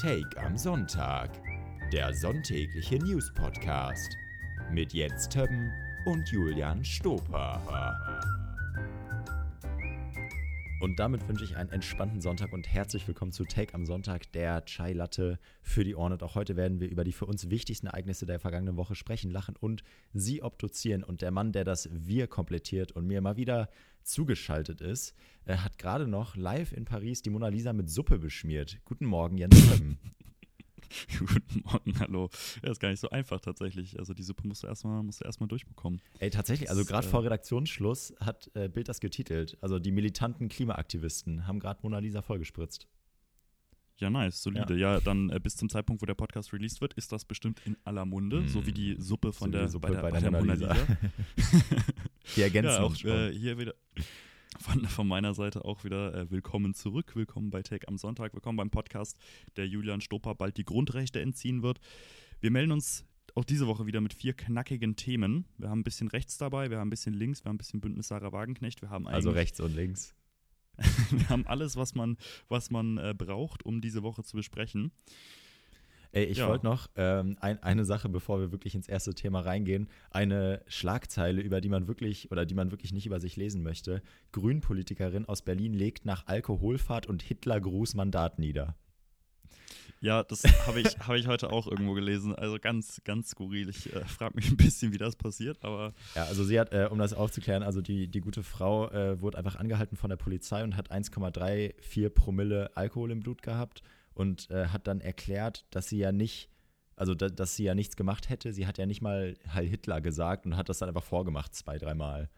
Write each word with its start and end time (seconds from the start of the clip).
Take 0.00 0.40
am 0.40 0.56
Sonntag, 0.56 1.28
der 1.92 2.14
sonntägliche 2.14 2.98
News-Podcast 3.00 4.16
mit 4.70 4.92
Jens 4.92 5.28
Többen 5.28 5.72
und 6.04 6.28
Julian 6.28 6.84
Stoper. 6.84 7.60
Und 10.80 11.00
damit 11.00 11.26
wünsche 11.26 11.42
ich 11.42 11.56
einen 11.56 11.70
entspannten 11.70 12.20
Sonntag 12.20 12.52
und 12.52 12.68
herzlich 12.72 13.08
willkommen 13.08 13.32
zu 13.32 13.44
Take 13.44 13.74
am 13.74 13.84
Sonntag, 13.84 14.30
der 14.30 14.64
Chai 14.64 14.92
Latte 14.92 15.40
für 15.60 15.82
die 15.82 15.96
Ohren. 15.96 16.12
Und 16.12 16.22
auch 16.22 16.36
heute 16.36 16.54
werden 16.54 16.78
wir 16.78 16.88
über 16.88 17.02
die 17.02 17.10
für 17.10 17.26
uns 17.26 17.50
wichtigsten 17.50 17.88
Ereignisse 17.88 18.26
der 18.26 18.38
vergangenen 18.38 18.76
Woche 18.76 18.94
sprechen, 18.94 19.32
lachen 19.32 19.56
und 19.58 19.82
sie 20.12 20.40
obduzieren. 20.40 21.02
Und 21.02 21.20
der 21.20 21.32
Mann, 21.32 21.50
der 21.50 21.64
das 21.64 21.88
Wir 21.92 22.28
komplettiert 22.28 22.92
und 22.92 23.08
mir 23.08 23.20
mal 23.20 23.36
wieder 23.36 23.68
zugeschaltet 24.04 24.80
ist, 24.80 25.16
äh, 25.46 25.56
hat 25.56 25.78
gerade 25.78 26.06
noch 26.06 26.36
live 26.36 26.72
in 26.72 26.84
Paris 26.84 27.22
die 27.22 27.30
Mona 27.30 27.48
Lisa 27.48 27.72
mit 27.72 27.90
Suppe 27.90 28.20
beschmiert. 28.20 28.78
Guten 28.84 29.06
Morgen, 29.06 29.36
Jens 29.36 29.60
Többen. 29.68 29.98
Guten 31.18 31.62
Morgen, 31.64 31.98
hallo. 32.00 32.30
Ja, 32.62 32.70
ist 32.70 32.80
gar 32.80 32.90
nicht 32.90 33.00
so 33.00 33.10
einfach 33.10 33.40
tatsächlich. 33.40 33.98
Also 33.98 34.14
die 34.14 34.22
Suppe 34.22 34.46
musst 34.46 34.62
du 34.62 34.66
erstmal 34.66 35.02
musst 35.02 35.20
du 35.20 35.24
erstmal 35.24 35.48
durchbekommen. 35.48 36.00
Ey, 36.18 36.30
tatsächlich, 36.30 36.70
also 36.70 36.84
gerade 36.84 37.06
äh, 37.06 37.10
vor 37.10 37.24
Redaktionsschluss 37.24 38.14
hat 38.20 38.50
äh, 38.54 38.68
Bild 38.68 38.88
das 38.88 39.00
getitelt. 39.00 39.58
Also 39.60 39.78
die 39.78 39.90
militanten 39.90 40.48
Klimaaktivisten 40.48 41.46
haben 41.46 41.60
gerade 41.60 41.80
Mona 41.82 41.98
Lisa 41.98 42.22
vollgespritzt. 42.22 42.86
Ja, 43.98 44.10
nice, 44.10 44.42
solide. 44.42 44.76
Ja, 44.76 45.00
dann 45.00 45.28
äh, 45.30 45.40
bis 45.40 45.56
zum 45.56 45.68
Zeitpunkt, 45.68 46.02
wo 46.02 46.06
der 46.06 46.14
Podcast 46.14 46.52
released 46.52 46.80
wird, 46.80 46.94
ist 46.94 47.10
das 47.10 47.24
bestimmt 47.24 47.60
in 47.64 47.76
aller 47.84 48.04
Munde, 48.04 48.46
so 48.48 48.64
wie 48.64 48.72
die 48.72 48.94
Suppe 48.98 49.32
von 49.32 49.50
So 49.50 49.58
der, 49.58 49.68
Suppe 49.68 49.88
bei 49.88 49.94
der, 49.94 50.02
bei 50.02 50.10
bei 50.10 50.20
der 50.20 50.30
der 50.30 50.40
Mona 50.40 50.54
Mona 50.54 50.72
Lisa. 50.72 50.96
Lisa. 51.36 51.56
Die 52.36 52.42
ergänzen 52.42 52.70
ja, 52.70 52.82
auch 52.82 52.94
äh, 53.04 53.32
hier 53.32 53.58
wieder 53.58 53.74
von, 54.58 54.84
von 54.86 55.06
meiner 55.06 55.34
Seite 55.34 55.64
auch 55.64 55.84
wieder 55.84 56.14
äh, 56.14 56.30
willkommen 56.30 56.74
zurück. 56.74 57.14
Willkommen 57.14 57.50
bei 57.50 57.62
Take 57.62 57.86
am 57.88 57.98
Sonntag. 57.98 58.32
Willkommen 58.34 58.56
beim 58.56 58.70
Podcast, 58.70 59.18
der 59.56 59.66
Julian 59.66 60.00
Stoper 60.00 60.34
bald 60.34 60.56
die 60.56 60.64
Grundrechte 60.64 61.20
entziehen 61.20 61.62
wird. 61.62 61.80
Wir 62.40 62.50
melden 62.50 62.72
uns 62.72 63.04
auch 63.34 63.44
diese 63.44 63.66
Woche 63.66 63.86
wieder 63.86 64.00
mit 64.00 64.14
vier 64.14 64.32
knackigen 64.32 64.96
Themen. 64.96 65.44
Wir 65.58 65.68
haben 65.68 65.80
ein 65.80 65.84
bisschen 65.84 66.08
rechts 66.08 66.38
dabei, 66.38 66.70
wir 66.70 66.78
haben 66.78 66.88
ein 66.88 66.90
bisschen 66.90 67.14
links, 67.14 67.44
wir 67.44 67.50
haben 67.50 67.56
ein 67.56 67.58
bisschen 67.58 67.80
Bündnis 67.80 68.08
Sarah 68.08 68.32
Wagenknecht, 68.32 68.82
wir 68.82 68.90
haben 68.90 69.06
also 69.06 69.30
rechts 69.30 69.60
und 69.60 69.74
links. 69.74 70.14
wir 71.10 71.28
haben 71.28 71.46
alles, 71.46 71.76
was 71.76 71.94
man, 71.94 72.16
was 72.48 72.70
man 72.70 72.98
äh, 72.98 73.14
braucht, 73.16 73.64
um 73.64 73.80
diese 73.80 74.02
Woche 74.02 74.22
zu 74.22 74.36
besprechen. 74.36 74.92
Ey, 76.12 76.24
ich 76.24 76.38
Ja. 76.38 76.48
wollte 76.48 76.64
noch 76.64 76.88
ähm, 76.96 77.36
ein, 77.40 77.62
eine 77.62 77.84
Sache, 77.84 78.08
bevor 78.08 78.40
wir 78.40 78.50
wirklich 78.50 78.74
ins 78.74 78.88
erste 78.88 79.14
Thema 79.14 79.40
reingehen, 79.40 79.88
eine 80.10 80.62
Schlagzeile, 80.66 81.40
über 81.42 81.60
die 81.60 81.68
man 81.68 81.86
wirklich 81.86 82.30
oder 82.32 82.46
die 82.46 82.54
man 82.54 82.70
wirklich 82.70 82.92
nicht 82.92 83.06
über 83.06 83.20
sich 83.20 83.36
lesen 83.36 83.62
möchte. 83.62 84.02
Grünpolitikerin 84.32 85.26
aus 85.26 85.42
Berlin 85.42 85.74
legt 85.74 86.06
nach 86.06 86.26
Alkoholfahrt 86.26 87.06
und 87.06 87.22
Hitlergruß 87.22 87.94
Mandat 87.94 88.38
nieder. 88.38 88.74
Ja, 90.00 90.22
das 90.22 90.44
habe 90.66 90.80
ich, 90.80 90.96
hab 91.00 91.16
ich 91.16 91.26
heute 91.26 91.50
auch 91.52 91.66
irgendwo 91.66 91.92
gelesen. 91.92 92.32
Also 92.34 92.58
ganz, 92.60 93.00
ganz 93.04 93.30
skurril. 93.30 93.68
Ich 93.68 93.92
äh, 93.92 94.04
frage 94.04 94.36
mich 94.36 94.48
ein 94.48 94.56
bisschen, 94.56 94.92
wie 94.92 94.98
das 94.98 95.16
passiert, 95.16 95.58
aber 95.62 95.92
Ja, 96.14 96.24
also 96.24 96.44
sie 96.44 96.58
hat, 96.60 96.72
äh, 96.72 96.88
um 96.90 96.98
das 96.98 97.12
aufzuklären, 97.12 97.62
also 97.64 97.80
die, 97.80 98.06
die 98.06 98.20
gute 98.20 98.44
Frau 98.44 98.88
äh, 98.90 99.20
wurde 99.20 99.36
einfach 99.38 99.56
angehalten 99.56 99.96
von 99.96 100.08
der 100.08 100.16
Polizei 100.16 100.62
und 100.62 100.76
hat 100.76 100.92
1,34 100.92 102.10
Promille 102.10 102.70
Alkohol 102.76 103.10
im 103.10 103.20
Blut 103.20 103.42
gehabt 103.42 103.82
und 104.18 104.50
äh, 104.50 104.66
hat 104.66 104.86
dann 104.88 105.00
erklärt, 105.00 105.64
dass 105.70 105.88
sie 105.88 105.98
ja 105.98 106.10
nicht, 106.12 106.50
also 106.96 107.14
da, 107.14 107.28
dass 107.28 107.54
sie 107.56 107.64
ja 107.64 107.74
nichts 107.74 107.94
gemacht 107.96 108.28
hätte. 108.28 108.52
Sie 108.52 108.66
hat 108.66 108.76
ja 108.78 108.84
nicht 108.86 109.00
mal 109.00 109.34
Heil 109.54 109.66
Hitler 109.68 110.00
gesagt 110.00 110.44
und 110.44 110.56
hat 110.56 110.68
das 110.68 110.78
dann 110.78 110.88
einfach 110.88 111.04
vorgemacht, 111.04 111.54
zwei, 111.54 111.78
dreimal. 111.78 112.28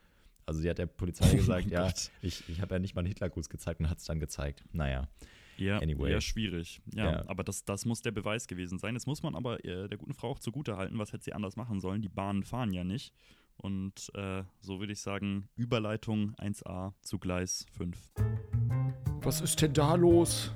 Also 0.44 0.60
sie 0.60 0.68
hat 0.68 0.78
der 0.78 0.86
Polizei 0.86 1.26
Oh 1.32 1.36
gesagt, 1.36 1.64
mein 1.64 1.72
ja, 1.72 1.86
Gott. 1.86 2.10
ich, 2.22 2.46
ich 2.48 2.60
habe 2.60 2.74
ja 2.74 2.78
nicht 2.78 2.94
mal 2.94 3.00
einen 3.00 3.08
Hitlergruß 3.08 3.48
gezeigt 3.48 3.80
und 3.80 3.88
hat 3.88 3.98
es 3.98 4.04
dann 4.04 4.20
gezeigt. 4.20 4.62
Naja. 4.72 5.08
ja, 5.56 5.78
Anyway. 5.78 6.10
eher 6.10 6.20
schwierig. 6.20 6.82
Ja, 6.94 7.12
Ja. 7.12 7.28
aber 7.28 7.44
das, 7.44 7.64
das 7.64 7.86
muss 7.86 8.02
der 8.02 8.10
Beweis 8.10 8.46
gewesen 8.46 8.78
sein. 8.78 8.94
Jetzt 8.94 9.06
muss 9.06 9.22
man 9.22 9.34
aber 9.34 9.64
äh, 9.64 9.88
der 9.88 9.96
guten 9.96 10.12
Frau 10.14 10.30
auch 10.32 10.38
zugute 10.38 10.76
halten, 10.76 10.98
was 10.98 11.12
hätte 11.14 11.24
sie 11.24 11.32
anders 11.32 11.56
machen 11.56 11.80
sollen. 11.80 12.02
Die 12.02 12.08
Bahnen 12.10 12.42
fahren 12.44 12.72
ja 12.74 12.84
nicht. 12.84 13.14
Und 13.56 14.10
äh, 14.14 14.42
so 14.60 14.80
würde 14.80 14.92
ich 14.92 15.00
sagen, 15.00 15.48
Überleitung 15.56 16.34
1a 16.36 16.92
zu 17.02 17.18
Gleis 17.18 17.64
5. 17.76 17.96
Was 19.22 19.40
ist 19.40 19.60
denn 19.62 19.72
da 19.74 19.94
los? 19.94 20.52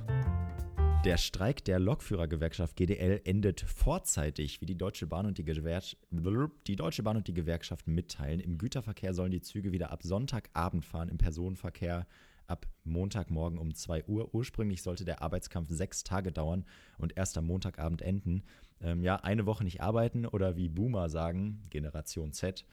Der 1.05 1.17
Streik 1.17 1.63
der 1.63 1.77
Lokführergewerkschaft 1.77 2.75
GDL 2.75 3.21
endet 3.25 3.61
vorzeitig, 3.61 4.59
wie 4.59 4.65
die 4.65 4.75
Deutsche 4.75 5.05
Bahn 5.05 5.27
und 5.27 5.37
die, 5.37 5.43
die 5.43 6.75
Deutsche 6.75 7.03
Bahn 7.03 7.15
und 7.15 7.27
die 7.27 7.33
Gewerkschaften 7.35 7.93
mitteilen. 7.93 8.39
Im 8.39 8.57
Güterverkehr 8.57 9.13
sollen 9.13 9.29
die 9.29 9.41
Züge 9.41 9.71
wieder 9.71 9.91
ab 9.91 10.01
Sonntagabend 10.01 10.83
fahren, 10.83 11.09
im 11.09 11.19
Personenverkehr 11.19 12.07
ab 12.47 12.65
Montagmorgen 12.85 13.59
um 13.59 13.75
2 13.75 14.05
Uhr. 14.05 14.33
Ursprünglich 14.33 14.81
sollte 14.81 15.05
der 15.05 15.21
Arbeitskampf 15.21 15.69
sechs 15.69 16.03
Tage 16.03 16.31
dauern 16.31 16.65
und 16.97 17.15
erst 17.15 17.37
am 17.37 17.45
Montagabend 17.45 18.01
enden. 18.01 18.41
Ähm, 18.81 19.03
ja, 19.03 19.17
eine 19.17 19.45
Woche 19.45 19.63
nicht 19.63 19.81
arbeiten 19.81 20.25
oder 20.25 20.55
wie 20.55 20.69
Boomer 20.69 21.09
sagen, 21.09 21.61
Generation 21.69 22.33
Z. 22.33 22.65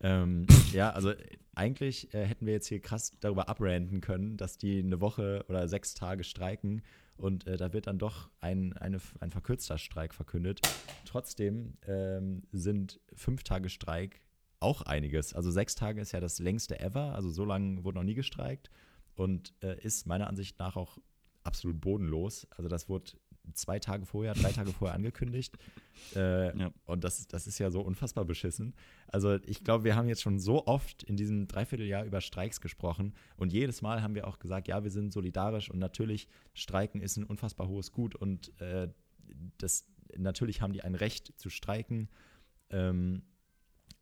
Ähm, 0.00 0.46
ja, 0.72 0.90
also 0.90 1.12
eigentlich 1.54 2.12
äh, 2.14 2.24
hätten 2.24 2.46
wir 2.46 2.52
jetzt 2.52 2.66
hier 2.66 2.80
krass 2.80 3.16
darüber 3.20 3.48
abranden 3.48 4.00
können, 4.00 4.36
dass 4.36 4.58
die 4.58 4.78
eine 4.78 5.00
Woche 5.00 5.44
oder 5.48 5.68
sechs 5.68 5.94
Tage 5.94 6.22
streiken 6.22 6.82
und 7.16 7.46
äh, 7.46 7.56
da 7.56 7.72
wird 7.72 7.86
dann 7.86 7.98
doch 7.98 8.28
ein, 8.40 8.74
eine, 8.74 8.98
ein 9.20 9.30
verkürzter 9.30 9.78
Streik 9.78 10.14
verkündet. 10.14 10.60
Trotzdem 11.06 11.78
ähm, 11.86 12.42
sind 12.52 13.00
fünf 13.14 13.42
Tage 13.42 13.70
Streik 13.70 14.20
auch 14.60 14.82
einiges. 14.82 15.34
Also 15.34 15.50
sechs 15.50 15.74
Tage 15.74 16.00
ist 16.00 16.12
ja 16.12 16.20
das 16.20 16.38
längste 16.38 16.78
ever, 16.80 17.14
also 17.14 17.30
so 17.30 17.44
lange 17.44 17.84
wurde 17.84 17.98
noch 17.98 18.04
nie 18.04 18.14
gestreikt 18.14 18.70
und 19.14 19.54
äh, 19.62 19.80
ist 19.82 20.06
meiner 20.06 20.26
Ansicht 20.26 20.58
nach 20.58 20.76
auch 20.76 20.98
absolut 21.42 21.80
bodenlos. 21.80 22.46
Also 22.50 22.68
das 22.68 22.88
wurde 22.88 23.12
zwei 23.54 23.78
Tage 23.78 24.06
vorher, 24.06 24.34
drei 24.34 24.52
Tage 24.52 24.72
vorher 24.72 24.94
angekündigt. 24.94 25.56
Äh, 26.14 26.56
Ja. 26.56 26.70
Und 26.84 27.04
das, 27.04 27.26
das 27.26 27.46
ist 27.46 27.58
ja 27.58 27.70
so 27.70 27.80
unfassbar 27.80 28.26
beschissen. 28.26 28.74
Also 29.08 29.36
ich 29.46 29.64
glaube, 29.64 29.82
wir 29.84 29.96
haben 29.96 30.08
jetzt 30.08 30.20
schon 30.20 30.38
so 30.38 30.66
oft 30.66 31.02
in 31.02 31.16
diesem 31.16 31.48
Dreivierteljahr 31.48 32.04
über 32.04 32.20
Streiks 32.20 32.60
gesprochen 32.60 33.14
und 33.38 33.50
jedes 33.50 33.80
Mal 33.80 34.02
haben 34.02 34.14
wir 34.14 34.26
auch 34.26 34.38
gesagt, 34.38 34.68
ja, 34.68 34.84
wir 34.84 34.90
sind 34.90 35.10
solidarisch 35.10 35.70
und 35.70 35.78
natürlich, 35.78 36.28
Streiken 36.52 37.00
ist 37.00 37.16
ein 37.16 37.24
unfassbar 37.24 37.66
hohes 37.68 37.92
Gut 37.92 38.14
und 38.14 38.52
äh, 38.60 38.88
das, 39.56 39.86
natürlich 40.16 40.60
haben 40.60 40.74
die 40.74 40.82
ein 40.82 40.94
Recht 40.94 41.32
zu 41.40 41.48
streiken. 41.48 42.08
Ähm, 42.68 43.22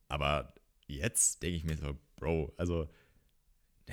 aber 0.08 0.52
jetzt 0.88 1.42
denke 1.44 1.56
ich 1.56 1.64
mir 1.64 1.76
so, 1.76 1.96
Bro, 2.16 2.52
also 2.56 2.88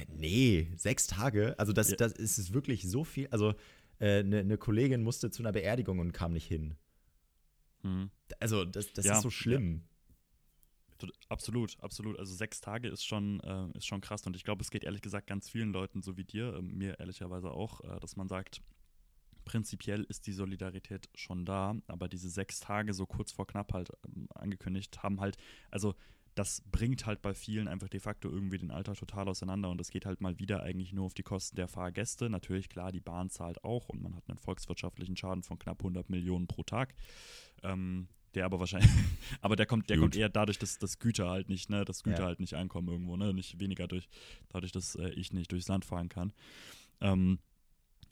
nee, 0.08 0.72
sechs 0.76 1.08
Tage, 1.08 1.58
also 1.60 1.72
das, 1.72 1.92
Ja. 1.92 1.98
das 1.98 2.14
ist 2.14 2.54
wirklich 2.54 2.90
so 2.90 3.04
viel. 3.04 3.28
Also 3.28 3.54
eine 4.02 4.40
äh, 4.40 4.44
ne 4.44 4.58
Kollegin 4.58 5.04
musste 5.04 5.30
zu 5.32 5.44
einer 5.44 5.52
Beerdigung 5.52 6.00
und 6.00 6.12
kam 6.12 6.34
nicht 6.34 6.48
hin. 6.48 6.76
Mhm. 7.84 8.10
Also 8.40 8.66
das, 8.66 8.94
das 8.94 9.06
Ja, 9.06 9.16
ist 9.18 9.22
so 9.22 9.30
schlimm. 9.30 9.84
Tot- 10.98 11.14
Absolut, 11.30 11.80
absolut. 11.80 12.20
Also 12.20 12.34
sechs 12.34 12.62
Tage 12.62 12.88
ist 12.88 13.04
schon, 13.06 13.40
äh, 13.42 13.78
ist 13.78 13.86
schon 13.88 14.02
krass 14.02 14.26
und 14.28 14.36
ich 14.36 14.44
glaube, 14.44 14.62
es 14.62 14.70
geht 14.70 14.84
ehrlich 14.84 15.02
gesagt 15.02 15.28
ganz 15.28 15.50
vielen 15.50 15.72
Leuten 15.74 16.02
so 16.02 16.18
wie 16.18 16.24
dir, 16.24 16.56
äh, 16.56 16.62
mir 16.62 17.00
ehrlicherweise 17.00 17.52
auch, 17.52 17.82
äh, 17.82 18.00
dass 18.00 18.16
man 18.16 18.28
sagt, 18.28 18.62
prinzipiell 19.46 20.04
ist 20.04 20.28
die 20.28 20.34
Solidarität 20.34 21.10
schon 21.16 21.46
da, 21.46 21.76
aber 21.88 22.08
diese 22.08 22.30
sechs 22.30 22.60
Tage 22.60 22.94
so 22.94 23.06
kurz 23.08 23.32
vor 23.32 23.48
knapp 23.48 23.74
halt 23.74 23.90
ähm, 24.08 24.28
angekündigt 24.36 25.02
haben 25.02 25.20
halt, 25.20 25.38
also 25.72 25.96
das 26.36 26.62
bringt 26.72 27.06
halt 27.06 27.22
bei 27.22 27.34
vielen 27.34 27.68
einfach 27.68 27.90
de 27.90 28.00
facto 28.00 28.30
irgendwie 28.30 28.58
den 28.58 28.72
Alltag 28.72 28.98
total 28.98 29.28
auseinander 29.28 29.70
und 29.70 29.78
das 29.78 29.90
geht 29.92 30.06
halt 30.06 30.22
mal 30.22 30.40
wieder 30.40 30.64
eigentlich 30.64 30.94
nur 30.94 31.06
auf 31.06 31.14
die 31.14 31.24
Kosten 31.24 31.58
der 31.58 31.68
Fahrgäste. 31.68 32.30
Natürlich, 32.30 32.70
klar, 32.70 32.92
die 32.92 33.02
Bahn 33.02 33.30
zahlt 33.30 33.64
auch 33.64 33.90
und 33.90 34.02
man 34.02 34.16
hat 34.16 34.24
einen 34.30 34.38
volkswirtschaftlichen 34.38 35.18
Schaden 35.18 35.44
von 35.44 35.60
knapp 35.60 35.80
100 35.80 36.10
Millionen 36.10 36.48
pro 36.48 36.64
Tag. 36.64 36.96
Ähm, 37.64 38.08
der 38.34 38.46
aber 38.46 38.62
wahrscheinlich, 38.62 38.90
aber 39.42 39.58
der 39.58 39.66
kommt, 39.66 39.90
der 39.90 39.98
Gut. 39.98 40.04
kommt 40.04 40.16
eher 40.16 40.30
dadurch, 40.30 40.58
dass 40.58 40.78
das 40.78 41.00
Güter 41.00 41.30
halt 41.30 41.50
nicht, 41.50 41.70
ne, 41.70 41.84
das 41.84 42.04
Güter 42.04 42.20
Ja. 42.20 42.26
halt 42.28 42.40
nicht 42.40 42.54
einkommen 42.56 42.88
irgendwo, 42.88 43.18
ne, 43.18 43.34
nicht 43.34 43.60
weniger 43.60 43.88
durch, 43.90 44.08
dadurch, 44.50 44.72
dass 44.72 44.96
äh, 44.96 45.10
ich 45.10 45.34
nicht 45.34 45.52
durchs 45.52 45.68
Land 45.68 45.84
fahren 45.84 46.08
kann. 46.08 46.32
Ähm, 47.02 47.40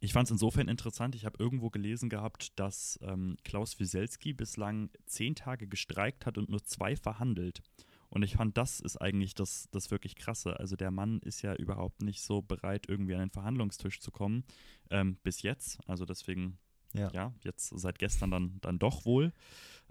ich 0.02 0.14
fand 0.14 0.28
es 0.28 0.32
insofern 0.32 0.68
interessant, 0.68 1.16
ich 1.16 1.26
habe 1.26 1.42
irgendwo 1.42 1.70
gelesen 1.70 2.10
gehabt, 2.10 2.58
dass 2.60 3.00
ähm, 3.02 3.38
Klaus 3.44 3.80
Wieselski 3.80 4.34
bislang 4.34 4.90
zehn 5.06 5.36
Tage 5.36 5.68
gestreikt 5.68 6.26
hat 6.26 6.38
und 6.38 6.50
nur 6.50 6.64
zwei 6.64 6.96
verhandelt. 6.96 7.62
Und 8.10 8.24
ich 8.24 8.34
fand, 8.34 8.58
das 8.58 8.80
ist 8.80 8.98
eigentlich 8.98 9.36
das, 9.36 9.70
das 9.72 9.92
wirklich 9.92 10.16
Krasse. 10.16 10.60
Also 10.60 10.76
der 10.76 10.92
Mann 10.92 11.20
ist 11.20 11.42
ja 11.42 11.54
überhaupt 11.56 12.02
nicht 12.02 12.22
so 12.22 12.42
bereit, 12.42 12.86
irgendwie 12.88 13.14
an 13.14 13.22
den 13.22 13.30
Verhandlungstisch 13.30 14.00
zu 14.00 14.12
kommen, 14.12 14.44
ähm, 14.90 15.18
bis 15.24 15.44
jetzt. 15.44 15.80
Also 15.88 16.06
deswegen 16.06 16.58
Ja. 16.94 17.12
ja, 17.14 17.34
jetzt 17.44 17.70
seit 17.70 18.00
gestern 18.00 18.32
dann, 18.32 18.58
dann 18.62 18.80
doch 18.80 19.06
wohl. 19.06 19.32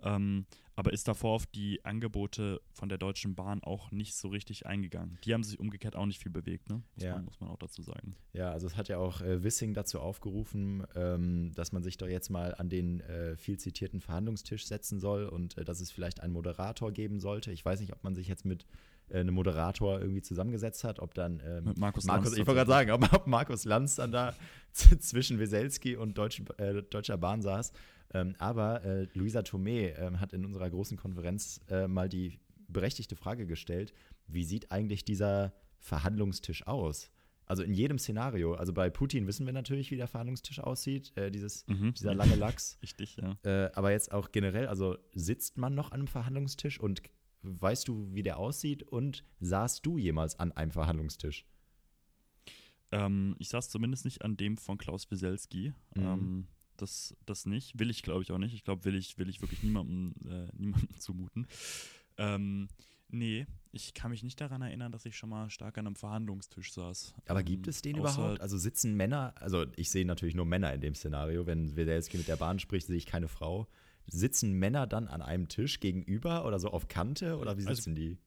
Ähm, 0.03 0.47
aber 0.77 0.93
ist 0.93 1.09
davor 1.09 1.33
auf 1.35 1.47
die 1.47 1.85
Angebote 1.85 2.61
von 2.73 2.89
der 2.89 2.99
Deutschen 2.99 3.35
Bahn 3.35 3.65
auch 3.65 3.91
nicht 3.91 4.15
so 4.15 4.29
richtig 4.29 4.65
eingegangen. 4.67 5.19
Die 5.25 5.35
haben 5.35 5.43
sich 5.43 5.59
umgekehrt 5.59 5.97
auch 5.97 6.07
nicht 6.07 6.23
viel 6.23 6.31
bewegt, 6.31 6.69
ne? 6.69 6.83
Muss, 6.95 7.05
Ja. 7.05 7.15
man, 7.17 7.25
muss 7.25 7.41
man 7.41 7.51
auch 7.51 7.57
dazu 7.59 7.83
sagen. 7.83 8.15
Ja, 8.33 8.53
also 8.53 8.69
es 8.69 8.77
hat 8.77 8.89
ja 8.89 8.99
auch 8.99 9.21
äh, 9.21 9.43
Wissing 9.43 9.75
dazu 9.75 9.99
aufgerufen, 9.99 10.87
ähm, 10.95 11.51
dass 11.57 11.73
man 11.73 11.83
sich 11.83 11.97
doch 11.97 12.07
jetzt 12.07 12.31
mal 12.31 12.55
an 12.55 12.69
den 12.69 13.01
äh, 13.01 13.37
viel 13.37 13.59
zitierten 13.59 14.01
Verhandlungstisch 14.01 14.67
setzen 14.67 15.01
soll 15.01 15.27
und 15.27 15.59
äh, 15.59 15.65
dass 15.65 15.81
es 15.81 15.91
vielleicht 15.91 16.21
einen 16.21 16.33
Moderator 16.33 16.93
geben 16.93 17.19
sollte. 17.19 17.51
Ich 17.51 17.65
weiß 17.65 17.81
nicht, 17.81 17.93
ob 17.93 18.05
man 18.05 18.15
sich 18.15 18.29
jetzt 18.29 18.45
mit 18.45 18.65
äh, 19.11 19.21
einem 19.21 19.35
Moderator 19.35 20.01
irgendwie 20.01 20.23
zusammengesetzt 20.23 20.85
hat, 20.85 21.01
ob 21.01 21.15
dann 21.15 21.41
ähm, 21.45 21.65
Mit 21.65 21.79
Markus 21.79 22.05
Markus, 22.05 22.31
Lanz 22.31 22.39
ich 22.39 22.47
wollte 22.47 22.59
gerade 22.59 22.71
sagen, 22.71 22.91
ob, 22.91 23.13
ob 23.13 23.27
Markus 23.27 23.65
Lanz 23.65 23.97
dann 23.97 24.13
da 24.13 24.35
zwischen 24.73 25.39
Weselski 25.39 25.97
und 25.97 26.17
Deutschen, 26.17 26.47
äh, 26.59 26.83
Deutscher 26.83 27.19
Bahn 27.19 27.43
saß. 27.43 27.73
Ähm, 28.15 28.35
aber 28.39 28.85
äh, 28.85 29.07
Luisa 29.15 29.41
Tomé 29.41 29.95
ähm, 29.99 30.21
hat 30.21 30.33
in 30.33 30.45
unserer 30.45 30.71
großen 30.71 30.97
Konferenz 30.97 31.61
äh, 31.69 31.87
mal 31.87 32.09
die 32.09 32.39
berechtigte 32.69 33.17
Frage 33.17 33.47
gestellt, 33.47 33.93
wie 34.27 34.45
sieht 34.45 34.71
eigentlich 34.73 35.05
dieser 35.05 35.53
Verhandlungstisch 35.79 36.67
aus? 36.67 37.11
Also 37.47 37.63
in 37.63 37.73
jedem 37.73 37.99
Szenario, 37.99 38.55
also 38.55 38.75
bei 38.75 38.91
Putin 38.91 39.27
wissen 39.27 39.47
wir 39.47 39.55
natürlich, 39.55 39.91
wie 39.91 39.97
der 39.97 40.07
Verhandlungstisch 40.07 40.61
aussieht, 40.61 41.17
äh, 41.17 41.31
dieses, 41.31 41.67
Mhm. 41.67 41.95
dieser 41.95 42.15
lange 42.15 42.35
Lachs. 42.35 42.79
Richtig, 42.83 43.17
ja. 43.17 43.39
Äh, 43.43 43.71
aber 43.75 43.91
jetzt 43.91 44.13
auch 44.13 44.33
generell, 44.33 44.67
also 44.67 44.99
sitzt 45.15 45.57
man 45.57 45.75
noch 45.75 45.91
an 45.91 46.01
einem 46.01 46.09
Verhandlungstisch 46.09 46.79
und 46.79 47.03
weißt 47.43 47.89
du, 47.89 48.09
wie 48.13 48.23
der 48.23 48.39
aussieht? 48.39 48.83
Und 48.83 49.25
saßt 49.41 49.85
du 49.85 49.99
jemals 49.99 50.39
an 50.39 50.53
einem 50.53 50.71
Verhandlungstisch? 50.71 51.47
Ähm, 52.91 53.37
ich 53.39 53.49
saß 53.49 53.69
zumindest 53.69 54.05
nicht 54.05 54.23
an 54.23 54.37
dem 54.37 54.57
von 54.57 54.79
Klaus 54.79 55.11
Wieselski. 55.11 55.73
Mhm. 55.95 56.03
Ähm, 56.03 56.47
das, 56.77 57.17
das 57.27 57.45
nicht. 57.45 57.79
Will 57.79 57.91
ich, 57.91 58.03
glaube 58.03 58.23
ich, 58.23 58.33
auch 58.33 58.39
nicht. 58.39 58.55
Ich 58.55 58.65
glaube, 58.65 58.85
will 58.85 58.95
ich, 58.95 59.19
will 59.19 59.29
ich 59.29 59.41
wirklich 59.41 59.63
niemandem, 59.63 60.15
äh, 60.29 60.49
niemandem 60.57 60.99
zumuten. 60.99 61.47
Ähm, 62.17 62.69
nee, 63.09 63.47
ich 63.73 63.95
kann 63.95 64.11
mich 64.11 64.23
nicht 64.23 64.41
daran 64.41 64.63
erinnern, 64.63 64.93
dass 64.93 65.05
ich 65.05 65.17
schon 65.17 65.29
mal 65.31 65.51
stark 65.51 65.77
an 65.79 65.87
einem 65.87 65.97
Verhandlungstisch 65.97 66.73
saß. 66.73 67.15
Aber 67.27 67.41
Ähm, 67.41 67.47
gibt 67.47 67.69
es 67.69 67.83
den 67.83 67.97
überhaupt? 67.97 68.41
Also 68.41 68.57
sitzen 68.57 68.97
Männer, 68.97 69.35
also 69.37 69.67
ich 69.77 69.91
sehe 69.91 70.07
natürlich 70.07 70.35
nur 70.35 70.47
Männer 70.47 70.73
in 70.73 70.81
dem 70.81 70.95
Szenario, 70.95 71.47
wenn 71.47 71.77
Weselski 71.77 72.17
mit 72.17 72.29
der 72.29 72.37
Bahn 72.37 72.59
spricht, 72.59 72.87
sehe 72.87 72.97
ich 72.97 73.07
keine 73.07 73.29
Frau. 73.29 73.67
Sitzen 74.11 74.53
Männer 74.55 74.87
dann 74.87 75.07
an 75.09 75.23
einem 75.23 75.49
Tisch 75.49 75.81
gegenüber 75.81 76.45
oder 76.47 76.59
so 76.59 76.69
auf 76.69 76.89
Kante 76.89 77.37
oder 77.39 77.57
wie 77.59 77.67
Also- 77.67 77.75
sitzen 77.75 77.95
die? 77.95 78.19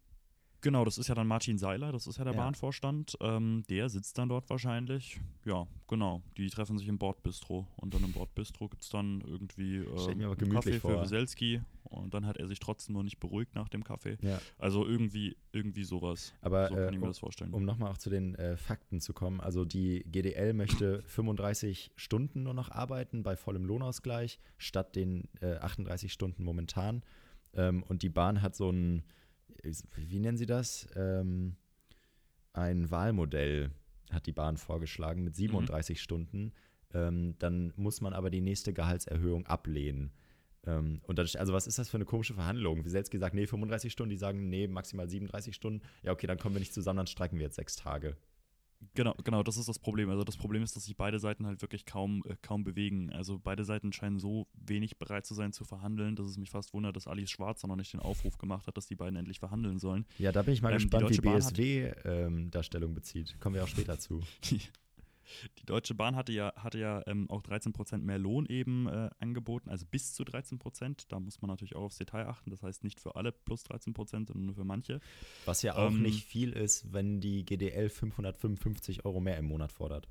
Genau, 0.61 0.85
das 0.85 0.97
ist 0.97 1.07
ja 1.07 1.15
dann 1.15 1.27
Martin 1.27 1.57
Seiler, 1.57 1.91
das 1.91 2.05
ist 2.07 2.17
ja 2.17 2.23
der 2.23 2.33
Ja. 2.33 2.39
Bahnvorstand. 2.39 3.17
Ähm, 3.19 3.63
der 3.69 3.89
sitzt 3.89 4.17
dann 4.17 4.29
dort 4.29 4.49
wahrscheinlich. 4.49 5.19
Ja, 5.43 5.65
genau. 5.87 6.21
Die 6.37 6.47
treffen 6.49 6.77
sich 6.77 6.87
im 6.87 6.97
Bordbistro. 6.99 7.67
Und 7.77 7.93
dann 7.93 8.03
im 8.03 8.11
Bordbistro 8.11 8.67
gibt 8.69 8.83
es 8.83 8.89
dann 8.89 9.21
irgendwie 9.21 9.77
äh, 9.77 10.45
Kaffee 10.49 10.79
vor. 10.79 10.91
für 10.91 11.01
Wieselski. 11.01 11.61
Und 11.83 12.13
dann 12.13 12.25
hat 12.25 12.37
er 12.37 12.47
sich 12.47 12.59
trotzdem 12.59 12.93
noch 12.93 13.03
nicht 13.03 13.19
beruhigt 13.19 13.53
nach 13.55 13.67
dem 13.67 13.83
Kaffee. 13.83 14.17
Ja. 14.21 14.39
Also 14.59 14.85
irgendwie, 14.85 15.35
irgendwie 15.51 15.83
sowas. 15.83 16.33
Aber 16.41 16.69
so 16.69 16.75
kann 16.75 16.83
äh, 16.83 16.89
ich 16.91 16.97
mir 16.97 17.03
um, 17.03 17.09
das 17.09 17.19
vorstellen. 17.19 17.53
um 17.53 17.65
nochmal 17.65 17.91
auch 17.91 17.97
zu 17.97 18.09
den 18.09 18.35
äh, 18.35 18.55
Fakten 18.55 19.01
zu 19.01 19.13
kommen, 19.13 19.41
also 19.41 19.65
die 19.65 20.03
GDL 20.09 20.53
möchte 20.53 21.01
35 21.07 21.91
Stunden 21.95 22.43
nur 22.43 22.53
noch 22.53 22.69
arbeiten 22.71 23.23
bei 23.23 23.35
vollem 23.35 23.65
Lohnausgleich 23.65 24.39
statt 24.57 24.95
den 24.95 25.27
äh, 25.41 25.55
38 25.57 26.13
Stunden 26.13 26.43
momentan. 26.43 27.03
Ähm, 27.53 27.83
und 27.83 28.03
die 28.03 28.09
Bahn 28.09 28.41
hat 28.41 28.55
so 28.55 28.69
ein, 28.69 29.03
wie 29.95 30.19
nennen 30.19 30.37
sie 30.37 30.45
das? 30.45 30.87
Ähm, 30.95 31.55
ein 32.53 32.91
Wahlmodell 32.91 33.71
hat 34.11 34.25
die 34.25 34.33
Bahn 34.33 34.57
vorgeschlagen 34.57 35.23
mit 35.23 35.35
37 35.35 36.01
Stunden. 36.01 36.53
Ähm, 36.93 37.35
dann 37.39 37.73
muss 37.75 38.01
man 38.01 38.13
aber 38.13 38.29
die 38.29 38.41
nächste 38.41 38.73
Gehaltserhöhung 38.73 39.45
ablehnen. 39.47 40.11
Ähm, 40.65 41.01
und 41.03 41.17
dann, 41.17 41.27
also 41.37 41.53
was 41.53 41.67
ist 41.67 41.79
das 41.79 41.89
für 41.89 41.97
eine 41.97 42.05
komische 42.05 42.33
Verhandlung? 42.33 42.83
Wie 42.83 42.89
selbst 42.89 43.11
gesagt, 43.11 43.33
nee, 43.33 43.47
35 43.47 43.91
Stunden, 43.91 44.09
die 44.09 44.17
sagen, 44.17 44.49
nee, 44.49 44.67
maximal 44.67 45.09
37 45.09 45.55
Stunden. 45.55 45.81
Ja, 46.03 46.11
okay, 46.11 46.27
dann 46.27 46.37
kommen 46.37 46.55
wir 46.55 46.59
nicht 46.59 46.73
zusammen, 46.73 46.97
dann 46.97 47.07
streiken 47.07 47.39
wir 47.39 47.45
jetzt 47.45 47.55
sechs 47.55 47.75
Tage. 47.75 48.17
Genau, 48.93 49.15
genau, 49.23 49.43
das 49.43 49.57
ist 49.57 49.69
das 49.69 49.79
Problem. 49.79 50.09
Also 50.09 50.23
das 50.23 50.37
Problem 50.37 50.63
ist, 50.63 50.75
dass 50.75 50.85
sich 50.85 50.97
beide 50.97 51.19
Seiten 51.19 51.45
halt 51.45 51.61
wirklich 51.61 51.85
kaum, 51.85 52.23
äh, 52.25 52.35
kaum 52.41 52.63
bewegen. 52.63 53.11
Also 53.11 53.39
beide 53.39 53.63
Seiten 53.63 53.93
scheinen 53.93 54.19
so 54.19 54.47
wenig 54.53 54.97
bereit 54.97 55.25
zu 55.25 55.33
sein 55.33 55.53
zu 55.53 55.63
verhandeln, 55.63 56.15
dass 56.15 56.27
es 56.27 56.37
mich 56.37 56.49
fast 56.49 56.73
wundert, 56.73 56.95
dass 56.95 57.07
Alice 57.07 57.29
Schwarzer 57.29 57.67
noch 57.67 57.75
nicht 57.75 57.93
den 57.93 57.99
Aufruf 57.99 58.37
gemacht 58.37 58.67
hat, 58.67 58.77
dass 58.77 58.87
die 58.87 58.95
beiden 58.95 59.15
endlich 59.15 59.39
verhandeln 59.39 59.79
sollen. 59.79 60.05
Ja, 60.17 60.31
da 60.31 60.41
bin 60.41 60.53
ich 60.53 60.61
mal 60.61 60.71
Ähm, 60.71 60.79
die 60.79 60.89
gespannt, 60.89 61.11
wie 61.11 61.21
BSW 61.21 61.91
ähm, 62.05 62.51
da 62.51 62.63
Stellung 62.63 62.93
bezieht. 62.93 63.39
Kommen 63.39 63.55
wir 63.55 63.63
auch 63.63 63.67
später 63.67 63.99
zu. 63.99 64.21
Die, 65.59 65.65
Deutsche 65.65 65.93
Bahn 65.93 66.15
hatte 66.15 66.31
ja, 66.31 66.53
hatte 66.55 66.79
ja 66.79 67.03
ähm, 67.07 67.29
auch 67.29 67.41
13% 67.43 67.99
mehr 67.99 68.19
Lohn 68.19 68.45
eben 68.45 68.87
äh, 68.87 69.09
angeboten, 69.19 69.69
also 69.69 69.85
bis 69.89 70.13
zu 70.13 70.23
13%. 70.23 71.05
Da 71.07 71.19
muss 71.19 71.41
man 71.41 71.49
natürlich 71.49 71.75
auch 71.75 71.83
aufs 71.83 71.97
Detail 71.97 72.27
achten. 72.27 72.49
Das 72.49 72.63
heißt 72.63 72.83
nicht 72.83 72.99
für 72.99 73.15
alle 73.15 73.31
plus 73.31 73.65
13%, 73.65 73.93
sondern 74.07 74.45
nur 74.45 74.55
für 74.55 74.63
manche. 74.63 74.99
Was 75.45 75.61
ja 75.61 75.75
auch 75.75 75.91
Ähm, 75.91 76.01
nicht 76.01 76.25
viel 76.25 76.51
ist, 76.53 76.91
wenn 76.93 77.21
die 77.21 77.45
GDL 77.45 77.89
555 77.89 79.05
Euro 79.05 79.19
mehr 79.19 79.37
im 79.37 79.45
Monat 79.45 79.71
fordert. 79.71 80.07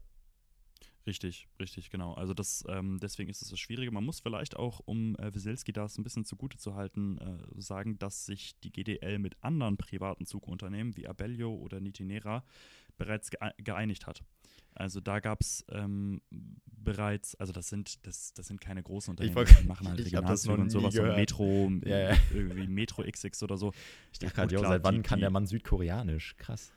Richtig, 1.06 1.49
richtig, 1.58 1.88
genau. 1.91 2.12
Also 2.14 2.35
das, 2.35 2.62
ähm, 2.69 2.99
deswegen 3.00 3.31
ist 3.31 3.41
es 3.41 3.49
das 3.49 3.58
Schwierige. 3.58 3.91
Man 3.91 4.05
muss 4.05 4.20
vielleicht 4.20 4.56
auch, 4.56 4.81
um 4.85 5.17
äh, 5.17 5.35
Wieselski 5.35 5.73
das 5.73 5.97
ein 5.97 6.05
bisschen 6.05 6.25
zugute 6.26 6.58
zu 6.58 6.75
halten, 6.75 7.17
äh, 7.19 7.61
sagen, 7.61 7.99
dass 7.99 8.26
sich 8.26 8.58
die 8.61 8.70
GDL 8.70 9.19
mit 9.19 9.35
anderen 9.43 9.76
privaten 9.79 10.26
Zugunternehmen 10.26 10.97
wie 10.97 11.08
Abellio 11.08 11.55
oder 11.55 11.81
Nitinera 11.81 12.44
bereits 12.99 13.31
geeinigt 13.56 14.06
hat. 14.06 14.23
Also 14.75 15.00
da 15.00 15.20
gab 15.20 15.41
es 15.41 15.64
ähm, 15.70 16.20
bereits, 16.67 17.35
also 17.37 17.52
das 17.52 17.69
sind, 17.69 18.06
das, 18.06 18.35
das 18.35 18.47
sind 18.47 18.61
keine 18.61 18.82
großen 18.82 19.11
Unternehmen, 19.11 19.35
wollt- 19.37 19.58
die 19.62 19.67
machen 19.67 19.88
halt 19.88 19.99
Regionalzüge 20.05 20.55
und 20.55 20.70
sowas 20.70 20.94
und 20.94 21.00
gehört. 21.00 21.17
Metro, 21.19 21.70
Ja, 21.87 22.11
ja. 22.12 22.17
irgendwie 22.32 22.67
Metro 22.69 23.02
XX 23.02 23.43
oder 23.43 23.56
so. 23.56 23.73
Ich 24.12 24.19
dachte 24.19 24.35
gerade, 24.35 24.58
seit 24.58 24.85
wann 24.85 25.02
kann 25.02 25.20
der 25.20 25.31
Mann 25.31 25.47
Südkoreanisch? 25.47 26.37
Krass. 26.37 26.73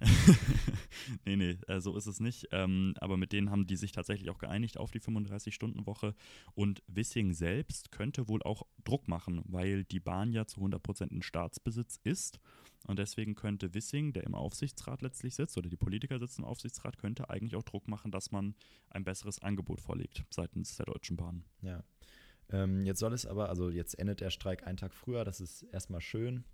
nee, 1.24 1.36
nee, 1.36 1.58
äh, 1.66 1.80
so 1.80 1.96
ist 1.96 2.06
es 2.06 2.20
nicht. 2.20 2.48
Ähm, 2.52 2.94
aber 3.00 3.16
mit 3.16 3.32
denen 3.32 3.50
haben 3.50 3.66
die 3.66 3.76
sich 3.76 3.92
tatsächlich 3.92 4.30
auch 4.30 4.38
geeinigt 4.38 4.78
auf 4.78 4.90
die 4.90 5.00
35-Stunden-Woche. 5.00 6.14
Und 6.54 6.82
Wissing 6.86 7.32
selbst 7.32 7.90
könnte 7.90 8.28
wohl 8.28 8.42
auch 8.42 8.62
Druck 8.84 9.08
machen, 9.08 9.42
weil 9.44 9.84
die 9.84 10.00
Bahn 10.00 10.32
ja 10.32 10.46
zu 10.46 10.60
100% 10.60 11.10
in 11.10 11.22
Staatsbesitz 11.22 11.98
ist. 12.04 12.38
Und 12.86 12.98
deswegen 12.98 13.34
könnte 13.34 13.74
Wissing, 13.74 14.12
der 14.12 14.24
im 14.24 14.34
Aufsichtsrat 14.34 15.02
letztlich 15.02 15.34
sitzt, 15.34 15.58
oder 15.58 15.68
die 15.68 15.76
Politiker 15.76 16.18
sitzen 16.18 16.42
im 16.42 16.48
Aufsichtsrat, 16.48 16.96
könnte 16.98 17.28
eigentlich 17.28 17.56
auch 17.56 17.64
Druck 17.64 17.88
machen, 17.88 18.10
dass 18.10 18.30
man 18.30 18.54
ein 18.90 19.04
besseres 19.04 19.42
Angebot 19.42 19.80
vorlegt 19.80 20.24
seitens 20.30 20.76
der 20.76 20.86
Deutschen 20.86 21.16
Bahn. 21.16 21.44
Ja. 21.60 21.82
Ähm, 22.50 22.86
jetzt 22.86 23.00
soll 23.00 23.12
es 23.12 23.26
aber, 23.26 23.48
also 23.48 23.68
jetzt 23.68 23.98
endet 23.98 24.20
der 24.20 24.30
Streik 24.30 24.66
einen 24.66 24.78
Tag 24.78 24.94
früher, 24.94 25.24
das 25.24 25.40
ist 25.40 25.64
erstmal 25.64 26.00
schön. 26.00 26.44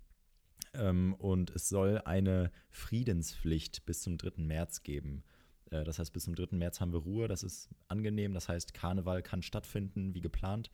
Ähm, 0.73 1.13
und 1.15 1.51
es 1.51 1.69
soll 1.69 1.99
eine 2.05 2.51
Friedenspflicht 2.71 3.85
bis 3.85 4.01
zum 4.01 4.17
3. 4.17 4.43
März 4.43 4.83
geben. 4.83 5.23
Äh, 5.71 5.83
das 5.83 5.99
heißt, 5.99 6.11
bis 6.13 6.25
zum 6.25 6.35
3. 6.35 6.55
März 6.57 6.81
haben 6.81 6.91
wir 6.93 6.99
Ruhe, 6.99 7.27
das 7.27 7.43
ist 7.43 7.69
angenehm. 7.87 8.33
Das 8.33 8.49
heißt, 8.49 8.73
Karneval 8.73 9.21
kann 9.21 9.41
stattfinden, 9.41 10.13
wie 10.13 10.21
geplant. 10.21 10.71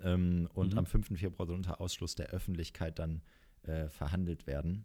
Ähm, 0.00 0.48
und 0.54 0.72
Mhm. 0.72 0.78
am 0.78 0.86
5. 0.86 1.18
Februar 1.18 1.46
soll 1.46 1.56
unter 1.56 1.80
Ausschluss 1.80 2.14
der 2.14 2.28
Öffentlichkeit 2.28 2.98
dann 2.98 3.22
äh, 3.62 3.88
verhandelt 3.88 4.46
werden. 4.46 4.84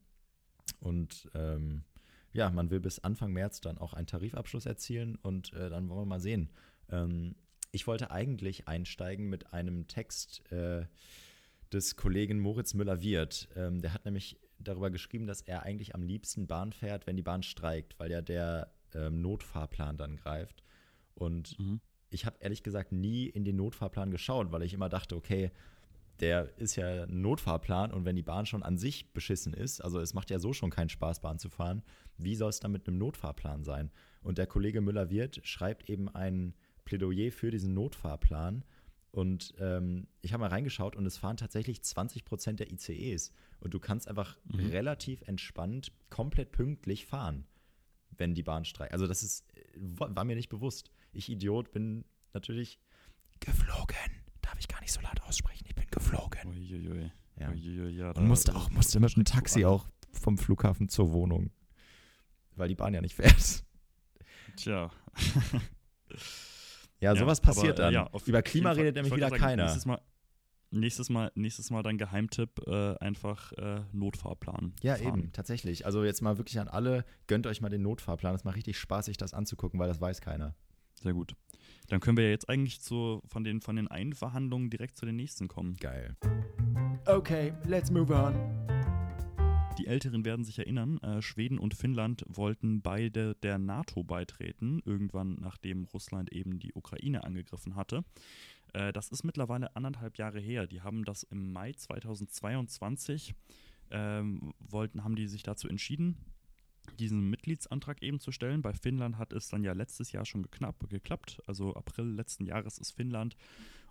Und 0.79 1.29
ähm, 1.35 1.83
ja, 2.31 2.49
man 2.49 2.71
will 2.71 2.79
bis 2.79 2.99
Anfang 2.99 3.31
März 3.31 3.61
dann 3.61 3.77
auch 3.77 3.93
einen 3.93 4.07
Tarifabschluss 4.07 4.65
erzielen 4.65 5.17
und 5.17 5.53
äh, 5.53 5.69
dann 5.69 5.87
wollen 5.89 6.01
wir 6.01 6.05
mal 6.05 6.19
sehen. 6.19 6.49
Ähm, 6.89 7.35
ich 7.71 7.85
wollte 7.85 8.11
eigentlich 8.11 8.67
einsteigen 8.67 9.29
mit 9.29 9.53
einem 9.53 9.87
Text 9.87 10.49
äh, 10.51 10.85
des 11.71 11.95
Kollegen 11.95 12.39
Moritz 12.39 12.73
Müller-Wirth. 12.73 13.49
Ähm, 13.55 13.81
der 13.81 13.93
hat 13.93 14.05
nämlich 14.05 14.37
darüber 14.63 14.89
geschrieben, 14.89 15.27
dass 15.27 15.41
er 15.41 15.63
eigentlich 15.63 15.95
am 15.95 16.03
liebsten 16.03 16.47
Bahn 16.47 16.71
fährt, 16.71 17.07
wenn 17.07 17.15
die 17.15 17.23
Bahn 17.23 17.43
streikt, 17.43 17.99
weil 17.99 18.11
ja 18.11 18.21
der 18.21 18.73
ähm, 18.93 19.21
Notfahrplan 19.21 19.97
dann 19.97 20.15
greift. 20.15 20.63
Und 21.15 21.57
ich 22.09 22.25
habe 22.25 22.37
ehrlich 22.39 22.63
gesagt 22.63 22.91
nie 22.91 23.27
in 23.27 23.43
den 23.43 23.55
Notfahrplan 23.55 24.11
geschaut, 24.11 24.51
weil 24.51 24.63
ich 24.63 24.73
immer 24.73 24.89
dachte, 24.89 25.15
okay, 25.15 25.51
der 26.19 26.57
ist 26.57 26.75
ja 26.75 27.03
ein 27.03 27.21
Notfahrplan 27.21 27.91
und 27.91 28.05
wenn 28.05 28.15
die 28.15 28.21
Bahn 28.21 28.45
schon 28.45 28.63
an 28.63 28.77
sich 28.77 29.11
beschissen 29.13 29.53
ist, 29.53 29.81
also 29.81 29.99
es 29.99 30.13
macht 30.13 30.29
ja 30.29 30.39
so 30.39 30.53
schon 30.53 30.69
keinen 30.69 30.89
Spaß, 30.89 31.21
Bahn 31.21 31.39
zu 31.39 31.49
fahren, 31.49 31.81
wie 32.17 32.35
soll 32.35 32.49
es 32.49 32.59
dann 32.59 32.71
mit 32.71 32.87
einem 32.87 32.99
Notfahrplan 32.99 33.63
sein? 33.63 33.91
Und 34.21 34.37
der 34.37 34.47
Kollege 34.47 34.81
Müller-Wirth 34.81 35.41
schreibt 35.43 35.89
eben 35.89 36.07
ein 36.09 36.53
Plädoyer 36.85 37.31
für 37.31 37.49
diesen 37.49 37.73
Notfahrplan 37.73 38.63
und 39.13 39.53
ähm, 39.59 40.07
ich 40.21 40.33
habe 40.33 40.41
mal 40.41 40.49
reingeschaut 40.49 40.95
und 40.95 41.05
es 41.05 41.17
fahren 41.17 41.37
tatsächlich 41.37 41.83
20 41.83 42.25
Prozent 42.25 42.59
der 42.59 42.71
ICEs 42.71 43.31
und 43.59 43.73
du 43.73 43.79
kannst 43.79 44.07
einfach 44.07 44.37
Mhm. 44.45 44.69
relativ 44.71 45.21
entspannt, 45.27 45.91
komplett 46.09 46.51
pünktlich 46.51 47.05
fahren, 47.05 47.45
wenn 48.17 48.33
die 48.33 48.41
Bahn 48.43 48.65
streikt. 48.65 48.91
Also 48.91 49.05
das 49.05 49.21
ist, 49.21 49.45
äh, 49.55 49.61
war 49.77 50.23
mir 50.25 50.35
nicht 50.35 50.49
bewusst. 50.49 50.91
Ich 51.11 51.29
Idiot 51.29 51.71
bin 51.71 52.05
natürlich 52.33 52.79
geflogen. 53.39 53.95
Darf 54.41 54.57
ich 54.59 54.67
gar 54.67 54.81
nicht 54.81 54.91
so 54.91 54.99
laut 55.01 55.21
aussprechen. 55.21 55.65
Ich 55.67 55.75
bin 55.75 55.85
geflogen. 55.91 56.49
Uiuiui. 56.49 57.11
Ja. 57.39 57.49
Uiuiui, 57.51 57.91
ja, 57.95 58.11
Und 58.11 58.27
musste 58.27 58.55
auch 58.55 58.71
musste 58.71 58.99
mit 58.99 59.15
du 59.15 59.23
Taxi 59.25 59.63
auch 59.65 59.87
vom 60.11 60.39
Flughafen 60.39 60.89
zur 60.89 61.11
Wohnung. 61.13 61.51
Weil 62.55 62.67
die 62.67 62.75
Bahn 62.75 62.93
ja 62.95 63.01
nicht 63.01 63.15
fährt. 63.15 63.63
Tja. 64.55 64.91
Ja, 67.03 67.13
Ja, 67.13 67.19
sowas 67.19 67.39
aber, 67.39 67.47
passiert 67.53 67.79
äh, 67.79 67.81
dann. 67.83 67.93
ja, 67.93 68.07
auf 68.07 68.25
Über 68.27 68.41
Klima 68.41 68.69
Fall. 68.69 68.77
redet 68.77 68.95
Ich 68.95 69.03
nämlich 69.03 69.15
wieder 69.17 69.29
sagen, 69.29 69.41
keiner. 69.41 69.63
nächstes 69.63 69.85
Mal, 69.85 70.01
nächstes 70.71 71.09
Mal, 71.09 71.31
nächstes 71.35 71.69
Mal 71.69 71.83
dann 71.83 71.97
Geheimtipp, 71.97 72.61
äh, 72.65 72.95
einfach 72.99 73.51
äh, 73.53 73.81
Notfahrplan. 73.91 74.73
Ja, 74.81 74.95
fahren. 74.95 75.07
eben, 75.19 75.31
tatsächlich. 75.33 75.85
Also 75.85 76.03
jetzt 76.05 76.21
mal 76.21 76.37
wirklich 76.37 76.59
an 76.59 76.69
alle, 76.69 77.03
gönnt 77.27 77.45
euch 77.45 77.59
mal 77.61 77.69
den 77.69 77.81
Notfahrplan. 77.81 78.33
Es 78.35 78.45
macht 78.45 78.55
richtig 78.55 78.77
Spaß, 78.79 79.05
sich 79.05 79.17
das 79.17 79.33
anzugucken, 79.33 79.79
weil 79.79 79.89
das 79.89 79.99
weiß 79.99 80.21
keiner. 80.21 80.55
Sehr 80.95 81.13
gut. 81.13 81.35
Dann 81.89 81.99
können 81.99 82.15
wir 82.15 82.23
ja 82.23 82.29
jetzt 82.29 82.47
eigentlich 82.47 82.79
zu, 82.81 83.21
von, 83.25 83.43
den, 83.43 83.59
von 83.59 83.75
den 83.75 83.89
einen 83.89 84.13
Verhandlungen 84.13 84.69
direkt 84.69 84.97
zu 84.97 85.05
den 85.05 85.17
nächsten 85.17 85.49
kommen. 85.49 85.75
Geil. 85.75 86.15
Okay, 87.05 87.53
let's 87.65 87.91
move 87.91 88.13
on. 88.13 88.33
Die 89.77 89.87
Älteren 89.87 90.23
werden 90.23 90.45
sich 90.45 90.59
erinnern, 90.59 90.99
äh, 90.99 91.21
Schweden 91.21 91.57
und 91.57 91.73
Finnland 91.73 92.23
wollten 92.27 92.81
beide 92.81 93.35
der 93.35 93.57
NATO 93.57 94.03
beitreten, 94.03 94.81
irgendwann 94.85 95.35
nachdem 95.41 95.85
Russland 95.85 96.31
eben 96.31 96.59
die 96.59 96.73
Ukraine 96.73 97.23
angegriffen 97.23 97.75
hatte. 97.75 98.03
Äh, 98.73 98.93
das 98.93 99.09
ist 99.09 99.23
mittlerweile 99.23 99.75
anderthalb 99.75 100.17
Jahre 100.17 100.39
her. 100.39 100.67
Die 100.67 100.81
haben 100.81 101.05
das 101.05 101.23
im 101.23 101.51
Mai 101.51 101.73
2022, 101.73 103.33
ähm, 103.89 104.53
wollten, 104.59 105.03
haben 105.03 105.15
die 105.15 105.27
sich 105.27 105.41
dazu 105.41 105.67
entschieden, 105.67 106.17
diesen 106.99 107.29
Mitgliedsantrag 107.29 108.01
eben 108.01 108.19
zu 108.19 108.31
stellen. 108.31 108.61
Bei 108.61 108.73
Finnland 108.73 109.17
hat 109.17 109.33
es 109.33 109.49
dann 109.49 109.63
ja 109.63 109.73
letztes 109.73 110.11
Jahr 110.11 110.25
schon 110.25 110.43
geknapp, 110.43 110.89
geklappt. 110.89 111.41
Also 111.47 111.73
April 111.75 112.05
letzten 112.05 112.45
Jahres 112.45 112.77
ist 112.77 112.91
Finnland 112.91 113.35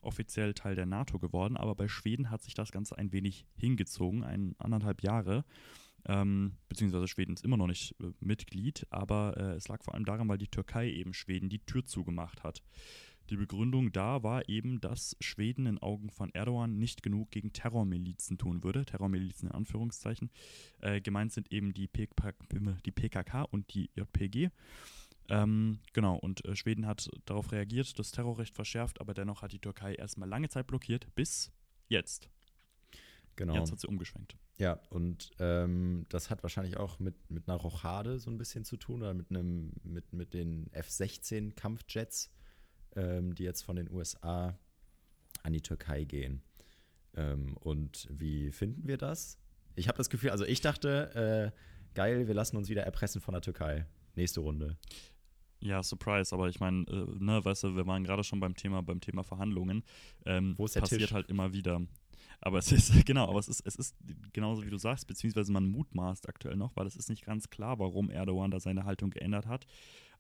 offiziell 0.03 0.53
Teil 0.55 0.75
der 0.75 0.87
NATO 0.87 1.19
geworden, 1.19 1.57
aber 1.57 1.75
bei 1.75 1.89
Schweden 1.89 2.31
hat 2.31 2.43
sich 2.43 2.55
das 2.55 2.73
Ganze 2.73 2.99
ein 2.99 3.13
wenig 3.13 3.47
hingezogen, 3.57 4.25
ein 4.25 4.55
anderthalb 4.59 5.03
Jahre. 5.03 5.45
Ähm, 6.05 6.57
beziehungsweise 6.69 7.07
Schweden 7.07 7.35
ist 7.35 7.45
immer 7.45 7.57
noch 7.57 7.69
nicht 7.69 7.95
äh, 8.01 8.13
Mitglied, 8.19 8.87
aber 8.91 9.37
äh, 9.37 9.55
es 9.55 9.69
lag 9.69 9.85
vor 9.85 9.95
allem 9.95 10.05
daran, 10.05 10.29
weil 10.29 10.39
die 10.39 10.49
Türkei 10.49 10.91
eben 10.91 11.15
Schweden 11.15 11.49
die 11.49 11.61
Tür 11.61 11.85
zugemacht 11.85 12.43
hat. 12.43 12.63
Die 13.31 13.37
Begründung 13.37 13.93
da 13.93 14.23
war 14.23 14.49
eben, 14.49 14.81
dass 14.81 15.17
Schweden 15.21 15.67
in 15.67 15.79
Augen 15.79 16.11
von 16.11 16.31
Erdogan 16.35 16.79
nicht 16.79 17.03
genug 17.03 17.31
gegen 17.31 17.53
Terrormilizen 17.53 18.39
tun 18.39 18.63
würde. 18.63 18.85
Terrormilizen 18.85 19.49
in 19.49 19.55
Anführungszeichen. 19.55 20.31
Äh, 20.81 21.01
gemeint 21.01 21.33
sind 21.33 21.53
eben 21.53 21.73
die, 21.73 21.89
PK, 21.89 22.33
die 22.85 22.91
PKK 22.91 23.43
und 23.43 23.73
die 23.75 23.91
JPG. 23.95 24.51
Ähm, 25.29 25.79
genau, 25.93 26.17
und 26.17 26.45
äh, 26.45 26.57
Schweden 26.57 26.87
hat 26.87 27.09
darauf 27.25 27.53
reagiert, 27.53 27.99
das 27.99 28.11
Terrorrecht 28.11 28.55
verschärft, 28.55 29.01
aber 29.01 29.15
dennoch 29.15 29.43
hat 29.43 29.53
die 29.53 29.61
Türkei 29.61 29.95
erstmal 29.95 30.29
lange 30.29 30.49
Zeit 30.49 30.67
blockiert, 30.67 31.07
bis 31.15 31.53
jetzt. 31.89 32.29
Genau. 33.37 33.55
Jetzt 33.55 33.73
hat 33.73 33.81
sie 33.81 33.87
umgeschwenkt. 33.87 34.37
Ja, 34.59 34.79
und 34.91 35.31
ähm, 35.39 36.05
das 36.11 36.29
hat 36.29 36.43
wahrscheinlich 36.43 36.77
auch 36.77 36.99
mit, 36.99 37.15
mit 37.31 37.49
einer 37.49 37.57
Rochade 37.57 38.19
so 38.19 38.31
ein 38.31 38.39
bisschen 38.39 38.65
zu 38.65 38.77
tun 38.77 39.01
oder 39.03 39.15
mit 39.15 39.31
einem, 39.31 39.73
mit, 39.83 40.13
mit 40.13 40.35
den 40.35 40.71
F-16 40.73 41.55
Kampfjets, 41.55 42.31
ähm, 42.97 43.35
die 43.35 43.45
jetzt 43.45 43.63
von 43.63 43.77
den 43.77 43.91
USA 43.91 44.59
an 45.43 45.53
die 45.53 45.61
Türkei 45.61 46.05
gehen. 46.05 46.43
Ähm, 47.15 47.57
und 47.59 48.09
wie 48.11 48.51
finden 48.53 48.87
wir 48.87 48.97
das? 48.97 49.39
Ich 49.75 49.89
habe 49.89 49.99
das 49.99 50.11
Gefühl, 50.11 50.31
also 50.31 50.45
ich 50.45 50.61
dachte, 50.61 51.53
äh, 51.55 51.95
geil, 51.95 52.27
wir 52.27 52.35
lassen 52.35 52.57
uns 52.57 52.69
wieder 52.69 52.83
erpressen 52.83 53.21
von 53.21 53.33
der 53.33 53.43
Türkei. 53.43 53.87
Nächste 54.15 54.41
Runde. 54.41 54.77
Ja, 55.61 55.83
Surprise, 55.83 56.35
aber 56.35 56.49
ich 56.49 56.59
meine, 56.61 56.85
äh, 56.89 57.07
ne, 57.19 57.45
weißt 57.45 57.65
du, 57.65 57.77
wir 57.77 57.87
waren 57.87 58.03
gerade 58.05 58.25
schon 58.25 58.41
beim 58.41 58.57
Thema, 58.57 58.83
beim 58.83 59.01
Thema 59.01 59.23
Verhandlungen. 59.23 59.85
Ähm, 60.27 60.55
Wo 60.59 60.65
ist 60.65 60.75
der 60.75 60.81
passiert 60.81 61.03
Tisch? 61.03 61.13
halt 61.13 61.29
immer 61.29 61.53
wieder. 61.53 61.81
Aber 62.41 62.59
es 62.59 62.73
ist, 62.73 62.93
genau, 63.07 63.29
aber 63.29 63.39
es 63.39 63.49
ist, 63.49 63.61
es 63.65 63.77
ist 63.77 63.97
genauso 64.33 64.65
wie 64.65 64.71
du 64.71 64.79
sagst, 64.79 65.07
beziehungsweise 65.07 65.53
man 65.53 65.69
mutmaßt 65.69 66.29
aktuell 66.29 66.57
noch, 66.57 66.75
weil 66.75 66.87
es 66.87 66.97
ist 66.97 67.09
nicht 67.09 67.25
ganz 67.25 67.49
klar, 67.49 67.79
warum 67.79 68.11
Erdogan 68.11 68.51
da 68.51 68.59
seine 68.59 68.85
Haltung 68.85 69.11
geändert 69.11 69.47
hat. 69.47 69.67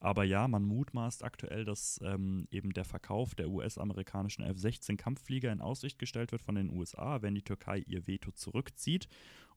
Aber 0.02 0.24
ja, 0.24 0.48
man 0.48 0.64
mutmaßt 0.64 1.22
aktuell, 1.22 1.64
dass 1.64 2.00
ähm, 2.02 2.48
eben 2.50 2.72
der 2.72 2.84
Verkauf 2.84 3.36
der 3.36 3.48
US-amerikanischen 3.48 4.42
F-16 4.42 4.96
Kampfflieger 4.96 5.52
in 5.52 5.60
Aussicht 5.60 6.00
gestellt 6.00 6.32
wird 6.32 6.42
von 6.42 6.56
den 6.56 6.70
USA, 6.70 7.22
wenn 7.22 7.36
die 7.36 7.42
Türkei 7.42 7.84
ihr 7.86 8.08
Veto 8.08 8.32
zurückzieht. 8.32 9.06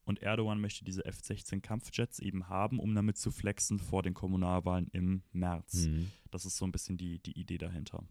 Und 0.04 0.22
Erdogan 0.22 0.62
möchte 0.62 0.86
diese 0.86 1.04
F-16 1.04 1.62
Kampfjets 1.62 2.20
eben 2.20 2.48
haben, 2.48 2.80
um 2.80 2.94
damit 2.94 3.18
zu 3.18 3.32
flexen 3.32 3.80
vor 3.80 4.04
den 4.04 4.14
Kommunalwahlen 4.14 4.88
im 4.92 5.24
März. 5.34 5.88
Mhm. 5.88 6.12
Das 6.30 6.46
ist 6.46 6.58
so 6.58 6.66
ein 6.66 6.72
bisschen 6.72 6.96
die, 6.96 7.18
die 7.18 7.40
Idee 7.40 7.58
dahinter. 7.58 8.04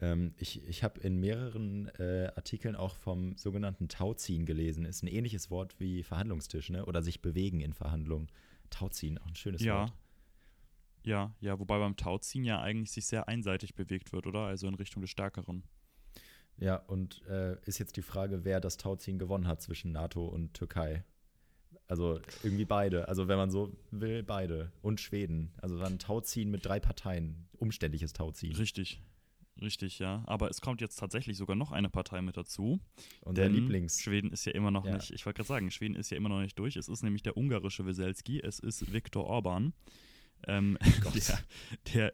Ähm, 0.00 0.34
ich 0.38 0.66
ich 0.66 0.82
habe 0.82 0.98
in 1.02 1.20
mehreren 1.20 1.86
äh, 2.00 2.32
Artikeln 2.34 2.74
auch 2.74 2.96
vom 2.96 3.36
sogenannten 3.36 3.86
Tauziehen 3.86 4.44
gelesen. 4.44 4.84
Ist 4.84 5.04
ein 5.04 5.06
ähnliches 5.06 5.52
Wort 5.52 5.78
wie 5.78 6.02
Verhandlungstisch, 6.02 6.70
ne? 6.70 6.84
Oder 6.84 7.00
sich 7.00 7.22
bewegen 7.22 7.60
in 7.60 7.74
Verhandlungen. 7.74 8.26
Tauziehen, 8.70 9.18
auch 9.18 9.28
ein 9.28 9.36
schönes 9.36 9.62
Ja. 9.62 9.82
Wort. 9.82 9.92
Ja, 11.04 11.34
ja, 11.40 11.58
wobei 11.58 11.78
beim 11.78 11.96
Tauziehen 11.96 12.44
ja 12.44 12.60
eigentlich 12.60 12.90
sich 12.90 13.06
sehr 13.06 13.28
einseitig 13.28 13.74
bewegt 13.74 14.12
wird, 14.12 14.26
oder? 14.26 14.40
Also 14.40 14.66
in 14.66 14.74
Richtung 14.74 15.02
des 15.02 15.10
Stärkeren. 15.10 15.64
Ja, 16.56 16.76
und 16.76 17.22
äh, 17.28 17.56
ist 17.66 17.78
jetzt 17.78 17.96
die 17.96 18.02
Frage, 18.02 18.44
wer 18.44 18.60
das 18.60 18.76
Tauziehen 18.76 19.18
gewonnen 19.18 19.46
hat 19.46 19.60
zwischen 19.60 19.92
NATO 19.92 20.26
und 20.26 20.54
Türkei. 20.54 21.04
Also 21.88 22.20
irgendwie 22.42 22.64
beide. 22.64 23.08
Also 23.08 23.28
wenn 23.28 23.36
man 23.36 23.50
so 23.50 23.76
will, 23.90 24.22
beide. 24.22 24.72
Und 24.80 25.00
Schweden. 25.00 25.52
Also 25.60 25.78
dann 25.78 25.98
Tauziehen 25.98 26.50
mit 26.50 26.64
drei 26.64 26.80
Parteien. 26.80 27.48
Umständliches 27.58 28.12
Tauziehen. 28.12 28.54
Richtig. 28.56 29.02
Richtig, 29.60 29.98
ja. 29.98 30.24
Aber 30.26 30.48
es 30.50 30.60
kommt 30.60 30.80
jetzt 30.80 30.96
tatsächlich 30.98 31.36
sogar 31.36 31.54
noch 31.54 31.70
eine 31.70 31.88
Partei 31.90 32.22
mit 32.22 32.36
dazu. 32.36 32.80
Unser 33.20 33.42
denn 33.42 33.52
Lieblings. 33.52 34.00
Schweden 34.00 34.32
ist 34.32 34.44
ja 34.46 34.52
immer 34.52 34.70
noch 34.70 34.84
Ja. 34.84 34.94
nicht, 34.94 35.10
ich 35.10 35.24
wollte 35.26 35.38
gerade 35.38 35.48
sagen, 35.48 35.70
Schweden 35.70 35.94
ist 35.94 36.10
ja 36.10 36.16
immer 36.16 36.28
noch 36.28 36.40
nicht 36.40 36.58
durch. 36.58 36.76
Es 36.76 36.88
ist 36.88 37.02
nämlich 37.02 37.22
der 37.22 37.36
ungarische 37.36 37.86
Weselski, 37.86 38.40
es 38.40 38.58
ist 38.58 38.92
Viktor 38.92 39.24
Orban. 39.24 39.72
Ähm, 40.46 40.78
der, 41.14 41.38
der 41.92 42.12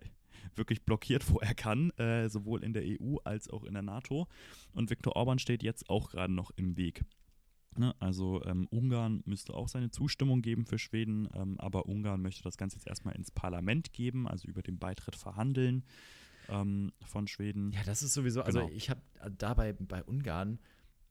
wirklich 0.56 0.84
blockiert, 0.84 1.30
wo 1.30 1.38
er 1.38 1.54
kann, 1.54 1.90
äh, 1.92 2.28
sowohl 2.28 2.64
in 2.64 2.72
der 2.72 2.82
EU 2.84 3.16
als 3.24 3.48
auch 3.48 3.64
in 3.64 3.74
der 3.74 3.82
NATO. 3.82 4.28
Und 4.72 4.90
Viktor 4.90 5.16
Orban 5.16 5.38
steht 5.38 5.62
jetzt 5.62 5.88
auch 5.88 6.10
gerade 6.10 6.32
noch 6.32 6.50
im 6.56 6.76
Weg. 6.76 7.04
Ne? 7.76 7.94
Also 8.00 8.44
ähm, 8.44 8.66
Ungarn 8.70 9.22
müsste 9.26 9.54
auch 9.54 9.68
seine 9.68 9.90
Zustimmung 9.90 10.42
geben 10.42 10.66
für 10.66 10.78
Schweden, 10.78 11.28
ähm, 11.34 11.58
aber 11.58 11.86
Ungarn 11.86 12.20
möchte 12.20 12.42
das 12.42 12.56
Ganze 12.56 12.76
jetzt 12.76 12.86
erstmal 12.86 13.14
ins 13.14 13.30
Parlament 13.30 13.92
geben, 13.92 14.26
also 14.26 14.48
über 14.48 14.62
den 14.62 14.78
Beitritt 14.78 15.16
verhandeln 15.16 15.84
ähm, 16.48 16.92
von 17.04 17.28
Schweden. 17.28 17.70
Ja, 17.72 17.82
das 17.84 18.02
ist 18.02 18.14
sowieso, 18.14 18.42
also 18.42 18.60
Genau. 18.60 18.72
ich 18.72 18.90
habe 18.90 19.00
dabei 19.38 19.72
bei 19.72 20.02
Ungarn, 20.02 20.58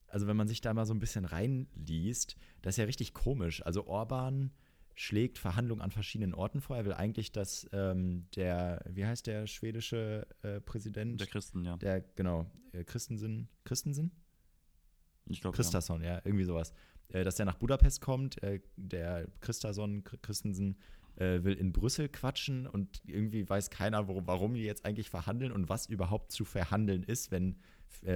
also 0.07 0.27
wenn 0.27 0.35
man 0.35 0.47
sich 0.47 0.59
da 0.59 0.73
mal 0.73 0.85
so 0.85 0.93
ein 0.93 0.99
bisschen 0.99 1.23
reinliest, 1.23 2.35
das 2.61 2.73
ist 2.73 2.77
ja 2.77 2.85
richtig 2.85 3.13
komisch. 3.13 3.65
Also 3.65 3.87
Orban 3.87 4.51
schlägt 4.99 5.37
Verhandlungen 5.37 5.81
an 5.81 5.91
verschiedenen 5.91 6.33
Orten 6.33 6.59
vor. 6.59 6.75
Er 6.75 6.83
will 6.83 6.91
eigentlich, 6.91 7.31
dass 7.31 7.65
ähm, 7.71 8.27
der, 8.35 8.83
wie 8.89 9.05
heißt 9.05 9.27
der 9.27 9.47
schwedische 9.47 10.27
äh, 10.41 10.59
Präsident? 10.59 11.21
Der 11.21 11.27
Christen, 11.27 11.63
ja. 11.63 11.77
Der, 11.77 12.01
genau, 12.01 12.51
äh, 12.73 12.83
Christensen, 12.83 13.47
Christensen? 13.63 14.11
Ich 15.25 15.39
glaube, 15.39 15.55
ja. 15.55 15.63
Christason, 15.63 16.03
ja. 16.03 16.21
irgendwie 16.25 16.43
sowas. 16.43 16.73
Äh, 17.07 17.23
dass 17.23 17.35
der 17.35 17.45
nach 17.45 17.55
Budapest 17.55 18.01
kommt, 18.01 18.43
äh, 18.43 18.59
der 18.75 19.29
Christason, 19.39 20.03
Chr- 20.03 20.17
Christensen, 20.21 20.77
äh, 21.15 21.45
will 21.45 21.53
in 21.53 21.71
Brüssel 21.71 22.09
quatschen 22.09 22.67
und 22.67 23.01
irgendwie 23.05 23.47
weiß 23.47 23.69
keiner, 23.69 24.09
wo, 24.09 24.21
warum 24.27 24.53
die 24.53 24.63
jetzt 24.63 24.83
eigentlich 24.83 25.09
verhandeln 25.09 25.53
und 25.53 25.69
was 25.69 25.85
überhaupt 25.85 26.33
zu 26.33 26.43
verhandeln 26.43 27.03
ist, 27.03 27.31
wenn 27.31 27.55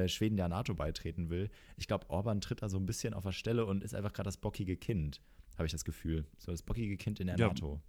Schweden 0.06 0.38
der 0.38 0.50
NATO 0.50 0.75
beitreten 0.75 1.32
will. 1.32 1.50
Ich 1.78 1.88
glaube, 1.88 2.08
Orban 2.12 2.42
tritt 2.42 2.62
da 2.62 2.70
so 2.70 2.78
ein 2.78 2.86
bisschen 2.86 3.16
auf 3.16 3.24
der 3.24 3.32
Stelle 3.32 3.66
und 3.66 3.84
ist 3.84 3.96
einfach 3.96 4.13
gerade 4.13 4.28
das 4.28 4.38
bockige 4.38 4.78
Kind, 4.78 5.20
habe 5.57 5.65
ich 5.65 5.72
das 5.72 5.86
Gefühl. 5.86 6.25
So 6.38 6.51
das 6.51 6.62
bockige 6.63 6.98
Kind 6.98 7.19
in 7.19 7.27
der 7.27 7.38
Ja. 7.38 7.48
NATO. 7.48 7.81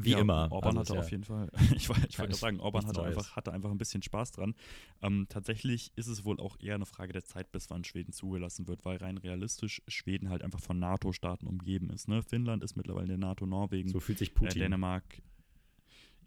Wie 0.00 0.12
Ja, 0.12 0.20
immer. 0.20 0.50
Orban 0.50 0.78
Also 0.78 0.94
hatte 0.94 1.04
auf 1.04 1.10
jeden 1.10 1.24
Fall, 1.24 1.50
ich, 1.76 1.86
wollte- 1.90 2.06
ich 2.08 2.18
wollte 2.18 2.30
gerade 2.30 2.34
sagen, 2.34 2.60
Orban 2.60 2.86
hatte 2.86 3.00
Neues. 3.00 3.16
einfach, 3.18 3.36
hatte 3.36 3.52
einfach 3.52 3.70
ein 3.70 3.76
bisschen 3.76 4.00
Spaß 4.02 4.32
dran. 4.32 4.54
Ähm, 5.02 5.26
tatsächlich 5.28 5.92
ist 5.96 6.06
es 6.06 6.24
wohl 6.24 6.40
auch 6.40 6.56
eher 6.60 6.76
eine 6.76 6.86
Frage 6.86 7.12
der 7.12 7.24
Zeit, 7.24 7.52
bis 7.52 7.68
wann 7.68 7.84
Schweden 7.84 8.12
zugelassen 8.12 8.66
wird, 8.68 8.86
weil 8.86 8.96
rein 8.96 9.18
realistisch 9.18 9.82
Schweden 9.88 10.30
halt 10.30 10.42
einfach 10.42 10.60
von 10.60 10.78
NATO-Staaten 10.78 11.46
umgeben 11.46 11.90
ist. 11.90 12.08
Ne? 12.08 12.22
Finnland 12.22 12.64
ist 12.64 12.74
mittlerweile 12.74 13.12
in 13.12 13.20
der 13.20 13.28
NATO, 13.28 13.44
Norwegen, 13.44 13.90
So 13.90 14.00
fühlt 14.00 14.16
sich 14.18 14.30
äh, 14.30 14.34
Putin. 14.34 14.60
Dänemark. 14.60 15.20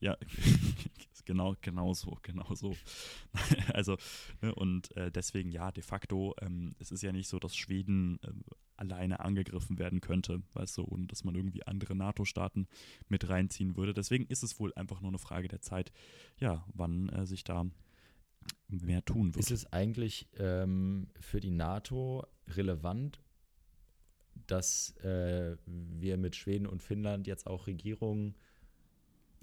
Ja, 0.06 0.16
genau, 1.26 1.56
genau 1.62 1.96
so, 1.96 2.20
genau 2.22 2.54
so. 2.54 2.76
also, 3.74 3.98
ne, 4.40 4.54
und 4.54 4.96
äh, 4.96 5.10
deswegen, 5.10 5.50
ja, 5.50 5.72
de 5.72 5.82
facto, 5.82 6.36
ähm, 6.42 6.76
es 6.78 6.92
ist 6.92 7.02
ja 7.02 7.12
nicht 7.12 7.28
so, 7.28 7.40
dass 7.40 7.56
Schweden 7.56 8.20
ähm, 8.24 8.44
alleine 8.78 9.22
angegriffen 9.22 9.80
werden 9.80 10.02
könnte, 10.02 10.44
weißt 10.54 10.78
du, 10.78 10.84
und 10.84 11.12
dass 11.12 11.24
man 11.24 11.34
irgendwie 11.34 11.66
andere 11.66 11.96
NATO-Staaten 11.96 12.68
mit 13.10 13.28
reinziehen 13.30 13.76
würde. 13.78 13.96
Deswegen 13.96 14.28
ist 14.28 14.44
es 14.44 14.60
wohl 14.60 14.76
einfach 14.76 15.02
nur 15.02 15.10
eine 15.10 15.18
Frage 15.18 15.48
der 15.48 15.62
Zeit, 15.62 15.92
ja, 16.40 16.64
wann 16.72 17.10
äh, 17.10 17.26
sich 17.26 17.44
da 17.44 17.66
mehr 18.68 19.04
tun 19.04 19.34
wird. 19.34 19.44
Ist 19.44 19.50
es 19.50 19.74
eigentlich 19.74 20.28
ähm, 20.38 21.08
für 21.20 21.40
die 21.40 21.50
NATO 21.50 22.28
relevant, 22.48 23.24
dass 24.46 24.96
äh, 24.98 25.58
wir 25.66 26.18
mit 26.18 26.36
Schweden 26.36 26.68
und 26.68 26.84
Finnland 26.84 27.26
jetzt 27.26 27.48
auch 27.48 27.66
Regierungen 27.66 28.36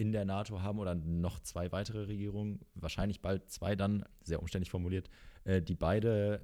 in 0.03 0.11
der 0.13 0.25
NATO 0.25 0.61
haben 0.61 0.79
oder 0.81 0.95
noch 0.97 1.39
zwei 1.41 1.71
weitere 1.71 2.05
Regierungen, 2.07 2.61
wahrscheinlich 2.75 3.23
bald 3.23 3.49
zwei 3.51 3.77
dann, 3.77 4.05
sehr 4.23 4.41
umständlich 4.41 4.71
formuliert, 4.71 5.09
äh, 5.45 5.63
die 5.63 5.77
beide 5.77 6.43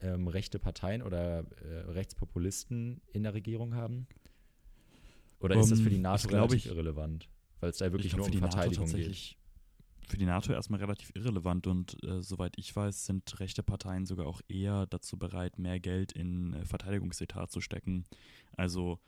ähm, 0.00 0.28
rechte 0.28 0.58
Parteien 0.58 1.02
oder 1.02 1.44
äh, 1.64 1.90
Rechtspopulisten 1.90 3.00
in 3.12 3.22
der 3.22 3.32
Regierung 3.34 3.74
haben? 3.74 4.06
Oder 5.40 5.56
ist 5.58 5.70
das 5.70 5.80
für 5.80 5.88
die 5.90 5.96
Ähm, 5.96 6.02
NATO 6.02 6.28
relativ 6.28 6.66
ich- 6.66 6.66
irrelevant? 6.66 7.28
Weil 7.60 7.70
es 7.70 7.78
da 7.78 7.86
wirklich 7.86 8.06
ich 8.06 8.12
glaub, 8.12 8.18
nur 8.18 8.26
für 8.26 8.30
um 8.30 8.36
die 8.36 8.40
NATO 8.42 8.56
Verteidigung 8.56 8.84
geht. 8.86 8.92
tatsächlich, 8.94 9.38
für 10.06 10.16
die 10.18 10.26
NATO 10.26 10.52
erstmal 10.52 10.78
relativ 10.80 11.10
irrelevant 11.16 11.66
und 11.66 11.96
äh, 12.04 12.22
soweit 12.22 12.52
ich 12.56 12.74
weiß, 12.76 13.06
sind 13.06 13.40
rechte 13.40 13.62
Parteien 13.62 14.06
sogar 14.06 14.26
auch 14.26 14.40
eher 14.48 14.86
dazu 14.86 15.16
bereit, 15.18 15.58
mehr 15.58 15.80
Geld 15.80 16.12
in 16.12 16.52
äh, 16.52 16.64
Verteidigungsetat 16.64 17.50
zu 17.50 17.60
stecken. 17.60 18.04
Also 18.56 19.00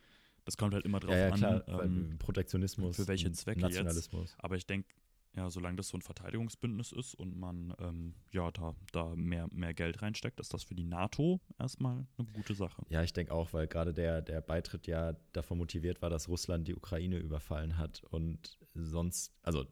das 0.45 0.57
kommt 0.57 0.75
halt 0.75 0.85
immer 0.85 1.01
drauf 1.01 1.15
Ja, 1.15 1.29
ja, 1.29 1.31
klar, 1.31 1.69
an. 1.69 1.85
Ähm, 1.85 2.19
Protektionismus, 2.19 2.97
für 2.97 3.09
welche 3.09 3.33
Zwecke 3.33 3.61
jetzt? 3.61 3.71
Nationalismus. 3.71 4.35
aber 4.39 4.57
ich 4.57 4.67
denke, 4.67 4.89
ja, 5.37 5.49
solange 5.49 5.77
das 5.77 5.89
so 5.89 5.97
ein 5.97 6.03
Verteidigungsbündnis 6.03 6.91
ist 6.91 7.15
und 7.15 7.39
man 7.39 7.73
ähm, 7.79 8.15
ja 8.33 8.51
da, 8.51 8.75
da 8.93 9.15
mehr, 9.15 9.49
mehr 9.53 9.75
Geld 9.75 10.03
reinsteckt, 10.03 10.41
ist 10.41 10.53
das 10.53 10.65
für 10.65 10.75
die 10.75 10.85
NATO 10.85 11.41
erstmal 11.59 12.05
eine 12.19 12.29
gute 12.33 12.55
Sache. 12.55 12.83
Ja, 12.89 13.03
ich 13.05 13.13
denke 13.13 13.33
auch, 13.33 13.53
weil 13.53 13.69
gerade 13.69 13.95
der, 13.95 14.23
der 14.23 14.41
Beitritt 14.41 14.89
ja 14.89 15.15
davon 15.33 15.59
motiviert 15.59 16.03
war, 16.03 16.11
dass 16.11 16.29
Russland 16.29 16.67
die 16.67 16.75
Ukraine 16.75 17.19
überfallen 17.19 17.79
hat 17.79 18.03
und 18.11 18.59
sonst, 18.75 19.33
also 19.43 19.65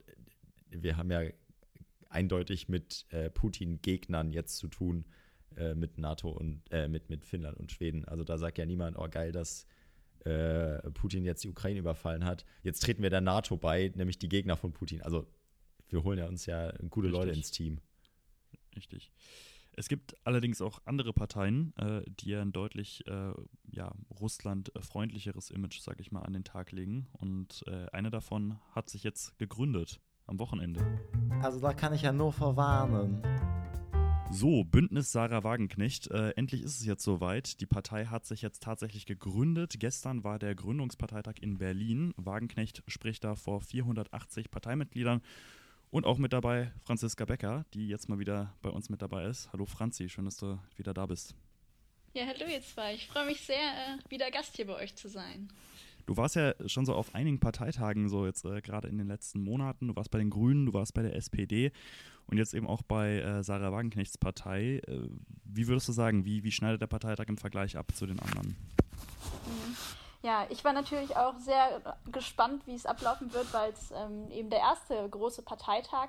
wir 0.71 0.97
haben 0.97 1.11
ja 1.11 1.23
eindeutig 2.09 2.69
mit 2.69 3.07
äh, 3.11 3.29
Putin-Gegnern 3.29 4.33
jetzt 4.33 4.59
zu 4.59 4.69
tun, 4.69 5.07
äh, 5.57 5.75
mit 5.75 5.99
NATO 5.99 6.31
und 6.31 6.63
äh, 6.71 6.89
mit, 6.89 7.11
mit 7.11 7.25
Finnland 7.25 7.59
und 7.59 7.73
Schweden. 7.73 8.05
Also 8.05 8.23
da 8.23 8.39
sagt 8.39 8.59
ja 8.59 8.67
niemand, 8.67 8.97
oh 8.99 9.09
geil, 9.11 9.33
dass 9.33 9.67
äh, 10.25 10.91
Putin 10.91 11.25
jetzt 11.25 11.45
die 11.45 11.49
Ukraine 11.49 11.81
überfallen 11.81 12.25
hat. 12.25 12.45
Jetzt 12.63 12.83
treten 12.83 13.03
wir 13.03 13.11
der 13.11 13.21
NATO 13.21 13.57
bei, 13.57 13.93
nämlich 13.95 14.19
die 14.19 14.29
Gegner 14.29 14.57
von 14.57 14.73
Putin. 14.73 15.03
Also 15.03 15.27
wir 15.89 16.05
holen 16.05 16.19
ja 16.19 16.27
uns 16.27 16.47
ja 16.47 16.73
gute 16.91 17.09
Leute 17.09 17.29
Richtig. 17.29 17.39
ins 17.39 17.51
Team. 17.51 17.81
Richtig. 18.77 19.13
Es 19.79 19.89
gibt 19.89 20.17
allerdings 20.25 20.61
auch 20.61 20.81
andere 20.87 21.13
Parteien, 21.13 21.73
äh, 21.77 22.03
die 22.09 22.31
ja 22.31 22.43
ein 22.43 22.51
deutlich 22.51 23.07
äh, 23.07 23.33
ja, 23.71 23.95
Russland-freundlicheres 24.19 25.51
Image, 25.51 25.79
sag 25.79 26.01
ich 26.01 26.11
mal, 26.11 26.23
an 26.23 26.33
den 26.33 26.43
Tag 26.43 26.73
legen. 26.73 27.07
Und 27.13 27.63
äh, 27.69 27.87
eine 27.93 28.11
davon 28.11 28.59
hat 28.73 28.91
sich 28.91 29.05
jetzt 29.05 29.39
gegründet 29.39 30.01
am 30.27 30.41
Wochenende. 30.41 30.85
Also 31.43 31.61
da 31.61 31.73
kann 31.75 31.95
ich 31.95 32.03
ja 32.03 32.13
nur 32.13 32.33
verwarnen. 32.33 33.23
So, 34.31 34.63
Bündnis 34.63 35.11
Sarah 35.11 35.43
Wagenknecht. 35.43 36.11
Äh, 36.11 36.31
endlich 36.37 36.63
ist 36.63 36.79
es 36.79 36.87
jetzt 36.87 37.03
soweit. 37.03 37.61
Die 37.61 37.67
Partei 37.67 38.05
hat 38.05 38.27
sich 38.27 38.43
jetzt 38.43 38.63
tatsächlich 38.63 39.07
gegründet. 39.07 39.81
Gestern 39.81 40.23
war 40.23 40.39
der 40.39 40.55
Gründungsparteitag 40.55 41.37
in 41.41 41.59
Berlin. 41.59 42.13
Wagenknecht 42.17 42.83
spricht 42.87 43.25
da 43.25 43.35
vor 43.35 43.61
480 43.63 44.51
Parteimitgliedern. 44.51 45.23
Und 45.91 46.05
auch 46.05 46.19
mit 46.19 46.33
dabei 46.33 46.71
Franziska 46.85 47.25
Becker, 47.25 47.65
die 47.73 47.89
jetzt 47.89 48.09
mal 48.09 48.19
wieder 48.19 48.55
bei 48.61 48.69
uns 48.69 48.91
mit 48.91 49.01
dabei 49.01 49.25
ist. 49.25 49.51
Hallo 49.53 49.65
Franzi, 49.65 50.09
schön, 50.09 50.27
dass 50.27 50.37
du 50.37 50.59
wieder 50.77 50.93
da 50.93 51.07
bist. 51.07 51.35
Ja, 52.13 52.27
hallo 52.27 52.47
ihr 52.51 52.61
zwei. 52.61 52.95
Ich 52.95 53.07
freue 53.07 53.27
mich 53.27 53.41
sehr, 53.41 53.57
äh, 53.57 54.11
wieder 54.11 54.31
Gast 54.31 54.57
hier 54.57 54.67
bei 54.67 54.75
euch 54.75 54.95
zu 54.95 55.09
sein. 55.09 55.49
Du 56.09 56.17
warst 56.17 56.37
ja 56.37 56.55
schon 56.65 56.87
so 56.87 56.95
auf 56.95 57.15
einigen 57.15 57.39
Parteitagen, 57.39 58.09
so 58.09 58.25
jetzt 58.25 58.43
äh, 58.47 58.63
gerade 58.63 58.89
in 58.89 58.97
den 58.97 59.09
letzten 59.09 59.45
Monaten. 59.45 59.89
Du 59.89 59.97
warst 59.97 60.11
bei 60.11 60.17
den 60.17 60.31
Grünen, 60.31 60.65
du 60.65 60.73
warst 60.73 60.95
bei 60.95 61.03
der 61.03 61.15
SPD 61.15 61.71
und 62.29 62.39
jetzt 62.39 62.55
eben 62.55 62.67
auch 62.67 62.81
bei 62.81 63.19
äh, 63.19 63.43
Sarah 63.45 63.73
Wagenknechts 63.73 64.17
Partei. 64.17 64.81
Äh, 64.87 65.03
wie 65.45 65.69
würdest 65.69 65.87
du 65.87 65.93
sagen, 65.93 66.25
wie, 66.25 66.45
wie 66.45 66.51
schneidet 66.51 66.81
der 66.81 66.87
Parteitag 66.87 67.27
im 67.29 67.37
Vergleich 67.37 67.77
ab 67.77 67.95
zu 67.95 68.07
den 68.07 68.19
anderen? 68.21 68.57
Ja, 70.23 70.47
ich 70.49 70.65
war 70.65 70.73
natürlich 70.73 71.15
auch 71.15 71.39
sehr 71.41 71.99
gespannt, 72.11 72.67
wie 72.67 72.75
es 72.75 72.87
ablaufen 72.87 73.31
wird, 73.35 73.53
weil 73.53 73.71
es 73.73 73.91
ähm, 73.91 74.31
eben 74.31 74.49
der 74.49 74.61
erste 74.61 75.07
große 75.11 75.43
Parteitag 75.43 76.09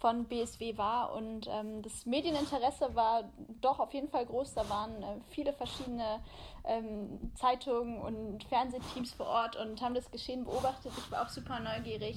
von 0.00 0.24
BSW 0.24 0.78
war 0.78 1.12
und 1.12 1.46
ähm, 1.48 1.82
das 1.82 2.06
Medieninteresse 2.06 2.94
war 2.94 3.24
doch 3.60 3.78
auf 3.78 3.92
jeden 3.92 4.08
Fall 4.08 4.24
groß. 4.24 4.54
Da 4.54 4.68
waren 4.68 5.02
äh, 5.02 5.20
viele 5.28 5.52
verschiedene 5.52 6.20
ähm, 6.64 7.32
Zeitungen 7.34 8.00
und 8.00 8.44
Fernsehteams 8.44 9.12
vor 9.12 9.26
Ort 9.26 9.56
und 9.56 9.80
haben 9.80 9.94
das 9.94 10.10
Geschehen 10.10 10.44
beobachtet. 10.44 10.92
Ich 10.96 11.10
war 11.10 11.24
auch 11.24 11.28
super 11.28 11.60
neugierig. 11.60 12.16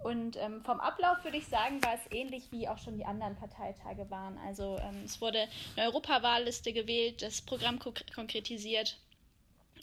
Und 0.00 0.36
ähm, 0.36 0.62
vom 0.62 0.78
Ablauf 0.78 1.24
würde 1.24 1.38
ich 1.38 1.46
sagen, 1.48 1.82
war 1.84 1.94
es 1.94 2.12
ähnlich 2.12 2.52
wie 2.52 2.68
auch 2.68 2.78
schon 2.78 2.96
die 2.96 3.04
anderen 3.04 3.34
Parteitage 3.36 4.08
waren. 4.10 4.38
Also 4.46 4.78
ähm, 4.78 5.02
es 5.04 5.20
wurde 5.20 5.48
eine 5.76 5.86
Europawahlliste 5.86 6.72
gewählt, 6.72 7.22
das 7.22 7.40
Programm 7.42 7.78
ko 7.78 7.92
konkretisiert. 8.14 8.96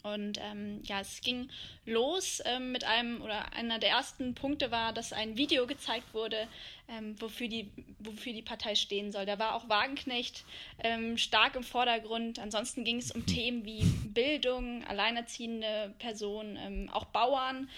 Und 0.02 0.38
ähm, 0.40 0.80
ja, 0.84 1.00
es 1.00 1.20
ging 1.20 1.48
los 1.84 2.42
ähm, 2.44 2.72
mit 2.72 2.84
einem, 2.84 3.22
oder 3.22 3.52
einer 3.52 3.78
der 3.78 3.90
ersten 3.90 4.34
Punkte 4.34 4.70
war, 4.70 4.92
dass 4.92 5.12
ein 5.12 5.36
Video 5.36 5.66
gezeigt 5.66 6.14
wurde, 6.14 6.48
ähm, 6.88 7.20
wofür, 7.20 7.48
die, 7.48 7.70
wofür 7.98 8.32
die 8.32 8.42
Partei 8.42 8.74
stehen 8.74 9.12
soll. 9.12 9.26
Da 9.26 9.38
war 9.38 9.54
auch 9.54 9.68
Wagenknecht 9.68 10.44
ähm, 10.82 11.18
stark 11.18 11.56
im 11.56 11.64
Vordergrund. 11.64 12.38
Ansonsten 12.38 12.84
ging 12.84 12.98
es 12.98 13.10
um 13.10 13.26
Themen 13.26 13.64
wie 13.64 13.84
Bildung, 13.84 14.84
alleinerziehende 14.84 15.94
Personen, 15.98 16.56
ähm, 16.56 16.90
auch 16.92 17.06
Bauern, 17.06 17.68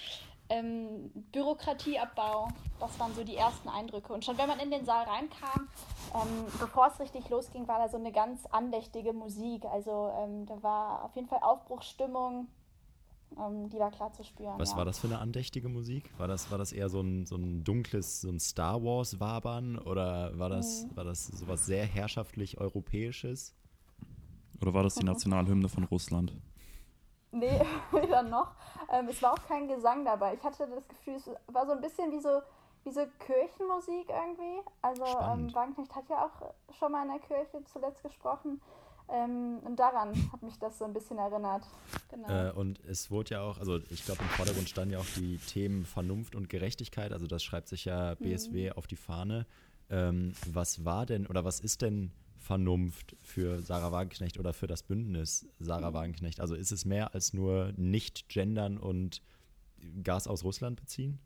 ähm, 0.49 1.11
Bürokratieabbau. 1.33 2.49
Das 2.81 2.99
waren 2.99 3.15
so 3.15 3.25
die 3.25 3.37
ersten 3.37 3.69
Eindrücke. 3.69 4.13
Und 4.13 4.25
schon 4.25 4.39
wenn 4.39 4.49
man 4.49 4.61
in 4.61 4.71
den 4.71 4.85
Saal 4.85 5.05
reinkam, 5.05 5.69
ähm, 6.15 6.47
bevor 6.61 6.89
es 6.89 7.01
richtig 7.01 7.29
losging, 7.29 7.67
war 7.69 7.79
da 7.79 7.89
so 7.89 7.97
eine 7.97 8.13
ganz 8.13 8.47
andächtige 8.47 9.13
Musik. 9.13 9.65
Also 9.67 10.13
ähm, 10.19 10.47
da 10.47 10.63
war 10.63 11.05
auf 11.05 11.15
jeden 11.17 11.29
Fall 11.29 11.41
Aufbruchsstimmung, 11.43 12.49
ähm, 13.37 13.69
die 13.69 13.79
war 13.79 13.91
klar 13.91 14.13
zu 14.13 14.25
spüren. 14.25 14.59
Was 14.59 14.71
ja. 14.73 14.77
war 14.79 14.85
das 14.85 14.99
für 14.99 15.07
eine 15.07 15.19
andächtige 15.19 15.69
Musik? 15.69 16.11
War 16.19 16.29
das, 16.29 16.51
war 16.51 16.59
das 16.59 16.73
eher 16.73 16.89
so 16.89 17.01
ein, 17.01 17.27
so 17.27 17.37
ein 17.37 17.65
dunkles, 17.65 18.23
so 18.23 18.31
ein 18.31 18.41
Star 18.41 18.83
Wars-Wabern 18.83 19.79
oder 19.79 20.39
war 20.39 20.49
das, 20.49 20.85
Mhm. 20.85 20.97
war 20.97 21.05
das 21.05 21.27
sowas 21.27 21.67
sehr 21.67 21.85
herrschaftlich 21.85 22.59
Europäisches? 22.59 23.55
Oder 24.61 24.75
war 24.75 24.83
das 24.83 24.95
die 24.95 25.05
Nationalhymne 25.05 25.69
von 25.69 25.85
Russland? 25.85 26.33
Nee, 27.31 27.61
weder 27.93 28.23
noch. 28.23 28.53
Ähm, 28.91 29.09
es 29.09 29.23
war 29.23 29.33
auch 29.35 29.47
kein 29.47 29.69
Gesang 29.69 30.05
dabei. 30.05 30.35
Ich 30.35 30.43
hatte 30.43 30.67
das 30.67 30.89
Gefühl, 30.89 31.17
es 31.17 31.31
war 31.47 31.67
so 31.67 31.73
ein 31.73 31.81
bisschen 31.81 32.11
wie 32.13 32.21
so, 32.21 32.41
wie 32.85 32.91
so 32.91 33.01
Kirchenmusik 33.19 34.09
irgendwie. 34.09 34.63
Also 34.83 35.05
ähm, 35.05 35.11
Spannend. 35.11 35.55
Wagenknecht 35.55 35.95
hat 35.95 36.09
ja 36.09 36.25
auch 36.25 36.75
schon 36.79 36.93
mal 36.93 37.03
in 37.03 37.13
der 37.13 37.21
Kirche 37.21 37.63
zuletzt 37.65 38.03
gesprochen. 38.03 38.61
Ähm, 39.11 39.59
und 39.65 39.77
daran 39.79 40.15
hat 40.33 40.43
mich 40.43 40.59
das 40.59 40.79
so 40.79 40.85
ein 40.85 40.93
bisschen 40.93 41.19
erinnert. 41.19 41.65
Genau. 42.11 42.29
Äh, 42.29 42.53
und 42.53 42.79
es 42.85 43.11
wurde 43.11 43.35
ja 43.35 43.43
auch, 43.43 43.59
also 43.59 43.79
ich 43.91 44.05
glaube, 44.05 44.23
im 44.23 44.29
Vordergrund 44.29 44.69
standen 44.69 44.93
ja 44.93 44.99
auch 44.99 45.07
die 45.17 45.39
Themen 45.39 45.87
Vernunft 45.87 46.35
und 46.35 46.49
Gerechtigkeit. 46.49 47.13
Also 47.13 47.27
das 47.27 47.43
schreibt 47.43 47.69
sich 47.69 47.87
ja 47.87 48.15
BSW 48.17 48.73
auf 48.73 48.87
die 48.87 48.97
Fahne. 48.97 49.47
Ähm, 49.91 50.35
was 50.47 50.85
war 50.85 51.07
denn 51.07 51.27
oder 51.27 51.47
was 51.47 51.61
ist 51.61 51.81
denn 51.81 52.11
Vernunft 52.49 53.15
für 53.21 53.61
Sarah 53.61 53.93
Wagenknecht 53.93 54.39
oder 54.39 54.55
für 54.55 54.67
das 54.67 54.83
Bündnis 54.83 55.47
Sarah 55.59 55.93
Wagenknecht? 55.93 56.41
Also 56.41 56.55
ist 56.55 56.73
es 56.73 56.87
mehr 56.87 57.15
als 57.15 57.35
nur 57.35 57.75
nicht 57.77 58.31
gendern 58.31 58.79
und 58.79 59.21
Gas 60.03 60.27
aus 60.27 60.45
Russland 60.45 60.81
beziehen? 60.81 61.19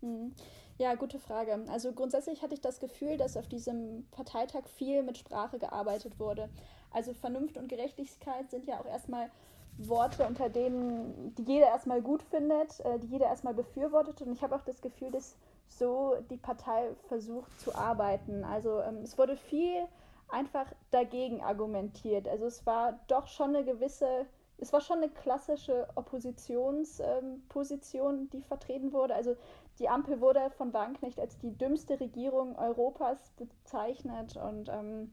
Mhm. 0.00 0.32
Ja, 0.78 0.96
gute 0.96 1.20
Frage. 1.20 1.64
Also 1.68 1.92
grundsätzlich 1.92 2.42
hatte 2.42 2.54
ich 2.54 2.60
das 2.60 2.80
Gefühl, 2.80 3.16
dass 3.18 3.36
auf 3.36 3.46
diesem 3.46 4.04
Parteitag 4.10 4.66
viel 4.66 5.04
mit 5.04 5.16
Sprache 5.16 5.60
gearbeitet 5.60 6.18
wurde. 6.18 6.48
Also 6.90 7.14
Vernunft 7.14 7.56
und 7.56 7.68
Gerechtigkeit 7.68 8.50
sind 8.50 8.66
ja 8.66 8.80
auch 8.80 8.86
erstmal 8.86 9.30
Worte, 9.78 10.26
unter 10.26 10.48
denen 10.48 11.36
die 11.36 11.44
jeder 11.44 11.68
erstmal 11.68 12.02
gut 12.02 12.24
findet, 12.24 12.80
äh, 12.80 12.98
die 12.98 13.06
jeder 13.06 13.26
erstmal 13.26 13.54
befürwortet. 13.54 14.20
Und 14.22 14.32
ich 14.32 14.42
habe 14.42 14.56
auch 14.56 14.64
das 14.64 14.82
Gefühl, 14.82 15.12
dass 15.12 15.36
so 15.68 16.16
die 16.30 16.36
Partei 16.36 16.94
versucht 17.08 17.60
zu 17.60 17.74
arbeiten. 17.74 18.44
Also 18.44 18.80
ähm, 18.80 18.98
es 19.02 19.18
wurde 19.18 19.36
viel 19.36 19.88
einfach 20.28 20.66
dagegen 20.90 21.42
argumentiert. 21.42 22.28
Also 22.28 22.46
es 22.46 22.64
war 22.66 23.00
doch 23.08 23.26
schon 23.28 23.54
eine 23.54 23.64
gewisse, 23.64 24.26
es 24.58 24.72
war 24.72 24.80
schon 24.80 24.98
eine 24.98 25.10
klassische 25.10 25.88
Oppositionsposition, 25.94 28.18
ähm, 28.18 28.30
die 28.30 28.42
vertreten 28.42 28.92
wurde. 28.92 29.14
Also 29.14 29.36
die 29.78 29.88
Ampel 29.88 30.20
wurde 30.20 30.50
von 30.50 30.72
Wagenknecht 30.72 31.18
als 31.18 31.38
die 31.38 31.56
dümmste 31.56 31.98
Regierung 32.00 32.56
Europas 32.56 33.32
bezeichnet 33.36 34.36
und 34.36 34.68
ähm, 34.68 35.12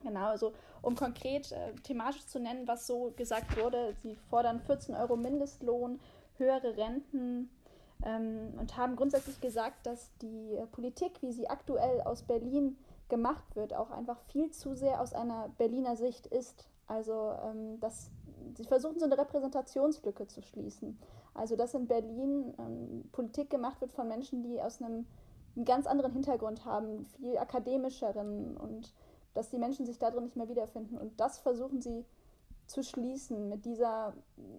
genau, 0.00 0.26
also 0.26 0.52
um 0.82 0.94
konkret 0.94 1.50
äh, 1.52 1.74
thematisch 1.82 2.26
zu 2.26 2.38
nennen, 2.38 2.68
was 2.68 2.86
so 2.86 3.12
gesagt 3.16 3.60
wurde, 3.60 3.94
sie 4.02 4.16
fordern 4.28 4.60
14 4.60 4.94
Euro 4.94 5.16
Mindestlohn, 5.16 5.98
höhere 6.36 6.76
Renten 6.76 7.50
ähm, 8.04 8.54
und 8.58 8.76
haben 8.76 8.96
grundsätzlich 8.96 9.40
gesagt, 9.40 9.86
dass 9.86 10.10
die 10.22 10.54
äh, 10.54 10.66
Politik, 10.66 11.20
wie 11.22 11.32
sie 11.32 11.48
aktuell 11.48 12.00
aus 12.02 12.22
Berlin 12.22 12.78
gemacht 13.08 13.56
wird, 13.56 13.74
auch 13.74 13.90
einfach 13.90 14.20
viel 14.28 14.50
zu 14.50 14.74
sehr 14.74 15.00
aus 15.00 15.12
einer 15.12 15.48
Berliner 15.58 15.96
Sicht 15.96 16.26
ist. 16.26 16.68
Also 16.86 17.32
ähm, 17.44 17.78
dass 17.80 18.10
sie 18.56 18.64
versuchen 18.64 18.98
so 18.98 19.04
eine 19.04 19.18
Repräsentationslücke 19.18 20.26
zu 20.26 20.42
schließen. 20.42 20.98
Also 21.34 21.56
dass 21.56 21.74
in 21.74 21.86
Berlin 21.86 22.54
ähm, 22.58 23.08
Politik 23.12 23.50
gemacht 23.50 23.80
wird 23.80 23.92
von 23.92 24.08
Menschen, 24.08 24.42
die 24.42 24.60
aus 24.60 24.80
einem, 24.80 25.06
einem 25.54 25.64
ganz 25.64 25.86
anderen 25.86 26.12
Hintergrund 26.12 26.64
haben, 26.64 27.04
viel 27.04 27.36
akademischeren 27.38 28.56
und 28.56 28.92
dass 29.34 29.50
die 29.50 29.58
Menschen 29.58 29.86
sich 29.86 29.98
darin 29.98 30.24
nicht 30.24 30.36
mehr 30.36 30.48
wiederfinden. 30.48 30.98
Und 30.98 31.20
das 31.20 31.38
versuchen 31.38 31.80
sie 31.80 32.04
zu 32.66 32.82
schließen 32.82 33.48
mit 33.48 33.64
dieser 33.64 34.14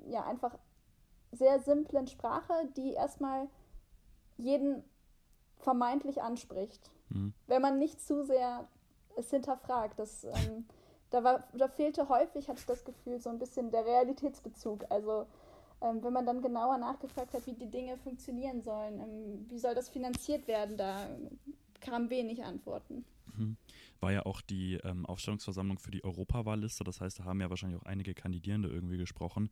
ja 0.07 0.25
einfach 0.25 0.57
sehr 1.31 1.59
simplen 1.59 2.07
Sprache, 2.07 2.53
die 2.75 2.93
erstmal 2.93 3.47
jeden 4.37 4.83
vermeintlich 5.57 6.21
anspricht. 6.21 6.91
Mhm. 7.09 7.33
Wenn 7.47 7.61
man 7.61 7.79
nicht 7.79 8.01
zu 8.01 8.23
sehr 8.23 8.67
es 9.17 9.29
hinterfragt. 9.29 9.99
Das, 9.99 10.23
ähm, 10.23 10.65
da, 11.09 11.23
war, 11.23 11.43
da 11.53 11.67
fehlte 11.67 12.09
häufig, 12.09 12.47
hatte 12.47 12.59
ich 12.59 12.65
das 12.65 12.85
Gefühl, 12.85 13.19
so 13.19 13.29
ein 13.29 13.39
bisschen 13.39 13.71
der 13.71 13.85
Realitätsbezug. 13.85 14.85
Also 14.89 15.25
ähm, 15.81 16.03
wenn 16.03 16.13
man 16.13 16.25
dann 16.25 16.41
genauer 16.41 16.77
nachgefragt 16.77 17.33
hat, 17.33 17.45
wie 17.47 17.53
die 17.53 17.69
Dinge 17.69 17.97
funktionieren 17.97 18.61
sollen, 18.61 18.99
ähm, 18.99 19.45
wie 19.49 19.59
soll 19.59 19.75
das 19.75 19.89
finanziert 19.89 20.47
werden, 20.47 20.77
da 20.77 21.07
kam 21.79 22.09
wenig 22.09 22.43
Antworten. 22.43 23.05
Mhm. 23.35 23.57
War 23.99 24.11
ja 24.11 24.25
auch 24.25 24.41
die 24.41 24.75
ähm, 24.83 25.05
Aufstellungsversammlung 25.05 25.79
für 25.79 25.91
die 25.91 26.03
Europawahlliste, 26.03 26.83
das 26.83 27.01
heißt, 27.01 27.19
da 27.19 27.25
haben 27.25 27.41
ja 27.41 27.49
wahrscheinlich 27.49 27.79
auch 27.79 27.85
einige 27.85 28.13
Kandidierende 28.13 28.69
irgendwie 28.69 28.97
gesprochen. 28.97 29.49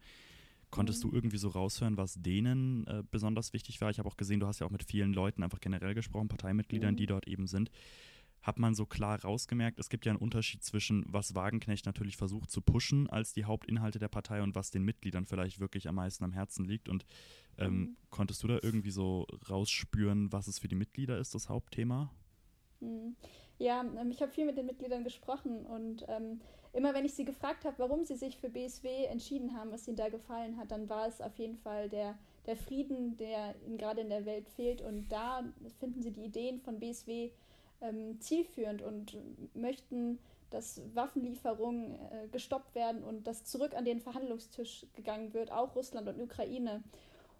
Konntest 0.72 1.04
Mhm. 1.04 1.10
du 1.10 1.16
irgendwie 1.16 1.38
so 1.38 1.50
raushören, 1.50 1.98
was 1.98 2.16
denen 2.22 2.86
äh, 2.88 3.04
besonders 3.10 3.54
wichtig 3.54 3.82
war? 3.82 3.90
Ich 3.90 4.00
habe 4.00 4.08
auch 4.08 4.18
gesehen, 4.18 4.40
du 4.40 4.48
hast 4.48 4.60
ja 4.60 4.68
auch 4.68 4.72
mit 4.72 4.84
vielen 4.84 5.14
Leuten 5.14 5.44
einfach 5.44 5.60
generell 5.60 5.94
gesprochen, 5.96 6.28
Parteimitgliedern, 6.28 6.94
Mhm. 6.94 6.98
die 6.98 7.06
dort 7.08 7.28
eben 7.28 7.48
sind. 7.48 7.72
Hat 8.42 8.58
man 8.58 8.74
so 8.74 8.86
klar 8.86 9.22
rausgemerkt, 9.22 9.80
es 9.80 9.90
gibt 9.90 10.06
ja 10.06 10.12
einen 10.14 10.22
Unterschied 10.22 10.64
zwischen, 10.64 11.04
was 11.08 11.36
Wagenknecht 11.36 11.86
natürlich 11.86 12.16
versucht 12.16 12.50
zu 12.50 12.62
pushen 12.62 13.10
als 13.10 13.34
die 13.34 13.44
Hauptinhalte 13.46 14.00
der 14.00 14.08
Partei 14.08 14.42
und 14.42 14.56
was 14.56 14.72
den 14.72 14.84
Mitgliedern 14.84 15.26
vielleicht 15.26 15.60
wirklich 15.60 15.90
am 15.90 15.96
meisten 15.96 16.24
am 16.24 16.32
Herzen 16.32 16.64
liegt. 16.66 16.88
Und 16.88 17.06
ähm, 17.58 17.90
Mhm. 17.90 17.98
konntest 18.12 18.42
du 18.44 18.48
da 18.48 18.60
irgendwie 18.62 18.92
so 18.92 19.26
rausspüren, 19.50 20.32
was 20.32 20.48
es 20.48 20.60
für 20.60 20.70
die 20.70 20.76
Mitglieder 20.76 21.18
ist, 21.18 21.36
das 21.36 21.50
Hauptthema? 21.50 22.14
Mhm. 22.80 23.16
Ja, 23.58 23.82
ähm, 23.82 24.10
ich 24.12 24.22
habe 24.22 24.32
viel 24.32 24.46
mit 24.46 24.58
den 24.58 24.66
Mitgliedern 24.68 25.04
gesprochen 25.04 25.66
und 25.66 26.06
ähm, 26.08 26.40
immer 26.74 26.94
wenn 26.94 27.06
ich 27.06 27.14
sie 27.14 27.26
gefragt 27.26 27.66
habe, 27.66 27.80
warum 27.80 28.04
sie 28.06 28.16
sich 28.16 28.38
für 28.38 28.50
BSW 28.50 29.06
entschieden 29.06 29.58
haben, 29.58 29.72
was 29.72 29.88
ihnen 29.88 29.98
da 29.98 30.10
gefallen 30.10 30.58
hat, 30.58 30.72
dann 30.72 30.90
war 30.90 31.08
es 31.08 31.22
auf 31.22 31.38
jeden 31.38 31.58
Fall 31.58 31.90
der, 31.90 32.18
der 32.46 32.56
Frieden, 32.56 33.18
der 33.18 33.56
ihnen 33.66 33.78
gerade 33.78 34.02
in 34.02 34.10
der 34.10 34.26
Welt 34.26 34.48
fehlt. 34.50 34.82
Und 34.82 35.10
da 35.10 35.44
finden 35.80 36.02
sie 36.02 36.12
die 36.12 36.26
Ideen 36.26 36.60
von 36.60 36.80
BSW 36.80 37.32
ähm, 37.82 38.20
zielführend 38.20 38.82
und 38.82 39.18
möchten, 39.56 40.20
dass 40.50 40.82
Waffenlieferungen 40.94 41.96
äh, 41.96 42.28
gestoppt 42.32 42.76
werden 42.76 43.04
und 43.04 43.28
dass 43.28 43.46
zurück 43.46 43.76
an 43.76 43.86
den 43.86 44.02
Verhandlungstisch 44.02 44.86
gegangen 44.94 45.34
wird, 45.34 45.52
auch 45.52 45.76
Russland 45.76 46.08
und 46.08 46.22
Ukraine. 46.22 46.84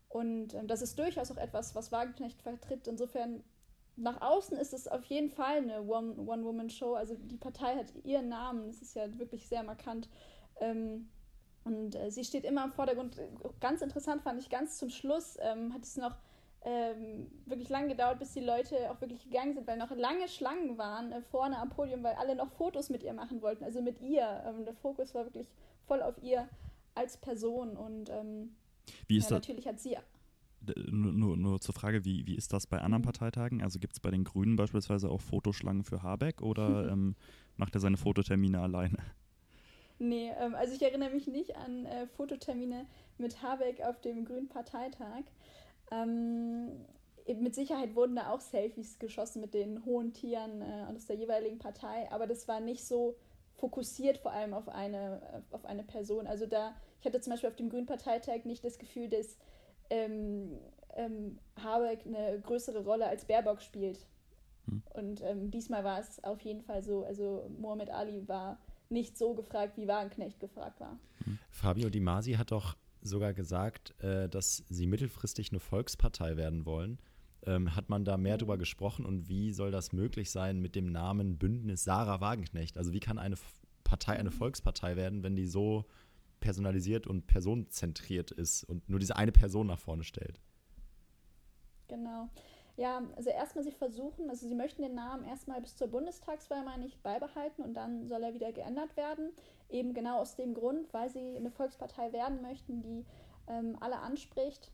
Und 0.10 0.54
ähm, 0.54 0.68
das 0.68 0.82
ist 0.82 0.98
durchaus 0.98 1.32
auch 1.32 1.38
etwas, 1.38 1.76
was 1.76 1.92
Wagenknecht 1.92 2.42
vertritt. 2.42 2.88
Insofern 2.88 3.44
nach 4.00 4.22
außen 4.22 4.58
ist 4.58 4.74
es 4.74 4.88
auf 4.88 5.04
jeden 5.06 5.30
Fall 5.30 5.58
eine 5.58 5.82
One- 5.84 6.16
One-Woman-Show. 6.18 6.94
also 6.96 7.16
die 7.16 7.38
Partei 7.38 7.76
hat 7.76 7.94
ihren 8.04 8.30
Namen, 8.30 8.68
das 8.68 8.82
ist 8.82 8.96
ja 8.96 9.18
wirklich 9.20 9.48
sehr 9.48 9.64
markant. 9.64 10.10
Ähm, 10.60 11.10
und 11.66 11.96
äh, 11.96 12.10
sie 12.10 12.24
steht 12.24 12.46
immer 12.46 12.64
im 12.64 12.72
Vordergrund. 12.72 13.22
Ganz 13.60 13.82
interessant 13.82 14.22
fand 14.22 14.40
ich 14.42 14.50
ganz 14.50 14.78
zum 14.78 14.90
Schluss, 14.90 15.38
ähm, 15.42 15.74
hat 15.74 15.84
es 15.84 15.98
noch 15.98 16.16
ähm, 16.62 17.30
wirklich 17.46 17.70
lange 17.70 17.90
gedauert, 17.90 18.20
bis 18.20 18.34
die 18.34 18.40
Leute 18.42 18.90
auch 18.92 19.00
wirklich 19.02 19.24
gegangen 19.24 19.54
sind, 19.54 19.68
weil 19.68 19.78
noch 19.78 19.92
lange 19.92 20.28
Schlangen 20.28 20.78
waren 20.78 21.12
äh, 21.12 21.22
vorne 21.22 21.58
am 21.58 21.70
Podium, 21.70 22.04
weil 22.04 22.16
alle 22.16 22.36
noch 22.36 22.52
Fotos 22.52 22.90
mit 22.90 23.04
ihr 23.04 23.14
machen 23.14 23.42
wollten, 23.42 23.64
also 23.64 23.82
mit 23.82 24.02
ihr. 24.02 24.44
Ähm, 24.46 24.66
der 24.66 24.74
Fokus 24.74 25.14
war 25.14 25.26
wirklich 25.26 25.50
voll 25.86 26.02
auf 26.02 26.22
ihr 26.22 26.50
als 26.96 27.18
Person 27.18 27.78
und 27.78 28.10
ähm, 28.10 28.56
Wie 29.08 29.16
ja, 29.16 29.20
ist 29.20 29.32
das? 29.32 29.40
natürlich 29.40 29.68
hat 29.68 29.80
sie 29.80 29.98
Nur, 30.92 31.38
nur, 31.38 31.62
zur 31.62 31.74
Frage, 31.74 32.04
wie, 32.06 32.28
wie 32.28 32.36
ist 32.36 32.54
das 32.54 32.68
bei 32.68 32.80
anderen. 32.80 33.02
Parteitagen? 33.02 33.62
Also 33.62 33.80
gibt 33.80 33.94
es 33.94 34.00
bei 34.00 34.12
den 34.12 34.24
Grünen 34.24 34.56
beispielsweise 34.56 35.10
auch 35.10 35.22
Fotoschlangen 35.22 35.84
für 35.84 36.04
Habeck 36.04 36.42
oder 36.42 36.90
ähm, 36.92 37.16
macht 37.56 37.76
er 37.76 37.82
seine 37.82 37.98
Fototermine 37.98 38.60
alleine? 38.60 38.98
Nee, 40.00 40.32
ähm, 40.40 40.56
also 40.56 40.74
ich 40.74 40.82
erinnere 40.82 41.12
mich 41.12 41.28
nicht 41.28 41.56
an 41.56 41.86
äh, 41.86 42.08
Fototermine 42.08 42.86
mit 43.18 43.42
Habeck 43.42 43.82
auf 43.82 44.00
dem 44.02 44.26
Grünen 44.26 44.48
Parteitag. 44.48 45.24
Ähm, 45.92 46.70
mit 47.28 47.54
Sicherheit 47.54 47.96
wurden 47.96 48.16
da 48.16 48.32
auch 48.32 48.40
Selfies 48.40 48.98
geschossen 48.98 49.42
mit 49.42 49.54
den 49.54 49.86
hohen 49.86 50.14
Tieren 50.14 50.62
äh, 50.62 50.86
aus 50.96 51.06
der 51.06 51.18
jeweiligen 51.18 51.60
Partei, 51.60 52.12
aber 52.12 52.26
das 52.26 52.48
war 52.48 52.60
nicht 52.60 52.84
so 52.84 53.16
fokussiert 53.60 54.18
vor 54.18 54.32
allem 54.32 54.54
auf 54.54 54.70
eine, 54.70 55.44
auf 55.52 55.66
eine 55.66 55.84
Person. 55.84 56.28
Also 56.28 56.46
da, 56.46 56.74
ich 57.00 57.06
hatte 57.06 57.20
zum 57.20 57.32
Beispiel 57.32 57.50
auf 57.50 57.56
dem 57.56 57.70
Grünen 57.70 57.86
Parteitag 57.86 58.46
nicht 58.46 58.64
das 58.64 58.80
Gefühl, 58.80 59.10
dass 59.10 59.38
ähm, 59.90 60.58
ähm, 60.96 61.40
Habeck 61.62 62.06
eine 62.06 62.40
größere 62.42 62.84
Rolle 62.84 63.08
als 63.08 63.26
Baerbock 63.26 63.62
spielt. 63.62 64.06
Hm. 64.68 64.82
Und 64.94 65.22
ähm, 65.24 65.52
diesmal 65.52 65.84
war 65.84 66.00
es 66.00 66.24
auf 66.24 66.42
jeden 66.42 66.62
Fall 66.62 66.84
so. 66.84 67.04
Also 67.06 67.50
Mohammed 67.60 67.90
Ali 67.90 68.28
war 68.28 68.60
nicht 68.90 69.18
so 69.18 69.34
gefragt, 69.34 69.78
wie 69.78 69.88
Wagenknecht 69.88 70.40
gefragt 70.40 70.80
war. 70.80 70.98
Fabio 71.52 71.90
Di 71.90 72.00
Masi 72.00 72.34
hat 72.34 72.52
doch 72.52 72.76
sogar 73.02 73.34
gesagt, 73.34 73.94
äh, 74.04 74.28
dass 74.28 74.64
sie 74.70 74.88
mittelfristig 74.88 75.52
eine 75.52 75.60
Volkspartei 75.60 76.38
werden 76.38 76.66
wollen. 76.66 77.00
Ähm, 77.46 77.76
hat 77.76 77.88
man 77.90 78.04
da 78.04 78.18
mehr 78.18 78.36
Mhm. 78.36 78.40
drüber 78.40 78.58
gesprochen 78.58 79.06
und 79.06 79.30
wie 79.30 79.54
soll 79.54 79.72
das 79.72 79.94
möglich 79.94 80.32
sein 80.32 80.60
mit 80.60 80.76
dem 80.76 80.92
Namen 80.92 81.38
Bündnis 81.38 81.84
Sarah 81.86 82.20
Wagenknecht? 82.20 82.78
Also 82.78 82.92
wie 82.92 83.00
kann 83.00 83.18
eine 83.18 83.36
Partei 83.86 84.14
eine 84.20 84.30
Mhm. 84.30 84.34
Volkspartei 84.34 84.96
werden, 84.98 85.24
wenn 85.24 85.36
die 85.36 85.46
so 85.48 85.86
personalisiert 86.40 87.08
und 87.08 87.28
personenzentriert 87.28 88.32
ist 88.32 88.64
und 88.64 88.90
nur 88.90 89.00
diese 89.00 89.16
eine 89.16 89.32
Person 89.32 89.68
nach 89.68 89.80
vorne 89.80 90.04
stellt? 90.04 90.40
Genau. 91.88 92.30
Ja, 92.78 93.02
also 93.18 93.30
erstmal 93.30 93.66
sie 93.66 93.74
versuchen, 93.74 94.30
also 94.30 94.48
sie 94.48 94.56
möchten 94.56 94.82
den 94.82 94.96
Namen 94.96 95.26
erstmal 95.26 95.60
bis 95.60 95.76
zur 95.76 95.90
Bundestagswahl, 95.90 96.64
meine 96.64 96.86
ich, 96.86 96.98
beibehalten 97.02 97.62
und 97.62 97.74
dann 97.74 98.08
soll 98.08 98.24
er 98.24 98.34
wieder 98.34 98.54
geändert 98.54 98.96
werden. 98.96 99.32
Eben 99.70 99.94
genau 99.94 100.20
aus 100.20 100.38
dem 100.38 100.54
Grund, 100.54 100.94
weil 100.94 101.10
sie 101.10 101.36
eine 101.36 101.52
Volkspartei 101.52 102.14
werden 102.14 102.42
möchten, 102.42 102.82
die 102.82 103.06
ähm, 103.48 103.76
alle 103.82 104.00
anspricht. 104.00 104.72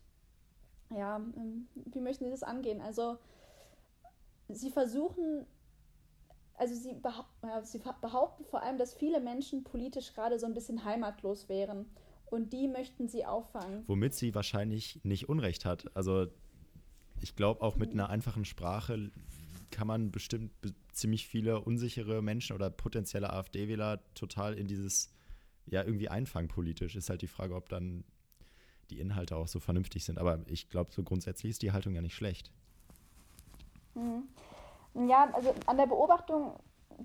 Ja, 0.96 1.16
ähm, 1.16 1.66
wie 1.74 2.00
möchten 2.00 2.26
sie 2.26 2.30
das 2.30 2.44
angehen? 2.44 2.80
Also 2.80 3.18
sie 4.48 4.70
versuchen, 4.70 5.44
also 6.56 6.74
sie, 6.74 6.94
behau 6.94 7.24
ja, 7.42 7.62
sie 7.62 7.80
behaupten 8.00 8.44
vor 8.44 8.62
allem, 8.62 8.78
dass 8.78 8.94
viele 8.94 9.20
Menschen 9.20 9.64
politisch 9.64 10.12
gerade 10.14 10.38
so 10.38 10.46
ein 10.46 10.54
bisschen 10.54 10.84
heimatlos 10.84 11.48
wären. 11.48 11.86
Und 12.26 12.52
die 12.52 12.66
möchten 12.66 13.08
sie 13.08 13.24
auffangen. 13.24 13.84
Womit 13.86 14.14
sie 14.14 14.34
wahrscheinlich 14.34 15.00
nicht 15.04 15.28
Unrecht 15.28 15.64
hat. 15.64 15.94
Also 15.94 16.26
ich 17.20 17.36
glaube, 17.36 17.62
auch 17.62 17.76
mit 17.76 17.92
einer 17.92 18.08
einfachen 18.08 18.44
Sprache 18.44 19.12
kann 19.70 19.86
man 19.86 20.10
bestimmt 20.10 20.60
be 20.60 20.74
ziemlich 20.92 21.28
viele 21.28 21.60
unsichere 21.60 22.22
Menschen 22.22 22.54
oder 22.54 22.70
potenzielle 22.70 23.30
AfD-Wähler 23.30 24.00
total 24.14 24.54
in 24.54 24.66
dieses, 24.66 25.12
ja, 25.66 25.84
irgendwie 25.84 26.08
einfangen 26.08 26.48
politisch. 26.48 26.96
Ist 26.96 27.10
halt 27.10 27.20
die 27.20 27.26
Frage, 27.26 27.54
ob 27.54 27.68
dann 27.68 28.02
die 28.88 28.98
Inhalte 28.98 29.36
auch 29.36 29.46
so 29.46 29.60
vernünftig 29.60 30.04
sind. 30.04 30.18
Aber 30.18 30.40
ich 30.46 30.70
glaube, 30.70 30.90
so 30.92 31.02
grundsätzlich 31.02 31.50
ist 31.50 31.62
die 31.62 31.72
Haltung 31.72 31.94
ja 31.94 32.00
nicht 32.00 32.14
schlecht. 32.14 32.50
Mhm. 33.94 34.24
Ja, 35.04 35.28
also 35.32 35.52
an 35.66 35.76
der 35.76 35.86
Beobachtung 35.86 36.52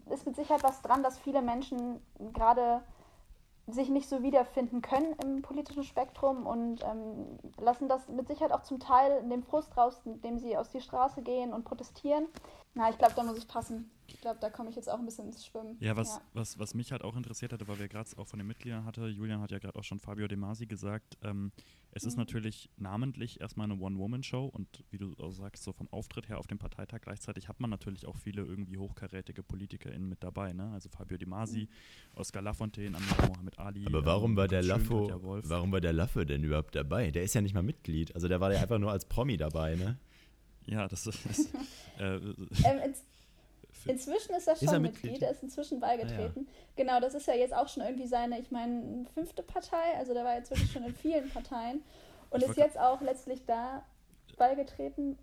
ist 0.09 0.25
mit 0.25 0.35
Sicherheit 0.35 0.63
was 0.63 0.81
dran, 0.81 1.03
dass 1.03 1.19
viele 1.19 1.41
Menschen 1.41 2.01
gerade 2.33 2.81
sich 3.67 3.89
nicht 3.89 4.09
so 4.09 4.23
wiederfinden 4.23 4.81
können 4.81 5.13
im 5.23 5.41
politischen 5.41 5.83
Spektrum 5.83 6.45
und 6.45 6.83
ähm, 6.83 7.37
lassen 7.59 7.87
das 7.87 8.07
mit 8.07 8.27
Sicherheit 8.27 8.51
auch 8.51 8.63
zum 8.63 8.79
Teil 8.79 9.19
in 9.21 9.29
dem 9.29 9.43
Frust 9.43 9.75
raus, 9.77 10.01
indem 10.05 10.39
sie 10.39 10.57
aus 10.57 10.69
die 10.69 10.81
Straße 10.81 11.21
gehen 11.21 11.53
und 11.53 11.65
protestieren. 11.65 12.27
Na, 12.73 12.89
ich 12.89 12.97
glaube, 12.97 13.13
da 13.15 13.23
muss 13.23 13.37
ich 13.37 13.47
passen. 13.47 13.91
Ich 14.07 14.19
glaube, 14.21 14.39
da 14.39 14.49
komme 14.49 14.69
ich 14.69 14.75
jetzt 14.77 14.89
auch 14.89 14.99
ein 14.99 15.05
bisschen 15.05 15.27
ins 15.27 15.45
Schwimmen. 15.45 15.75
Ja, 15.79 15.95
was, 15.95 16.21
Was, 16.33 16.57
was 16.59 16.73
mich 16.73 16.91
halt 16.91 17.01
auch 17.01 17.15
interessiert 17.17 17.51
hatte, 17.53 17.67
weil 17.67 17.79
wir 17.79 17.87
gerade 17.89 18.09
auch 18.17 18.27
von 18.27 18.39
den 18.39 18.47
Mitgliedern 18.47 18.85
hatte, 18.85 19.07
Julian 19.07 19.41
hat 19.41 19.51
ja 19.51 19.59
gerade 19.59 19.77
auch 19.77 19.83
schon 19.83 19.99
Fabio 19.99 20.27
De 20.27 20.37
Masi 20.37 20.65
gesagt, 20.67 21.17
ähm, 21.23 21.51
es 21.91 22.03
ist 22.03 22.15
Mhm. 22.15 22.21
natürlich 22.21 22.69
namentlich 22.77 23.41
erstmal 23.41 23.69
eine 23.71 23.79
One-Woman-Show 23.81 24.45
und 24.45 24.83
wie 24.89 24.97
du 24.97 25.13
auch 25.17 25.31
sagst, 25.31 25.63
so 25.63 25.73
vom 25.73 25.87
Auftritt 25.91 26.29
her 26.29 26.39
auf 26.39 26.47
dem 26.47 26.59
Parteitag 26.59 27.01
gleichzeitig 27.01 27.47
hat 27.49 27.59
man 27.59 27.69
natürlich 27.69 28.05
auch 28.05 28.15
viele 28.17 28.43
irgendwie 28.43 28.77
hochkarätige 28.77 29.43
PolitikerInnen 29.43 30.07
mit 30.07 30.23
dabei, 30.23 30.53
ne? 30.53 30.71
Also 30.71 30.89
Fabio 30.89 31.17
De 31.17 31.27
Masi, 31.27 31.67
Oskar 32.15 32.41
Lafontaine, 32.41 32.95
Amir 32.95 33.29
Mohamed 33.29 33.59
Ali. 33.59 33.85
Aber 33.85 34.05
warum 34.05 34.31
ähm, 34.31 34.37
war 34.37 34.47
der 34.47 34.63
Laffo, 34.63 35.09
warum 35.43 35.71
war 35.71 35.81
der 35.81 35.93
Laffe 35.93 36.25
denn 36.25 36.43
überhaupt 36.43 36.75
dabei? 36.75 37.11
Der 37.11 37.23
ist 37.23 37.33
ja 37.33 37.41
nicht 37.41 37.53
mal 37.53 37.63
Mitglied. 37.63 38.13
Also 38.15 38.27
der 38.29 38.39
war 38.39 38.51
ja 38.53 38.61
einfach 38.61 38.79
nur 38.79 38.91
als 38.91 39.05
Promi 39.05 39.35
dabei, 39.37 39.75
ne? 39.75 39.97
Ja, 40.71 40.87
das 40.87 41.05
ist. 41.05 41.25
ist 41.25 41.49
äh, 41.99 42.15
Ähm, 42.63 42.93
inzwischen 43.85 44.33
ist 44.35 44.47
er 44.47 44.55
schon 44.55 44.67
er 44.69 44.79
Mitglied, 44.79 45.03
Mitglied? 45.11 45.21
er 45.23 45.31
ist 45.31 45.43
inzwischen 45.43 45.79
beigetreten. 45.79 46.47
Genau, 46.75 46.99
das 46.99 47.13
ist 47.13 47.27
ja 47.27 47.33
jetzt 47.33 47.53
auch 47.53 47.67
schon 47.67 47.83
irgendwie 47.83 48.07
seine, 48.07 48.39
ich 48.39 48.51
meine, 48.51 49.05
fünfte 49.13 49.43
Partei. 49.43 49.97
Also 49.97 50.13
der 50.13 50.23
war 50.23 50.35
jetzt 50.35 50.49
wirklich 50.49 50.71
schon 50.71 50.83
in 50.83 50.95
vielen 50.95 51.29
Parteien 51.29 51.81
und 52.29 52.41
Ich 52.41 52.49
ist 52.49 52.57
jetzt 52.57 52.79
auch 52.79 53.01
letztlich 53.01 53.45
da 53.45 53.83
beigetreten 54.37 55.17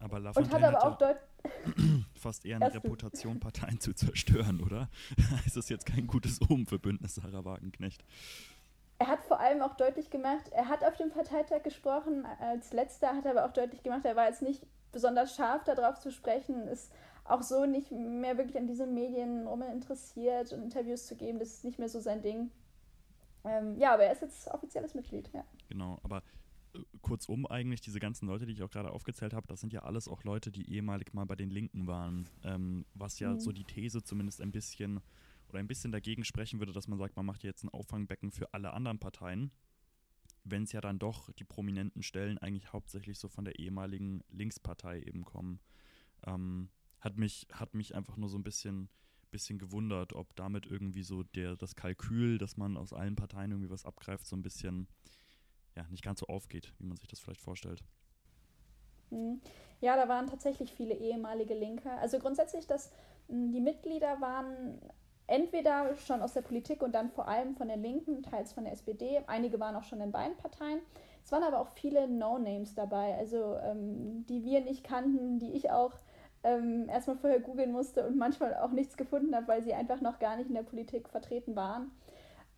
aber 0.00 0.18
und 0.18 0.26
hat 0.26 0.36
Lafontaine 0.36 0.68
aber 0.68 0.86
auch 0.86 1.00
ja 1.00 1.16
fast 2.14 2.44
eher 2.44 2.56
eine 2.56 2.66
Erst. 2.66 2.76
Reputation, 2.76 3.40
Parteien 3.40 3.80
zu 3.80 3.94
zerstören, 3.94 4.60
oder? 4.62 4.88
ist 5.46 5.56
das 5.56 5.68
jetzt 5.68 5.86
kein 5.86 6.06
gutes 6.06 6.40
Omen 6.48 6.66
für 6.66 6.78
Bündnis 6.78 7.14
Sarah 7.14 7.44
Wagenknecht? 7.44 8.04
Er 8.98 9.08
hat 9.08 9.24
vor 9.24 9.40
allem 9.40 9.60
auch 9.60 9.76
deutlich 9.76 10.10
gemacht, 10.10 10.50
er 10.52 10.68
hat 10.68 10.84
auf 10.84 10.96
dem 10.96 11.10
Parteitag 11.10 11.62
gesprochen, 11.62 12.26
als 12.38 12.72
letzter 12.72 13.08
hat 13.08 13.24
er 13.24 13.32
aber 13.32 13.46
auch 13.46 13.52
deutlich 13.52 13.82
gemacht, 13.82 14.04
er 14.04 14.14
war 14.14 14.28
jetzt 14.28 14.40
nicht 14.40 14.62
besonders 14.94 15.34
scharf 15.36 15.64
darauf 15.64 15.98
zu 15.98 16.10
sprechen, 16.10 16.66
ist 16.68 16.90
auch 17.24 17.42
so 17.42 17.66
nicht 17.66 17.90
mehr 17.90 18.38
wirklich 18.38 18.56
an 18.56 18.66
diesen 18.66 18.94
Medien 18.94 19.46
rum 19.46 19.60
interessiert 19.62 20.52
und 20.52 20.62
Interviews 20.62 21.06
zu 21.06 21.16
geben, 21.16 21.38
das 21.38 21.48
ist 21.48 21.64
nicht 21.64 21.78
mehr 21.78 21.88
so 21.88 22.00
sein 22.00 22.22
Ding. 22.22 22.50
Ähm, 23.44 23.76
ja, 23.78 23.92
aber 23.92 24.04
er 24.04 24.12
ist 24.12 24.22
jetzt 24.22 24.48
offizielles 24.48 24.94
Mitglied, 24.94 25.28
ja. 25.34 25.44
Genau, 25.68 25.98
aber 26.02 26.22
äh, 26.74 26.78
kurzum 27.02 27.46
eigentlich, 27.46 27.80
diese 27.82 28.00
ganzen 28.00 28.26
Leute, 28.26 28.46
die 28.46 28.52
ich 28.52 28.62
auch 28.62 28.70
gerade 28.70 28.90
aufgezählt 28.90 29.34
habe, 29.34 29.46
das 29.46 29.60
sind 29.60 29.72
ja 29.72 29.82
alles 29.82 30.08
auch 30.08 30.24
Leute, 30.24 30.50
die 30.50 30.70
ehemalig 30.72 31.12
mal 31.12 31.26
bei 31.26 31.36
den 31.36 31.50
Linken 31.50 31.86
waren. 31.86 32.28
Ähm, 32.42 32.86
was 32.94 33.18
ja 33.18 33.34
Mhm. 33.34 33.40
so 33.40 33.52
die 33.52 33.64
These 33.64 34.02
zumindest 34.02 34.40
ein 34.40 34.52
bisschen 34.52 35.00
oder 35.48 35.58
ein 35.58 35.66
bisschen 35.66 35.92
dagegen 35.92 36.24
sprechen 36.24 36.58
würde, 36.58 36.72
dass 36.72 36.88
man 36.88 36.98
sagt, 36.98 37.16
man 37.16 37.26
macht 37.26 37.42
jetzt 37.44 37.64
ein 37.64 37.68
Auffangbecken 37.68 38.32
für 38.32 38.52
alle 38.54 38.72
anderen 38.72 38.98
Parteien. 38.98 39.50
Wenn 40.44 40.64
es 40.64 40.72
ja 40.72 40.80
dann 40.80 40.98
doch 40.98 41.32
die 41.32 41.44
prominenten 41.44 42.02
Stellen 42.02 42.38
eigentlich 42.38 42.72
hauptsächlich 42.72 43.18
so 43.18 43.28
von 43.28 43.44
der 43.44 43.58
ehemaligen 43.58 44.22
Linkspartei 44.30 45.00
eben 45.00 45.24
kommen. 45.24 45.60
Ähm, 46.26 46.68
hat, 47.00 47.16
mich, 47.16 47.46
hat 47.52 47.74
mich 47.74 47.94
einfach 47.94 48.16
nur 48.16 48.28
so 48.28 48.38
ein 48.38 48.42
bisschen, 48.42 48.88
bisschen 49.30 49.58
gewundert, 49.58 50.12
ob 50.12 50.34
damit 50.36 50.66
irgendwie 50.66 51.02
so 51.02 51.22
der, 51.22 51.56
das 51.56 51.76
Kalkül, 51.76 52.38
dass 52.38 52.56
man 52.56 52.76
aus 52.76 52.92
allen 52.92 53.16
Parteien 53.16 53.50
irgendwie 53.50 53.70
was 53.70 53.84
abgreift, 53.84 54.26
so 54.26 54.36
ein 54.36 54.42
bisschen 54.42 54.86
ja, 55.74 55.86
nicht 55.90 56.04
ganz 56.04 56.20
so 56.20 56.26
aufgeht, 56.26 56.72
wie 56.78 56.86
man 56.86 56.96
sich 56.96 57.08
das 57.08 57.20
vielleicht 57.20 57.40
vorstellt. 57.40 57.82
Hm. 59.10 59.40
Ja, 59.80 59.96
da 59.96 60.08
waren 60.08 60.26
tatsächlich 60.26 60.72
viele 60.72 60.94
ehemalige 60.94 61.54
Linke. 61.54 61.90
Also 61.92 62.18
grundsätzlich, 62.18 62.66
dass 62.66 62.92
die 63.28 63.60
Mitglieder 63.60 64.20
waren 64.20 64.80
entweder 65.26 65.96
schon 65.96 66.22
aus 66.22 66.34
der 66.34 66.42
Politik 66.42 66.82
und 66.82 66.94
dann 66.94 67.10
vor 67.10 67.28
allem 67.28 67.54
von 67.56 67.68
der 67.68 67.76
Linken, 67.76 68.22
teils 68.22 68.52
von 68.52 68.64
der 68.64 68.72
SPD. 68.72 69.22
Einige 69.26 69.58
waren 69.60 69.76
auch 69.76 69.84
schon 69.84 70.00
in 70.00 70.12
beiden 70.12 70.36
Parteien. 70.36 70.80
Es 71.24 71.32
waren 71.32 71.42
aber 71.42 71.60
auch 71.60 71.68
viele 71.68 72.06
No-Names 72.06 72.74
dabei, 72.74 73.16
also 73.16 73.56
ähm, 73.56 74.26
die 74.28 74.44
wir 74.44 74.60
nicht 74.60 74.84
kannten, 74.84 75.38
die 75.38 75.52
ich 75.52 75.70
auch 75.70 75.92
ähm, 76.42 76.88
erstmal 76.90 77.16
vorher 77.16 77.40
googeln 77.40 77.72
musste 77.72 78.06
und 78.06 78.18
manchmal 78.18 78.54
auch 78.56 78.70
nichts 78.70 78.96
gefunden 78.98 79.34
habe, 79.34 79.48
weil 79.48 79.62
sie 79.62 79.72
einfach 79.72 80.02
noch 80.02 80.18
gar 80.18 80.36
nicht 80.36 80.48
in 80.48 80.54
der 80.54 80.62
Politik 80.62 81.08
vertreten 81.08 81.56
waren. 81.56 81.90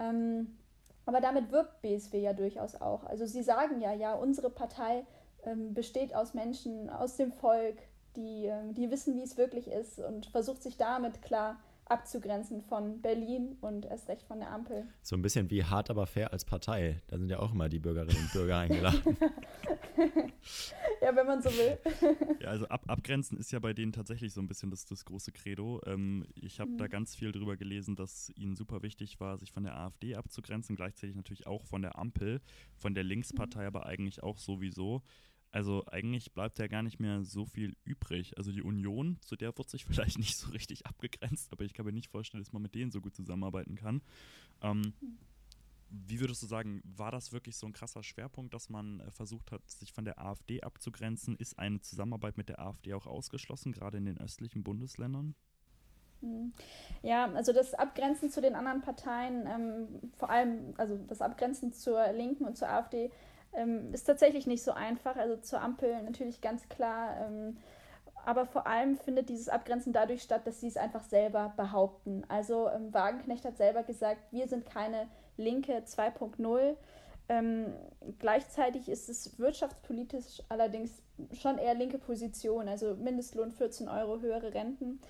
Ähm, 0.01 0.59
aber 1.07 1.21
damit 1.21 1.53
wirbt 1.53 1.81
BSW 1.83 2.21
ja 2.21 2.33
durchaus 2.33 2.81
auch. 2.81 3.05
Also 3.05 3.27
sie 3.27 3.45
sagen 3.45 3.81
ja, 3.81 3.93
ja, 3.93 4.15
unsere 4.15 4.51
Partei 4.51 5.07
ähm, 5.45 5.73
besteht 5.73 6.15
aus 6.17 6.35
Menschen, 6.35 6.91
aus 6.91 7.17
dem 7.17 7.31
Volk, 7.31 7.79
die, 8.17 8.47
ähm, 8.47 8.75
die 8.75 8.91
wissen, 8.91 9.15
wie 9.15 9.23
es 9.23 9.37
wirklich 9.37 9.69
ist 9.71 10.01
und 10.01 10.27
versucht 10.27 10.65
sich 10.65 10.77
damit 10.77 11.23
klar 11.23 11.61
abzugrenzen 11.87 12.63
von 12.63 13.01
Berlin 13.01 13.57
und 13.61 13.87
erst 13.87 14.09
recht 14.09 14.27
von 14.27 14.41
der 14.41 14.51
Ampel. 14.51 14.87
So 15.03 15.17
ein 15.17 15.23
bisschen 15.23 15.51
wie 15.51 15.65
hart 15.65 15.91
aber 15.91 16.07
fair 16.07 16.33
als 16.33 16.45
Partei. 16.45 17.01
Da 17.07 17.19
sind 17.19 17.29
ja 17.31 17.39
auch 17.39 17.53
immer 17.53 17.69
die 17.69 17.79
Bürgerinnen 17.79 18.17
und 18.17 18.33
Bürger 18.33 18.59
eingeladen. 18.59 19.17
ja, 21.03 21.15
wenn 21.15 21.27
man 21.27 21.43
so 21.43 21.51
will. 21.51 21.79
ja, 22.41 22.49
also 22.49 22.67
ab, 22.69 22.85
abgrenzen 22.87 23.39
ist 23.39 23.53
ja 23.53 23.59
bei 23.59 23.73
denen 23.73 23.93
tatsächlich 23.93 24.33
so 24.33 24.41
ein 24.41 24.49
bisschen 24.49 24.71
das, 24.71 24.85
das 24.85 25.05
große 25.05 25.33
Credo. 25.33 25.81
Ähm, 25.87 26.27
ich 26.35 26.61
habe 26.61 26.73
mhm. 26.73 26.79
da 26.79 26.87
ganz 26.89 27.15
viel 27.15 27.33
drüber 27.33 27.57
gelesen, 27.57 27.97
dass 27.97 28.33
ihnen 28.37 28.57
super 28.57 28.83
wichtig 28.83 29.21
war, 29.21 29.39
sich 29.39 29.53
von 29.53 29.63
der 29.63 29.77
AfD 29.77 30.17
abzugrenzen, 30.17 30.77
gleichzeitig 30.77 31.17
natürlich 31.17 31.47
auch 31.47 31.65
von 31.65 31.83
der 31.83 31.99
Ampel, 31.99 32.41
von 32.75 32.95
der 32.95 33.05
Linkspartei 33.05 33.63
mhm. 33.63 33.67
aber 33.67 33.87
eigentlich 33.87 34.23
auch 34.23 34.39
sowieso. 34.39 35.03
Also 35.57 35.87
eigentlich 35.87 36.35
bleibt 36.35 36.59
ja 36.59 36.67
gar 36.67 36.83
nicht 36.83 37.01
mehr 37.01 37.25
so 37.25 37.47
viel 37.47 37.79
übrig. 37.83 38.37
Also 38.37 38.53
die 38.53 38.61
Union, 38.61 39.17
zu 39.23 39.37
der 39.37 39.57
wird 39.57 39.71
sich 39.71 39.85
vielleicht 39.87 40.19
nicht 40.19 40.37
so 40.37 40.51
richtig 40.51 40.85
abgegrenzt, 40.85 41.51
aber 41.51 41.65
ich 41.65 41.73
kann 41.73 41.87
mir 41.87 41.95
nicht 41.95 42.11
vorstellen, 42.11 42.45
dass 42.45 42.53
man 42.53 42.61
mit 42.61 42.75
denen 42.75 42.91
so 42.91 43.01
gut 43.01 43.17
zusammenarbeiten 43.17 43.75
kann. 43.75 44.03
Ähm, 44.61 44.93
wie 45.89 46.21
würdest 46.21 46.43
du 46.43 46.47
sagen, 46.47 46.83
war 46.85 47.11
das 47.11 47.33
wirklich 47.33 47.57
so 47.57 47.67
ein 47.67 47.73
krasser 47.73 48.03
Schwerpunkt, 48.03 48.53
dass 48.53 48.69
man 48.69 49.01
äh, 49.01 49.11
versucht 49.11 49.51
hat, 49.51 49.63
sich 49.71 49.95
von 49.95 50.05
der 50.05 50.21
AfD 50.21 50.61
abzugrenzen? 50.61 51.37
Ist 51.37 51.59
eine 51.59 51.81
Zusammenarbeit 51.81 52.37
mit 52.37 52.51
der 52.51 52.59
AfD 52.59 52.93
auch 52.93 53.07
ausgeschlossen, 53.07 53.73
gerade 53.73 53.97
in 53.97 54.05
den 54.05 54.19
östlichen 54.19 54.63
Bundesländern? 54.63 55.35
Hm. 56.21 56.53
Ja, 57.01 57.33
also 57.33 57.55
das 57.55 57.73
Abgrenzen 57.73 58.29
zu 58.29 58.43
den 58.43 58.57
anderen 58.57 58.83
Parteien, 58.83 59.47
ähm, 59.47 60.13
vor 60.19 60.29
allem 60.29 60.75
also 60.77 60.99
das 60.99 61.23
Abgrenzen 61.23 61.73
zur 61.73 62.13
Linken 62.13 62.45
und 62.45 62.59
zur 62.59 62.69
AfD, 62.69 63.11
ähm, 63.57 63.93
ist 63.93 64.05
tatsächlich 64.05 64.47
nicht 64.47 64.63
so 64.63 64.73
einfach. 64.73 65.17
Also 65.17 65.37
zur 65.37 65.61
Ampel 65.61 66.03
natürlich 66.03 66.41
ganz 66.41 66.69
klar. 66.69 67.17
Ähm, 67.27 67.57
aber 68.25 68.45
vor 68.45 68.67
allem 68.67 68.97
findet 68.97 69.29
dieses 69.29 69.49
Abgrenzen 69.49 69.93
dadurch 69.93 70.23
statt, 70.23 70.47
dass 70.47 70.61
sie 70.61 70.67
es 70.67 70.77
einfach 70.77 71.05
selber 71.05 71.55
behaupten. 71.57 72.25
Also 72.29 72.69
ähm, 72.69 72.93
Wagenknecht 72.93 73.45
hat 73.45 73.57
selber 73.57 73.85
gesagt, 73.85 74.21
wir 74.33 74.49
sind 74.49 74.67
keine 74.67 75.09
Linke 75.37 75.79
2.0. 75.79 76.77
Ähm, 77.29 77.73
gleichzeitig 78.19 78.89
ist 78.89 79.09
es 79.09 79.39
wirtschaftspolitisch 79.39 80.43
allerdings 80.49 81.03
schon 81.41 81.59
eher 81.59 81.75
linke 81.75 81.99
Position, 81.99 82.69
also 82.69 82.95
Mindestlohn 82.95 83.51
14 83.53 83.89
Euro, 83.89 84.21
höhere 84.21 84.55
Renten. 84.55 85.01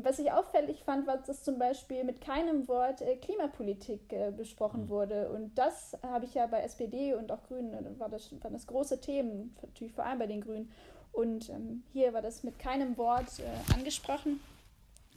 Was 0.00 0.18
ich 0.18 0.32
auffällig 0.32 0.82
fand, 0.84 1.06
war, 1.06 1.18
dass 1.18 1.44
zum 1.44 1.58
Beispiel 1.58 2.02
mit 2.02 2.22
keinem 2.22 2.66
Wort 2.66 3.02
äh, 3.02 3.16
Klimapolitik 3.16 4.10
äh, 4.10 4.32
besprochen 4.34 4.84
mhm. 4.84 4.88
wurde. 4.88 5.30
Und 5.30 5.54
das 5.58 5.98
habe 6.02 6.24
ich 6.24 6.32
ja 6.32 6.46
bei 6.46 6.62
SPD 6.62 7.12
und 7.12 7.30
auch 7.30 7.42
Grünen, 7.42 7.74
äh, 7.74 7.98
war 8.00 8.08
das, 8.08 8.32
waren 8.42 8.54
das 8.54 8.66
große 8.66 9.02
Themen, 9.02 9.54
natürlich 9.60 9.92
vor 9.92 10.06
allem 10.06 10.18
bei 10.18 10.26
den 10.26 10.40
Grünen. 10.40 10.72
Und 11.12 11.50
ähm, 11.50 11.82
hier 11.92 12.14
war 12.14 12.22
das 12.22 12.42
mit 12.42 12.58
keinem 12.58 12.96
Wort 12.96 13.38
äh, 13.40 13.74
angesprochen. 13.74 14.40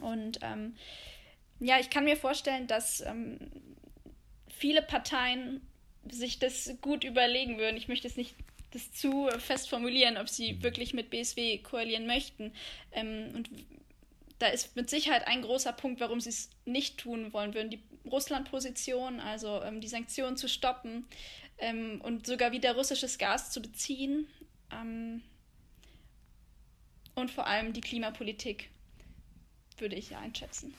Und 0.02 0.40
ähm, 0.42 0.76
ja, 1.62 1.80
ich 1.80 1.90
kann 1.90 2.04
mir 2.04 2.18
vorstellen, 2.18 2.68
dass 2.68 3.00
ähm, 3.00 3.40
viele 4.50 4.82
Parteien 4.82 5.62
sich 6.12 6.38
das 6.38 6.76
gut 6.82 7.06
überlegen 7.06 7.58
würden. 7.58 7.78
Ich 7.78 7.88
möchte 7.88 8.10
es 8.10 8.18
nicht 8.18 8.36
das 8.72 8.92
zu 8.92 9.30
fest 9.40 9.70
formulieren, 9.70 10.18
ob 10.18 10.28
sie 10.28 10.54
mhm. 10.54 10.64
wirklich 10.64 10.94
mit 10.94 11.10
BSW 11.10 11.60
koalieren 11.60 12.08
möchten. 12.08 12.52
Ähm, 12.92 13.32
und 13.34 13.50
da 14.40 14.48
ist 14.48 14.76
mit 14.76 14.90
Sicherheit 14.90 15.28
ein 15.28 15.42
großer 15.42 15.74
Punkt, 15.74 16.02
warum 16.02 16.20
sie 16.20 16.30
es 16.30 16.50
nicht 16.66 16.98
tun 16.98 17.32
wollen 17.34 17.54
würden. 17.54 17.70
Die 17.70 17.84
Russland-Position, 18.06 19.20
also 19.20 19.62
ähm, 19.64 19.82
die 19.82 19.88
Sanktionen 19.88 20.38
zu 20.38 20.50
stoppen 20.50 21.06
ähm, 21.58 22.02
und 22.02 22.28
sogar 22.28 22.52
wieder 22.52 22.76
russisches 22.76 23.18
Gas 23.18 23.52
zu 23.52 23.62
beziehen. 23.62 24.28
Ähm, 24.72 25.22
und 27.16 27.32
vor 27.32 27.48
allem 27.48 27.72
die 27.72 27.82
Klimapolitik, 27.82 28.70
würde 29.78 29.96
ich 29.96 30.16
einschätzen. 30.16 30.74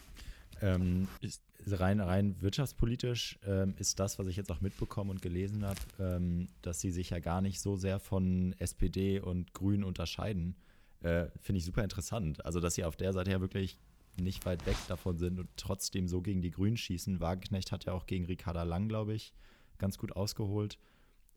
Ähm, 0.63 1.09
ist 1.21 1.43
rein, 1.67 2.01
rein 2.01 2.37
wirtschaftspolitisch 2.41 3.39
ähm, 3.47 3.75
ist 3.79 3.99
das, 3.99 4.19
was 4.19 4.27
ich 4.27 4.37
jetzt 4.37 4.51
auch 4.51 4.61
mitbekommen 4.61 5.11
und 5.11 5.23
gelesen 5.23 5.65
habe, 5.65 5.81
ähm, 5.99 6.49
dass 6.63 6.81
sie 6.81 6.91
sich 6.91 7.11
ja 7.11 7.19
gar 7.19 7.41
nicht 7.41 7.61
so 7.61 7.77
sehr 7.77 7.99
von 7.99 8.55
SPD 8.59 9.21
und 9.21 9.53
Grünen 9.53 9.85
unterscheiden 9.85 10.57
äh, 11.03 11.27
Finde 11.41 11.59
ich 11.59 11.65
super 11.65 11.83
interessant. 11.83 12.45
Also, 12.45 12.61
dass 12.61 12.75
sie 12.75 12.85
auf 12.85 12.97
der 12.97 13.13
Seite 13.13 13.31
ja 13.31 13.41
wirklich 13.41 13.79
nicht 14.21 14.47
weit 14.47 14.67
weg 14.67 14.77
davon 14.89 15.19
sind 15.19 15.39
und 15.39 15.49
trotzdem 15.57 16.09
so 16.09 16.23
gegen 16.23 16.41
die 16.41 16.51
Grünen 16.51 16.77
schießen. 16.77 17.21
Wagenknecht 17.21 17.73
hat 17.73 17.85
ja 17.85 17.93
auch 17.93 18.07
gegen 18.07 18.25
Ricarda 18.25 18.63
Lang, 18.63 18.89
glaube 18.89 19.15
ich, 19.15 19.35
ganz 19.79 19.99
gut 19.99 20.17
ausgeholt. 20.17 20.79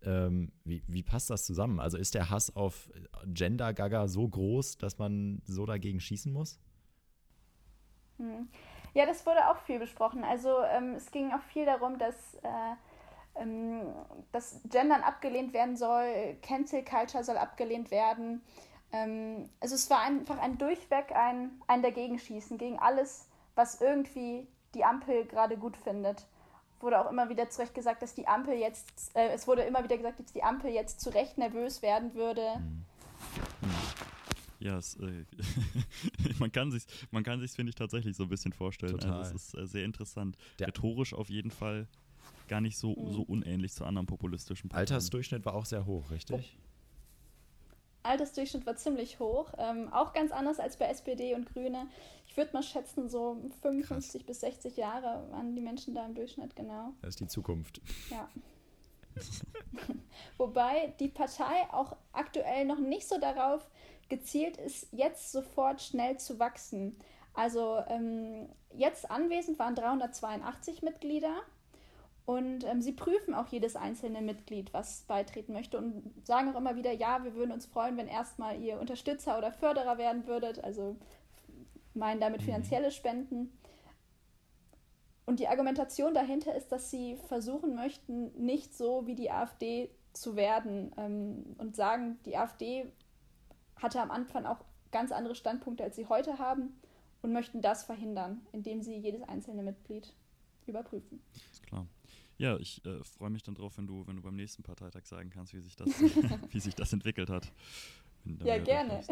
Ähm, 0.01 0.51
wie, 0.63 0.81
wie 0.87 1.03
passt 1.03 1.29
das 1.29 1.45
zusammen? 1.45 1.79
Also 1.79 1.97
ist 1.97 2.15
der 2.15 2.29
Hass 2.29 2.55
auf 2.55 2.89
Gender-Gaga 3.25 4.07
so 4.07 4.27
groß, 4.27 4.77
dass 4.77 4.97
man 4.97 5.41
so 5.45 5.65
dagegen 5.65 5.99
schießen 5.99 6.31
muss? 6.31 6.57
Hm. 8.17 8.47
Ja, 8.93 9.05
das 9.05 9.25
wurde 9.25 9.49
auch 9.49 9.57
viel 9.57 9.79
besprochen. 9.79 10.23
Also 10.23 10.61
ähm, 10.63 10.95
es 10.95 11.11
ging 11.11 11.31
auch 11.31 11.41
viel 11.41 11.65
darum, 11.65 11.97
dass, 11.97 12.35
äh, 12.35 13.41
ähm, 13.41 13.93
dass 14.31 14.61
Gendern 14.69 15.01
abgelehnt 15.01 15.53
werden 15.53 15.75
soll, 15.75 16.37
Cancel 16.41 16.83
Culture 16.83 17.23
soll 17.23 17.37
abgelehnt 17.37 17.91
werden. 17.91 18.41
Ähm, 18.91 19.49
also 19.59 19.75
es 19.75 19.89
war 19.89 20.01
einfach 20.01 20.37
ein 20.39 20.57
Durchweg 20.57 21.11
ein, 21.13 21.51
ein 21.67 21.81
Dagegenschießen 21.81 22.57
gegen 22.57 22.79
alles, 22.79 23.27
was 23.55 23.81
irgendwie 23.81 24.47
die 24.73 24.83
Ampel 24.83 25.25
gerade 25.25 25.57
gut 25.57 25.77
findet. 25.77 26.25
Wurde 26.79 26.99
auch 26.99 27.11
immer 27.11 27.29
wieder 27.29 27.49
zu 27.49 27.61
Recht 27.61 27.75
gesagt, 27.75 28.01
dass 28.01 28.15
die 28.15 28.27
Ampel 28.27 28.55
jetzt, 28.55 29.15
äh, 29.15 29.29
es 29.29 29.47
wurde 29.47 29.63
immer 29.63 29.83
wieder 29.83 29.97
gesagt, 29.97 30.19
dass 30.19 30.31
die 30.31 30.43
Ampel 30.43 30.71
jetzt 30.71 31.01
zu 31.01 31.09
Recht 31.09 31.37
nervös 31.37 31.81
werden 31.81 32.13
würde. 32.13 32.59
Mhm. 32.59 32.85
Ja, 34.59 34.77
es, 34.77 34.95
äh, 34.95 35.25
man 36.39 36.51
kann 36.51 36.71
sich, 36.71 36.83
man 37.11 37.23
kann 37.23 37.39
sich, 37.39 37.51
finde 37.51 37.69
ich, 37.69 37.75
tatsächlich 37.75 38.15
so 38.15 38.23
ein 38.23 38.29
bisschen 38.29 38.53
vorstellen. 38.53 38.95
Also 38.95 39.07
Total. 39.07 39.19
Also 39.23 39.35
es 39.35 39.53
ist 39.53 39.57
äh, 39.57 39.67
sehr 39.67 39.85
interessant. 39.85 40.37
Der 40.59 40.67
Rhetorisch 40.67 41.13
auf 41.13 41.29
jeden 41.29 41.51
Fall 41.51 41.87
gar 42.47 42.61
nicht 42.61 42.77
so, 42.77 42.95
mhm. 42.95 43.11
so 43.13 43.21
unähnlich 43.21 43.73
zu 43.73 43.85
anderen 43.85 44.07
populistischen 44.07 44.69
Parteien. 44.69 44.87
Altersdurchschnitt 44.87 45.45
war 45.45 45.53
auch 45.53 45.65
sehr 45.65 45.85
hoch, 45.85 46.11
richtig? 46.11 46.57
Altersdurchschnitt 48.03 48.65
war 48.65 48.75
ziemlich 48.75 49.19
hoch. 49.19 49.51
Ähm, 49.57 49.91
auch 49.91 50.13
ganz 50.13 50.31
anders 50.31 50.59
als 50.59 50.77
bei 50.77 50.85
SPD 50.85 51.35
und 51.35 51.51
Grüne. 51.51 51.87
Ich 52.27 52.37
würde 52.37 52.53
mal 52.53 52.63
schätzen, 52.63 53.09
so 53.09 53.37
55 53.61 54.21
Krass. 54.21 54.27
bis 54.27 54.39
60 54.41 54.77
Jahre 54.77 55.29
waren 55.31 55.55
die 55.55 55.61
Menschen 55.61 55.93
da 55.93 56.05
im 56.05 56.15
Durchschnitt, 56.15 56.55
genau. 56.55 56.93
Das 57.01 57.09
ist 57.09 57.19
die 57.19 57.27
Zukunft. 57.27 57.81
Ja. 58.09 58.29
Wobei 60.37 60.93
die 60.99 61.09
Partei 61.09 61.67
auch 61.71 61.95
aktuell 62.13 62.65
noch 62.65 62.79
nicht 62.79 63.07
so 63.07 63.19
darauf 63.19 63.67
gezielt 64.07 64.57
ist, 64.57 64.87
jetzt 64.91 65.31
sofort 65.31 65.81
schnell 65.81 66.17
zu 66.17 66.39
wachsen. 66.39 66.97
Also 67.33 67.81
ähm, 67.87 68.49
jetzt 68.73 69.09
anwesend 69.09 69.59
waren 69.59 69.75
382 69.75 70.81
Mitglieder 70.81 71.41
und 72.29 72.63
ähm, 72.63 72.79
sie 72.79 72.91
prüfen 72.91 73.33
auch 73.33 73.47
jedes 73.47 73.75
einzelne 73.75 74.21
Mitglied, 74.21 74.71
was 74.71 75.01
beitreten 75.07 75.51
möchte 75.51 75.79
und 75.79 76.13
sagen 76.27 76.53
auch 76.53 76.59
immer 76.59 76.75
wieder, 76.75 76.91
ja, 76.91 77.23
wir 77.23 77.33
würden 77.33 77.51
uns 77.51 77.65
freuen, 77.65 77.97
wenn 77.97 78.07
erstmal 78.07 78.61
ihr 78.61 78.79
Unterstützer 78.79 79.35
oder 79.39 79.51
Förderer 79.51 79.97
werden 79.97 80.27
würdet. 80.27 80.63
Also 80.63 80.95
meinen 81.95 82.21
damit 82.21 82.41
mhm. 82.41 82.45
finanzielle 82.45 82.91
Spenden. 82.91 83.57
Und 85.25 85.39
die 85.39 85.47
Argumentation 85.47 86.13
dahinter 86.13 86.53
ist, 86.53 86.71
dass 86.71 86.91
sie 86.91 87.15
versuchen 87.15 87.73
möchten, 87.73 88.31
nicht 88.39 88.77
so 88.77 89.07
wie 89.07 89.15
die 89.15 89.31
AfD 89.31 89.89
zu 90.13 90.35
werden 90.35 90.91
ähm, 90.97 91.55
und 91.57 91.75
sagen, 91.75 92.19
die 92.27 92.37
AfD 92.37 92.91
hatte 93.75 94.01
am 94.01 94.11
Anfang 94.11 94.45
auch 94.45 94.59
ganz 94.91 95.11
andere 95.11 95.33
Standpunkte, 95.33 95.83
als 95.83 95.95
sie 95.95 96.05
heute 96.05 96.37
haben 96.37 96.79
und 97.23 97.33
möchten 97.33 97.63
das 97.63 97.85
verhindern, 97.85 98.45
indem 98.51 98.83
sie 98.83 98.97
jedes 98.97 99.23
einzelne 99.23 99.63
Mitglied 99.63 100.13
überprüfen. 100.67 101.23
Ja, 102.39 102.57
ich 102.57 102.83
äh, 102.85 103.03
freue 103.03 103.29
mich 103.29 103.43
dann 103.43 103.53
drauf, 103.53 103.77
wenn 103.77 103.85
du, 103.85 104.07
wenn 104.07 104.15
du 104.15 104.21
beim 104.21 104.37
nächsten 104.37 104.63
Parteitag 104.63 105.05
sagen 105.05 105.29
kannst, 105.29 105.53
wie 105.53 105.59
sich 105.59 105.75
das, 105.75 105.89
wie 106.51 106.59
sich 106.59 106.73
das 106.73 106.93
entwickelt 106.93 107.29
hat. 107.29 107.51
Ja, 108.43 108.57
gerne. 108.57 109.03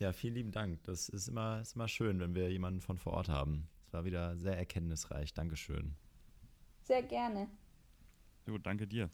Ja, 0.00 0.12
vielen 0.12 0.34
lieben 0.34 0.50
Dank. 0.50 0.82
Das 0.84 1.08
ist 1.08 1.28
immer, 1.28 1.60
ist 1.60 1.76
immer 1.76 1.86
schön, 1.86 2.18
wenn 2.20 2.34
wir 2.34 2.50
jemanden 2.50 2.80
von 2.80 2.98
vor 2.98 3.12
Ort 3.12 3.28
haben. 3.28 3.68
Es 3.86 3.92
war 3.92 4.04
wieder 4.04 4.36
sehr 4.36 4.56
erkenntnisreich. 4.56 5.34
Dankeschön. 5.34 5.94
Sehr 6.82 7.02
gerne. 7.02 7.48
Ja, 8.46 8.52
gut, 8.52 8.66
danke 8.66 8.86
dir. 8.86 9.10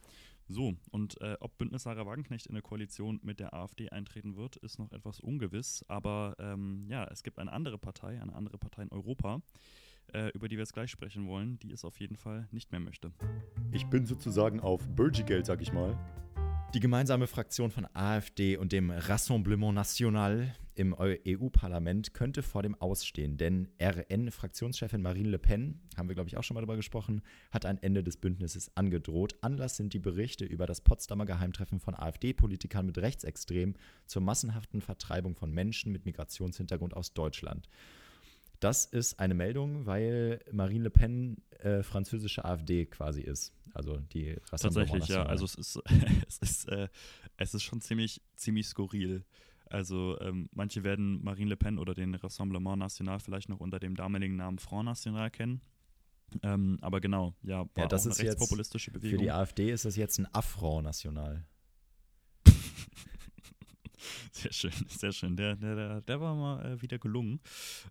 So, 0.48 0.74
und 0.92 1.20
äh, 1.20 1.36
ob 1.40 1.58
Bündnis 1.58 1.82
Sarah 1.82 2.06
Wagenknecht 2.06 2.46
in 2.46 2.54
eine 2.54 2.62
Koalition 2.62 3.18
mit 3.22 3.40
der 3.40 3.52
AfD 3.52 3.90
eintreten 3.90 4.36
wird, 4.36 4.56
ist 4.56 4.78
noch 4.78 4.92
etwas 4.92 5.18
ungewiss. 5.18 5.84
Aber 5.88 6.36
ähm, 6.38 6.86
ja, 6.88 7.04
es 7.08 7.22
gibt 7.24 7.40
eine 7.40 7.52
andere 7.52 7.78
Partei, 7.78 8.20
eine 8.22 8.34
andere 8.34 8.56
Partei 8.56 8.82
in 8.82 8.92
Europa, 8.92 9.42
äh, 10.12 10.30
über 10.30 10.48
die 10.48 10.56
wir 10.56 10.62
jetzt 10.62 10.74
gleich 10.74 10.90
sprechen 10.90 11.26
wollen, 11.26 11.58
die 11.58 11.72
es 11.72 11.84
auf 11.84 11.98
jeden 12.00 12.16
Fall 12.16 12.48
nicht 12.50 12.72
mehr 12.72 12.80
möchte. 12.80 13.12
Ich 13.72 13.86
bin 13.86 14.06
sozusagen 14.06 14.60
auf 14.60 14.86
Burgi-Geld, 14.88 15.46
sag 15.46 15.60
ich 15.60 15.72
mal. 15.72 15.98
Die 16.74 16.80
gemeinsame 16.80 17.26
Fraktion 17.26 17.70
von 17.70 17.86
AfD 17.94 18.56
und 18.56 18.72
dem 18.72 18.90
Rassemblement 18.90 19.74
National 19.74 20.54
im 20.74 20.94
EU-Parlament 20.98 22.12
könnte 22.12 22.42
vor 22.42 22.62
dem 22.62 22.74
Ausstehen, 22.74 23.38
denn 23.38 23.68
RN-Fraktionschefin 23.80 25.00
Marine 25.00 25.30
Le 25.30 25.38
Pen, 25.38 25.80
haben 25.96 26.08
wir 26.08 26.14
glaube 26.14 26.28
ich 26.28 26.36
auch 26.36 26.44
schon 26.44 26.54
mal 26.54 26.60
darüber 26.60 26.76
gesprochen, 26.76 27.22
hat 27.50 27.64
ein 27.64 27.82
Ende 27.82 28.04
des 28.04 28.18
Bündnisses 28.18 28.76
angedroht. 28.76 29.36
Anlass 29.40 29.76
sind 29.76 29.94
die 29.94 29.98
Berichte 29.98 30.44
über 30.44 30.66
das 30.66 30.82
Potsdamer 30.82 31.24
Geheimtreffen 31.24 31.80
von 31.80 31.94
AfD-Politikern 31.94 32.84
mit 32.84 32.98
Rechtsextrem 32.98 33.74
zur 34.04 34.20
massenhaften 34.20 34.82
Vertreibung 34.82 35.34
von 35.34 35.50
Menschen 35.50 35.92
mit 35.92 36.04
Migrationshintergrund 36.04 36.94
aus 36.94 37.14
Deutschland. 37.14 37.70
Das 38.60 38.84
ist 38.84 39.20
eine 39.20 39.34
Meldung, 39.34 39.86
weil 39.86 40.40
Marine 40.50 40.84
Le 40.84 40.90
Pen 40.90 41.42
äh, 41.58 41.82
französische 41.82 42.44
AfD 42.44 42.86
quasi 42.86 43.20
ist. 43.20 43.52
Also 43.74 43.98
die 43.98 44.36
Rassemblement 44.50 44.90
Tatsächlich, 44.90 45.08
ja. 45.16 45.24
Also 45.24 45.44
es 45.44 45.54
ist, 45.54 45.80
es 46.28 46.38
ist, 46.38 46.68
äh, 46.68 46.88
es 47.36 47.54
ist 47.54 47.62
schon 47.62 47.80
ziemlich, 47.80 48.22
ziemlich 48.36 48.66
skurril. 48.66 49.24
Also 49.68 50.18
ähm, 50.20 50.48
manche 50.52 50.84
werden 50.84 51.22
Marine 51.22 51.50
Le 51.50 51.56
Pen 51.56 51.78
oder 51.78 51.92
den 51.94 52.14
Rassemblement 52.14 52.78
National 52.78 53.18
vielleicht 53.18 53.48
noch 53.48 53.60
unter 53.60 53.78
dem 53.78 53.96
damaligen 53.96 54.36
Namen 54.36 54.58
Front 54.58 54.86
National 54.86 55.30
kennen. 55.30 55.60
Ähm, 56.42 56.78
aber 56.80 57.00
genau, 57.00 57.34
ja, 57.42 57.60
war 57.60 57.68
Ja, 57.76 57.86
das 57.86 58.06
ist 58.06 58.18
eine 58.18 58.28
jetzt 58.28 58.38
rechtspopulistische 58.38 58.90
Für 58.90 58.98
Bewegung. 58.98 59.18
die 59.18 59.30
AfD 59.30 59.70
ist 59.70 59.84
das 59.84 59.96
jetzt 59.96 60.18
ein 60.18 60.26
Affront 60.32 60.84
National. 60.84 61.44
Sehr 64.32 64.52
schön, 64.52 64.72
sehr 64.88 65.12
schön. 65.12 65.36
Der, 65.36 65.56
der, 65.56 66.00
der, 66.00 66.20
war 66.20 66.34
mal 66.34 66.64
äh, 66.64 66.82
wieder 66.82 66.98
gelungen. 66.98 67.40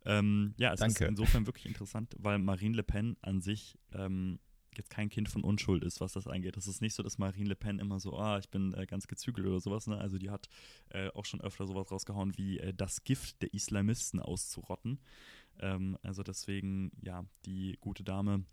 Ähm, 0.06 0.54
ja, 0.58 0.74
es 0.74 0.80
Danke. 0.80 1.06
ist 1.06 1.10
insofern 1.10 1.46
wirklich 1.46 1.66
interessant, 1.66 2.16
weil 2.20 2.40
Marine 2.40 2.76
Le 2.76 2.84
Pen 2.84 3.18
an 3.22 3.42
sich 3.42 3.78
ähm, 3.94 4.40
jetzt 4.78 4.90
kein 4.90 5.10
Kind 5.10 5.30
von 5.30 5.44
Unschuld 5.44 5.84
ist, 5.84 6.02
was 6.02 6.14
das 6.14 6.28
angeht. 6.28 6.58
Es 6.58 6.68
ist 6.68 6.82
nicht 6.82 6.94
so, 6.94 7.04
dass 7.04 7.18
Marine 7.18 7.50
Le 7.50 7.56
Pen 7.56 7.80
immer 7.80 8.00
so, 8.00 8.18
ah, 8.18 8.38
ich 8.40 8.50
bin 8.50 8.74
äh, 8.74 8.86
ganz 8.86 9.08
gezügelt 9.08 9.48
oder 9.48 9.60
sowas. 9.60 9.88
Ne? 9.88 9.98
Also 9.98 10.18
die 10.18 10.30
hat 10.30 10.48
äh, 10.90 11.10
auch 11.10 11.26
schon 11.26 11.42
öfter 11.42 11.66
sowas 11.68 11.92
rausgehauen 11.92 12.38
wie 12.38 12.60
äh, 12.60 12.74
das 12.74 13.04
Gift 13.04 13.42
der 13.42 13.54
Islamisten 13.54 14.20
auszurotten. 14.20 15.00
Ähm, 15.60 15.98
also 16.04 16.24
deswegen, 16.24 16.92
ja, 17.02 17.26
die 17.46 17.78
gute 17.80 18.04
Dame 18.04 18.46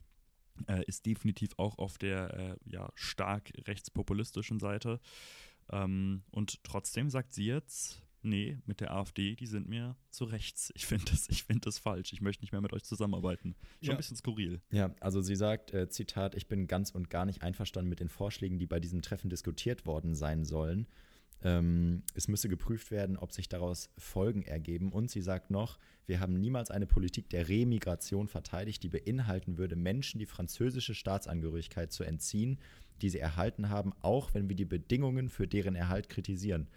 äh, 0.67 0.85
ist 0.87 1.07
definitiv 1.07 1.51
auch 1.57 1.79
auf 1.79 1.99
der 1.99 2.35
äh, 2.35 2.57
ja, 2.65 2.91
stark 2.95 3.53
rechtspopulistischen 3.67 4.61
Seite. 4.61 5.01
Ähm, 5.73 6.23
und 6.31 6.63
trotzdem 6.65 7.11
sagt 7.11 7.33
sie 7.33 7.47
jetzt, 7.47 8.03
nee, 8.23 8.59
mit 8.67 8.81
der 8.81 8.93
AfD, 8.93 9.35
die 9.35 9.47
sind 9.47 9.69
mir 9.69 9.97
zu 10.11 10.25
rechts. 10.25 10.71
Ich 10.77 10.87
finde 10.87 11.07
das, 11.11 11.29
ich 11.29 11.43
find 11.45 11.67
das 11.67 11.79
falsch. 11.79 12.13
Ich 12.13 12.21
möchte 12.21 12.43
nicht 12.45 12.53
mehr 12.53 12.61
mit 12.61 12.73
euch 12.73 12.85
zusammenarbeiten. 12.85 13.57
Schon 13.81 13.87
Ja. 13.89 13.91
ein 13.95 13.97
bisschen 13.97 14.17
skurril. 14.17 14.61
Ja, 14.71 14.95
also 15.01 15.21
sie 15.21 15.35
sagt, 15.37 15.73
äh, 15.75 15.89
Zitat, 15.89 16.35
ich 16.35 16.47
bin 16.47 16.67
ganz 16.67 16.91
und 16.91 17.11
gar 17.11 17.25
nicht 17.25 17.43
einverstanden 17.43 17.89
mit 17.89 18.01
den 18.01 18.09
Vorschlägen, 18.09 18.59
die 18.59 18.67
bei 18.67 18.79
diesem 18.81 19.03
Treffen 19.03 19.29
diskutiert 19.31 19.87
worden 19.87 20.15
sein 20.15 20.45
sollen. 20.45 20.87
Ähm, 21.45 22.03
es 22.15 22.29
müsse 22.29 22.49
geprüft 22.49 22.91
werden, 22.91 23.17
ob 23.17 23.33
sich 23.33 23.49
daraus 23.49 23.91
Folgen 23.99 24.43
ergeben. 24.43 24.93
Und 24.93 25.11
sie 25.11 25.23
sagt 25.23 25.51
noch, 25.51 25.79
wir 26.07 26.21
haben 26.21 26.41
niemals 26.41 26.71
eine 26.71 26.87
Politik 26.87 27.31
der 27.31 27.49
Remigration 27.49 28.29
verteidigt, 28.29 28.83
die 28.83 28.89
beinhalten 28.89 29.59
würde, 29.59 29.77
Menschen 29.77 30.19
die 30.19 30.27
französische 30.27 30.95
Staatsangehörigkeit 30.95 31.93
zu 31.93 32.05
entziehen, 32.05 32.59
die 33.01 33.11
sie 33.11 33.19
erhalten 33.19 33.71
haben, 33.71 33.93
auch 34.01 34.35
wenn 34.35 34.49
wir 34.49 34.57
die 34.57 34.65
Bedingungen 34.65 35.29
für 35.29 35.49
deren 35.49 35.75
Erhalt 35.75 36.09
kritisieren. 36.09 36.69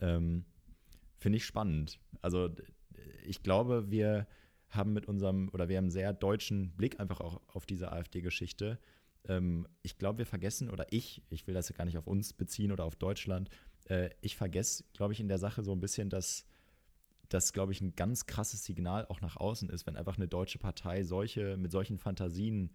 Ähm, 0.00 0.44
Finde 1.18 1.38
ich 1.38 1.44
spannend. 1.44 1.98
Also 2.20 2.50
ich 3.24 3.42
glaube, 3.42 3.90
wir 3.90 4.26
haben 4.68 4.92
mit 4.92 5.06
unserem, 5.06 5.48
oder 5.50 5.68
wir 5.68 5.76
haben 5.76 5.84
einen 5.84 5.90
sehr 5.90 6.12
deutschen 6.12 6.70
Blick 6.76 7.00
einfach 7.00 7.20
auch 7.20 7.40
auf 7.48 7.66
diese 7.66 7.92
AfD-Geschichte. 7.92 8.78
Ähm, 9.28 9.66
ich 9.82 9.98
glaube, 9.98 10.18
wir 10.18 10.26
vergessen, 10.26 10.70
oder 10.70 10.86
ich, 10.90 11.22
ich 11.30 11.46
will 11.46 11.54
das 11.54 11.68
ja 11.68 11.76
gar 11.76 11.84
nicht 11.84 11.98
auf 11.98 12.06
uns 12.06 12.32
beziehen 12.32 12.72
oder 12.72 12.84
auf 12.84 12.96
Deutschland, 12.96 13.48
äh, 13.84 14.10
ich 14.20 14.36
vergesse, 14.36 14.84
glaube 14.92 15.12
ich, 15.12 15.20
in 15.20 15.28
der 15.28 15.38
Sache 15.38 15.62
so 15.62 15.72
ein 15.72 15.80
bisschen, 15.80 16.10
dass 16.10 16.46
das, 17.28 17.52
glaube 17.52 17.72
ich, 17.72 17.80
ein 17.80 17.96
ganz 17.96 18.26
krasses 18.26 18.64
Signal 18.64 19.06
auch 19.06 19.20
nach 19.20 19.36
außen 19.36 19.70
ist, 19.70 19.86
wenn 19.86 19.96
einfach 19.96 20.16
eine 20.16 20.28
deutsche 20.28 20.58
Partei 20.58 21.02
solche, 21.04 21.56
mit 21.56 21.72
solchen 21.72 21.98
Fantasien 21.98 22.70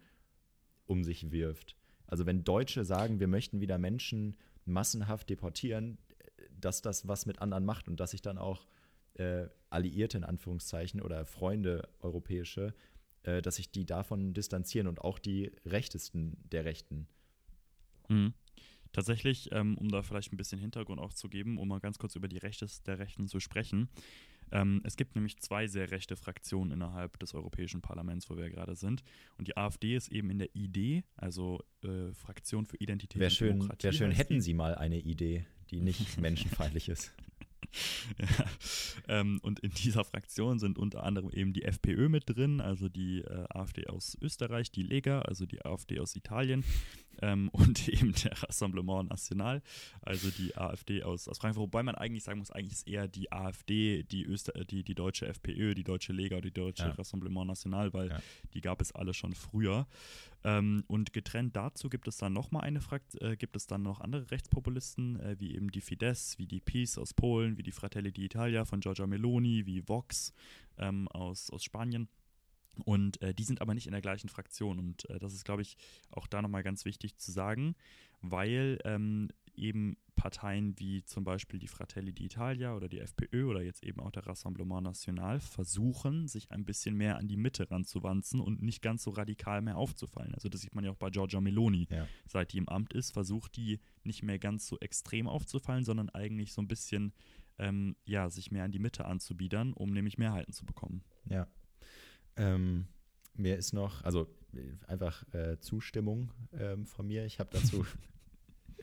um 0.85 1.03
sich 1.03 1.31
wirft. 1.31 1.75
Also 2.07 2.25
wenn 2.25 2.43
Deutsche 2.43 2.83
sagen, 2.83 3.19
wir 3.19 3.27
möchten 3.27 3.61
wieder 3.61 3.77
Menschen 3.77 4.35
massenhaft 4.65 5.29
deportieren, 5.29 5.99
dass 6.59 6.81
das 6.81 7.07
was 7.07 7.25
mit 7.25 7.39
anderen 7.39 7.65
macht 7.65 7.87
und 7.87 7.99
dass 7.99 8.11
sich 8.11 8.21
dann 8.21 8.37
auch 8.37 8.65
äh, 9.13 9.47
Alliierte 9.69 10.17
in 10.17 10.23
Anführungszeichen 10.23 11.01
oder 11.01 11.25
Freunde 11.25 11.87
europäische, 11.99 12.73
äh, 13.23 13.41
dass 13.41 13.57
sich 13.57 13.71
die 13.71 13.85
davon 13.85 14.33
distanzieren 14.33 14.87
und 14.87 15.01
auch 15.01 15.19
die 15.19 15.51
Rechtesten 15.65 16.37
der 16.51 16.65
Rechten. 16.65 17.07
Mhm. 18.07 18.33
Tatsächlich, 18.91 19.49
ähm, 19.51 19.77
um 19.77 19.89
da 19.89 20.01
vielleicht 20.01 20.33
ein 20.33 20.37
bisschen 20.37 20.59
Hintergrund 20.59 20.99
auch 20.99 21.13
zu 21.13 21.29
geben, 21.29 21.57
um 21.57 21.67
mal 21.67 21.79
ganz 21.79 21.99
kurz 21.99 22.15
über 22.15 22.27
die 22.27 22.37
Rechte 22.37 22.65
der 22.85 22.99
Rechten 22.99 23.27
zu 23.27 23.39
sprechen. 23.39 23.89
Ähm, 24.51 24.81
es 24.83 24.95
gibt 24.95 25.15
nämlich 25.15 25.37
zwei 25.39 25.67
sehr 25.67 25.91
rechte 25.91 26.15
Fraktionen 26.15 26.71
innerhalb 26.71 27.19
des 27.19 27.33
Europäischen 27.33 27.81
Parlaments, 27.81 28.29
wo 28.29 28.37
wir 28.37 28.49
gerade 28.49 28.75
sind. 28.75 29.03
Und 29.37 29.47
die 29.47 29.55
AfD 29.57 29.95
ist 29.95 30.11
eben 30.11 30.29
in 30.31 30.39
der 30.39 30.49
ID, 30.55 31.03
also 31.15 31.59
äh, 31.83 32.11
Fraktion 32.13 32.65
für 32.65 32.77
Identität 32.77 33.19
Wäre 33.19 33.29
und 33.29 33.35
schön, 33.35 33.49
Demokratie. 33.59 33.83
wär 33.83 33.93
schön 33.93 34.11
hätten 34.11 34.41
sie 34.41 34.53
mal 34.53 34.75
eine 34.75 34.99
Idee, 34.99 35.45
die 35.69 35.81
nicht 35.81 36.17
menschenfeindlich 36.21 36.89
ist. 36.89 37.13
Ja. 38.19 38.45
Ähm, 39.19 39.39
und 39.43 39.59
in 39.59 39.71
dieser 39.71 40.03
Fraktion 40.03 40.59
sind 40.59 40.77
unter 40.77 41.03
anderem 41.03 41.29
eben 41.31 41.53
die 41.53 41.63
FPÖ 41.63 42.09
mit 42.09 42.23
drin, 42.29 42.61
also 42.61 42.89
die 42.89 43.19
äh, 43.21 43.45
AfD 43.49 43.87
aus 43.87 44.17
Österreich, 44.21 44.71
die 44.71 44.83
Lega, 44.83 45.21
also 45.21 45.45
die 45.45 45.63
AfD 45.65 45.99
aus 45.99 46.15
Italien 46.15 46.63
ähm, 47.21 47.49
und 47.53 47.87
eben 47.87 48.13
der 48.13 48.31
Rassemblement 48.43 49.09
National, 49.09 49.61
also 50.01 50.29
die 50.31 50.55
AfD 50.57 51.03
aus, 51.03 51.27
aus 51.27 51.37
Frankfurt. 51.37 51.61
Wobei 51.63 51.83
man 51.83 51.95
eigentlich 51.95 52.23
sagen 52.23 52.39
muss, 52.39 52.51
eigentlich 52.51 52.73
ist 52.73 52.87
eher 52.87 53.07
die 53.07 53.31
AfD, 53.31 54.03
die, 54.03 54.25
Öster 54.25 54.55
äh, 54.55 54.65
die, 54.65 54.83
die 54.83 54.95
deutsche 54.95 55.27
FPÖ, 55.27 55.73
die 55.75 55.83
deutsche 55.83 56.13
Lega 56.13 56.41
die 56.41 56.51
deutsche 56.51 56.83
Ja. 56.83 56.91
Rassemblement 56.91 57.47
National, 57.47 57.93
weil 57.93 58.09
Ja. 58.09 58.21
die 58.53 58.61
gab 58.61 58.81
es 58.81 58.91
alle 58.91 59.13
schon 59.13 59.33
früher. 59.33 59.87
Ähm, 60.43 60.83
und 60.87 61.11
getrennt 61.11 61.55
dazu 61.55 61.89
gibt 61.89 62.07
es 62.07 62.17
dann 62.17 62.33
noch 62.33 62.51
mal 62.51 62.61
eine 62.61 62.79
Frakt 62.79 63.21
äh, 63.21 63.35
gibt 63.35 63.57
es 63.57 63.67
dann 63.67 63.81
noch 63.81 63.99
andere 63.99 64.31
Rechtspopulisten, 64.31 65.19
äh, 65.19 65.35
wie 65.39 65.53
eben 65.53 65.69
die 65.69 65.81
Fidesz, 65.81 66.37
wie 66.37 66.47
die 66.47 66.61
PiS 66.61 66.97
aus 66.97 67.13
Polen, 67.13 67.57
wie 67.57 67.63
die 67.63 67.73
Fratelli 67.73 68.09
d'Italia 68.09 68.63
von 68.63 68.79
Giorgia 68.79 69.05
Meloni, 69.05 69.65
wie 69.65 69.87
Vox 69.87 70.33
ähm, 70.77 71.07
aus, 71.09 71.49
aus 71.49 71.63
Spanien. 71.63 72.07
Und 72.85 73.21
äh, 73.21 73.33
die 73.33 73.43
sind 73.43 73.61
aber 73.61 73.73
nicht 73.73 73.87
in 73.87 73.91
der 73.91 74.01
gleichen 74.01 74.29
Fraktion. 74.29 74.79
Und 74.79 75.09
äh, 75.09 75.19
das 75.19 75.33
ist, 75.33 75.43
glaube 75.43 75.61
ich, 75.61 75.75
auch 76.11 76.27
da 76.27 76.41
nochmal 76.41 76.63
ganz 76.63 76.85
wichtig 76.85 77.17
zu 77.17 77.31
sagen, 77.31 77.75
weil 78.21 78.79
ähm, 78.85 79.29
eben 79.59 79.97
Parteien 80.15 80.77
wie 80.77 81.03
zum 81.05 81.23
Beispiel 81.23 81.59
die 81.59 81.67
Fratelli 81.67 82.11
d'Italia 82.11 82.75
oder 82.75 82.89
die 82.89 82.99
FPÖ 82.99 83.45
oder 83.45 83.61
jetzt 83.61 83.83
eben 83.83 84.01
auch 84.01 84.11
der 84.11 84.27
Rassemblement 84.27 84.83
National 84.83 85.39
versuchen, 85.39 86.27
sich 86.27 86.51
ein 86.51 86.65
bisschen 86.65 86.95
mehr 86.95 87.17
an 87.17 87.27
die 87.27 87.37
Mitte 87.37 87.71
ranzuwanzen 87.71 88.41
und 88.41 88.61
nicht 88.61 88.81
ganz 88.81 89.03
so 89.03 89.11
radikal 89.11 89.61
mehr 89.61 89.77
aufzufallen. 89.77 90.33
Also 90.33 90.49
das 90.49 90.61
sieht 90.61 90.75
man 90.75 90.83
ja 90.83 90.91
auch 90.91 90.97
bei 90.97 91.09
Giorgia 91.09 91.39
Meloni. 91.39 91.87
Ja. 91.89 92.05
Seit 92.27 92.51
die 92.51 92.57
im 92.57 92.67
Amt 92.67 92.93
ist, 92.93 93.11
versucht 93.11 93.55
die 93.55 93.79
nicht 94.03 94.23
mehr 94.23 94.39
ganz 94.39 94.67
so 94.67 94.77
extrem 94.79 95.27
aufzufallen, 95.27 95.85
sondern 95.85 96.09
eigentlich 96.09 96.51
so 96.51 96.61
ein 96.61 96.67
bisschen 96.67 97.13
ähm, 97.57 97.95
ja, 98.03 98.29
sich 98.29 98.51
mehr 98.51 98.65
an 98.65 98.71
die 98.71 98.79
Mitte 98.79 99.05
anzubiedern, 99.05 99.73
um 99.73 99.91
nämlich 99.91 100.17
Mehrheiten 100.17 100.51
zu 100.51 100.65
bekommen. 100.65 101.03
Ja. 101.29 101.47
Ähm, 102.35 102.87
mir 103.35 103.55
ist 103.55 103.73
noch, 103.73 104.03
also 104.03 104.27
äh, 104.53 104.85
einfach 104.87 105.23
äh, 105.33 105.59
Zustimmung 105.59 106.31
ähm, 106.53 106.85
von 106.85 107.07
mir. 107.07 107.25
Ich 107.25 107.39
habe 107.39 107.49
dazu 107.53 107.85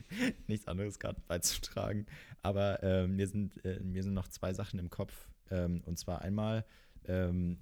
nichts 0.47 0.67
anderes 0.67 0.99
gerade 0.99 1.21
beizutragen. 1.27 2.05
Aber 2.41 2.81
ähm, 2.83 3.15
mir, 3.15 3.27
sind, 3.27 3.63
äh, 3.65 3.79
mir 3.81 4.03
sind 4.03 4.13
noch 4.13 4.27
zwei 4.27 4.53
Sachen 4.53 4.79
im 4.79 4.89
Kopf. 4.89 5.29
Ähm, 5.49 5.81
und 5.85 5.97
zwar 5.97 6.21
einmal, 6.21 6.65
ähm, 7.05 7.59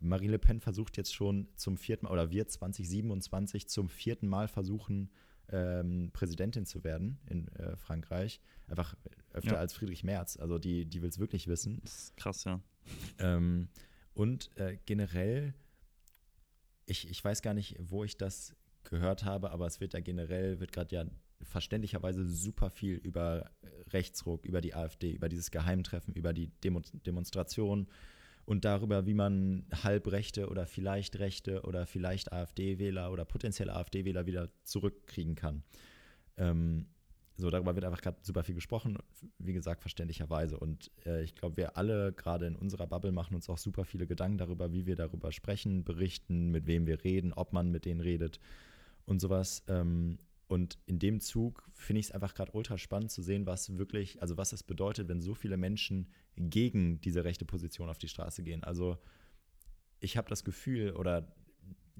Marine 0.00 0.32
Le 0.32 0.38
Pen 0.38 0.60
versucht 0.60 0.96
jetzt 0.96 1.14
schon 1.14 1.48
zum 1.56 1.78
vierten 1.78 2.06
Mal, 2.06 2.12
oder 2.12 2.30
wird 2.30 2.50
2027 2.50 3.68
zum 3.68 3.88
vierten 3.88 4.28
Mal 4.28 4.48
versuchen, 4.48 5.10
ähm, 5.50 6.10
Präsidentin 6.12 6.66
zu 6.66 6.84
werden 6.84 7.18
in 7.26 7.48
äh, 7.48 7.76
Frankreich. 7.76 8.40
Einfach 8.66 8.96
öfter 9.32 9.52
Ja. 9.52 9.58
als 9.58 9.72
Friedrich 9.72 10.04
Merz. 10.04 10.36
Also 10.36 10.58
die, 10.58 10.84
die 10.84 11.00
will 11.00 11.08
es 11.08 11.18
wirklich 11.18 11.46
wissen. 11.48 11.80
Das 11.82 11.96
ist 12.04 12.16
krass, 12.18 12.44
ja. 12.44 12.60
Ähm, 13.18 13.68
und 14.12 14.50
äh, 14.56 14.76
generell, 14.84 15.54
ich, 16.84 17.08
ich 17.08 17.22
weiß 17.24 17.40
gar 17.40 17.54
nicht, 17.54 17.76
wo 17.78 18.04
ich 18.04 18.16
das 18.18 18.54
gehört 18.84 19.24
habe, 19.24 19.50
aber 19.50 19.66
es 19.66 19.80
wird 19.80 19.94
ja 19.94 20.00
generell, 20.00 20.60
wird 20.60 20.72
gerade 20.72 20.94
ja 20.94 21.04
verständlicherweise 21.42 22.26
super 22.26 22.70
viel 22.70 22.96
über 22.96 23.50
Rechtsruck, 23.92 24.44
über 24.44 24.60
die 24.60 24.74
AfD, 24.74 25.12
über 25.12 25.28
dieses 25.28 25.50
Geheimtreffen, 25.50 26.14
über 26.14 26.32
die 26.32 26.48
Demo 26.62 26.82
Demonstration 27.06 27.88
und 28.44 28.64
darüber, 28.64 29.06
wie 29.06 29.14
man 29.14 29.66
halbrechte 29.82 30.48
oder 30.48 30.66
vielleicht 30.66 31.18
Rechte 31.18 31.62
oder 31.62 31.86
vielleicht 31.86 32.32
AfD-Wähler 32.32 33.12
oder 33.12 33.24
potenzielle 33.24 33.74
AfD-Wähler 33.74 34.26
wieder 34.26 34.48
zurückkriegen 34.64 35.34
kann. 35.34 35.62
Ähm, 36.38 36.86
so, 37.36 37.50
darüber 37.50 37.76
wird 37.76 37.84
einfach 37.84 38.00
gerade 38.00 38.18
super 38.22 38.42
viel 38.42 38.56
gesprochen, 38.56 38.98
wie 39.38 39.52
gesagt, 39.52 39.82
verständlicherweise. 39.82 40.58
Und 40.58 40.90
äh, 41.06 41.22
ich 41.22 41.36
glaube, 41.36 41.56
wir 41.56 41.76
alle, 41.76 42.12
gerade 42.12 42.46
in 42.46 42.56
unserer 42.56 42.88
Bubble, 42.88 43.12
machen 43.12 43.36
uns 43.36 43.48
auch 43.48 43.58
super 43.58 43.84
viele 43.84 44.08
Gedanken 44.08 44.38
darüber, 44.38 44.72
wie 44.72 44.86
wir 44.86 44.96
darüber 44.96 45.30
sprechen, 45.30 45.84
berichten, 45.84 46.50
mit 46.50 46.66
wem 46.66 46.86
wir 46.86 47.04
reden, 47.04 47.32
ob 47.32 47.52
man 47.52 47.70
mit 47.70 47.84
denen 47.84 48.00
redet 48.00 48.40
und 49.04 49.20
sowas. 49.20 49.62
Ähm, 49.68 50.18
und 50.48 50.78
in 50.86 50.98
dem 50.98 51.20
Zug 51.20 51.70
finde 51.74 52.00
ich 52.00 52.06
es 52.06 52.12
einfach 52.12 52.34
gerade 52.34 52.52
ultra 52.52 52.78
spannend 52.78 53.10
zu 53.10 53.22
sehen, 53.22 53.46
was 53.46 53.76
wirklich, 53.76 54.20
also 54.22 54.38
was 54.38 54.52
es 54.52 54.62
bedeutet, 54.62 55.06
wenn 55.08 55.20
so 55.20 55.34
viele 55.34 55.58
Menschen 55.58 56.10
gegen 56.36 57.00
diese 57.02 57.22
rechte 57.22 57.44
Position 57.44 57.90
auf 57.90 57.98
die 57.98 58.08
Straße 58.08 58.42
gehen. 58.42 58.64
Also 58.64 58.96
ich 60.00 60.16
habe 60.16 60.30
das 60.30 60.44
Gefühl, 60.44 60.92
oder 60.92 61.30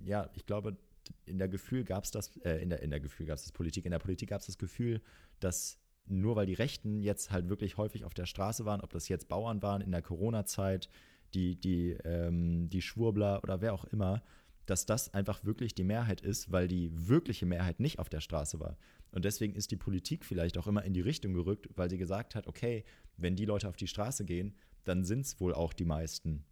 ja, 0.03 0.31
ich 0.35 0.47
glaube, 0.47 0.79
in 1.27 1.39
der 1.39 1.49
Gefühl 1.49 1.85
gab 1.85 2.05
es 2.05 2.11
das, 2.11 2.37
äh, 2.39 2.63
in 2.63 2.71
der, 2.71 2.83
in 2.83 2.91
der 2.91 3.01
Gefühl 3.01 3.27
gab 3.27 3.37
es 3.37 3.43
das 3.43 3.53
Politik, 3.53 3.85
in 3.85 3.91
der 3.91 3.99
Politik 3.99 4.31
gab 4.31 4.41
es 4.41 4.47
das 4.47 4.59
Gefühl, 4.59 5.03
dass 5.41 5.79
nur 6.07 6.37
weil 6.37 6.47
die 6.47 6.55
Rechten 6.55 7.03
jetzt 7.03 7.31
halt 7.31 7.51
wirklich 7.51 7.77
häufig 7.77 8.05
auf 8.05 8.15
der 8.15 8.25
Straße 8.25 8.65
waren, 8.65 8.81
ob 8.81 8.91
das 8.91 9.09
jetzt 9.09 9.29
Bauern 9.29 9.61
waren 9.61 9.83
in 9.83 9.91
der 9.91 10.01
Corona-Zeit, 10.01 10.89
die, 11.35 11.57
die, 11.57 11.91
ähm, 12.05 12.71
die 12.71 12.81
Schwurbler 12.81 13.43
oder 13.43 13.61
wer 13.61 13.75
auch 13.75 13.85
immer, 13.85 14.23
dass 14.69 14.85
das 14.85 15.15
einfach 15.15 15.45
wirklich 15.45 15.75
die 15.75 15.85
Mehrheit 15.85 16.21
ist, 16.21 16.53
weil 16.53 16.69
die 16.69 16.91
wirkliche 16.93 17.47
Mehrheit 17.47 17.81
nicht 17.81 17.99
auf 17.99 18.11
der 18.11 18.21
Straße 18.21 18.61
war. 18.61 18.77
Und 19.13 19.25
deswegen 19.25 19.55
ist 19.55 19.71
die 19.71 19.77
Politik 19.77 20.27
vielleicht 20.27 20.59
auch 20.59 20.67
immer 20.67 20.85
in 20.85 20.93
die 20.93 21.01
Richtung 21.01 21.33
gerückt, 21.33 21.69
weil 21.75 21.89
sie 21.89 21.97
gesagt 21.97 22.35
hat, 22.35 22.47
okay, 22.47 22.85
wenn 23.17 23.35
die 23.35 23.47
Leute 23.47 23.69
auf 23.69 23.77
die 23.77 23.87
Straße 23.87 24.27
gehen, 24.27 24.55
dann 24.85 25.05
sind 25.05 25.21
es 25.25 25.41
wohl 25.41 25.55
auch 25.55 25.73
die 25.73 25.87
meisten. 25.87 26.45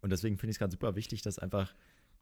Und 0.00 0.10
deswegen 0.10 0.38
finde 0.38 0.52
ich 0.52 0.56
es 0.56 0.60
ganz 0.60 0.72
super 0.72 0.96
wichtig, 0.96 1.20
dass 1.20 1.38
einfach 1.38 1.74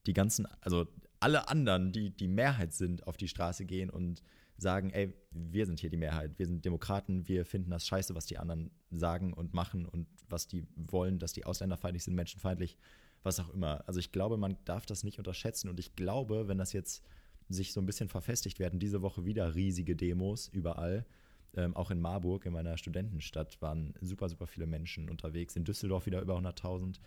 die 0.07 0.13
ganzen, 0.13 0.49
also 0.61 0.89
alle 1.21 1.49
anderen, 1.49 1.93
die 1.93 2.11
die 2.11 2.27
Mehrheit 2.27 2.73
sind, 2.73 3.07
auf 3.07 3.17
die 3.17 3.29
Straße 3.29 3.65
gehen 3.65 3.91
und 3.91 4.23
sagen, 4.57 4.91
ey, 4.91 5.15
wir 5.31 5.67
sind 5.67 5.79
hier 5.79 5.91
die 5.91 5.97
Mehrheit, 5.97 6.37
wir 6.37 6.47
sind 6.47 6.65
Demokraten, 6.65 7.29
wir 7.29 7.45
finden 7.45 7.71
das 7.71 7.87
scheiße, 7.87 8.17
was 8.17 8.27
die 8.27 8.39
anderen 8.39 8.73
sagen 8.91 9.33
und 9.33 9.55
machen 9.55 9.87
und 9.87 10.09
was 10.29 10.49
die 10.49 10.67
wollen, 10.75 11.21
dass 11.21 11.33
die 11.33 11.45
ausländerfeindlich 11.45 12.03
sind, 12.03 12.15
menschenfeindlich 12.15 12.77
was 13.23 13.41
auch 13.41 13.51
immer. 13.51 13.83
Also 13.87 14.01
ich 14.01 14.13
glaube, 14.13 14.37
man 14.37 14.57
darf 14.65 14.87
das 14.87 15.05
nicht 15.05 15.19
unterschätzen 15.19 15.69
und 15.69 15.79
ich 15.79 15.95
glaube, 15.95 16.49
wenn 16.49 16.59
das 16.59 16.73
jetzt 16.73 17.05
sich 17.49 17.73
so 17.73 17.81
ein 17.81 17.87
bisschen 17.87 18.09
verfestigt 18.09 18.59
werden, 18.59 18.79
diese 18.79 19.03
Woche 19.03 19.25
wieder 19.25 19.55
riesige 19.55 19.97
Demos 19.97 20.49
überall. 20.49 21.05
Ähm, 21.55 21.77
auch 21.77 21.91
in 21.91 22.01
Marburg, 22.01 22.47
in 22.47 22.53
meiner 22.55 22.79
Studentenstadt, 22.79 23.61
waren 23.61 23.95
super, 24.01 24.29
super 24.29 24.47
viele 24.47 24.67
Menschen 24.67 25.11
unterwegs. 25.11 25.55
In 25.55 25.65
Düsseldorf 25.65 26.07
wieder 26.07 26.23
über 26.23 26.39
100.000. 26.39 26.99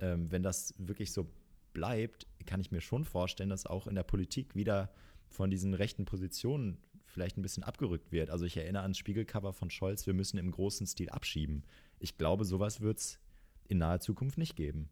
Ähm, 0.00 0.30
wenn 0.32 0.42
das 0.42 0.74
wirklich 0.78 1.12
so 1.12 1.30
bleibt, 1.72 2.26
kann 2.46 2.60
ich 2.60 2.72
mir 2.72 2.80
schon 2.80 3.04
vorstellen, 3.04 3.50
dass 3.50 3.66
auch 3.66 3.86
in 3.86 3.94
der 3.94 4.02
Politik 4.02 4.54
wieder 4.56 4.92
von 5.28 5.50
diesen 5.50 5.74
rechten 5.74 6.04
Positionen 6.04 6.78
vielleicht 7.06 7.36
ein 7.36 7.42
bisschen 7.42 7.62
abgerückt 7.62 8.10
wird. 8.10 8.30
Also 8.30 8.44
ich 8.44 8.56
erinnere 8.56 8.82
ans 8.82 8.98
Spiegelcover 8.98 9.52
von 9.52 9.70
Scholz, 9.70 10.06
wir 10.06 10.14
müssen 10.14 10.38
im 10.38 10.50
großen 10.50 10.86
Stil 10.86 11.10
abschieben. 11.10 11.64
Ich 12.00 12.18
glaube, 12.18 12.44
sowas 12.44 12.80
wird 12.80 12.98
es 12.98 13.20
in 13.68 13.78
naher 13.78 14.00
Zukunft 14.00 14.38
nicht 14.38 14.56
geben. 14.56 14.90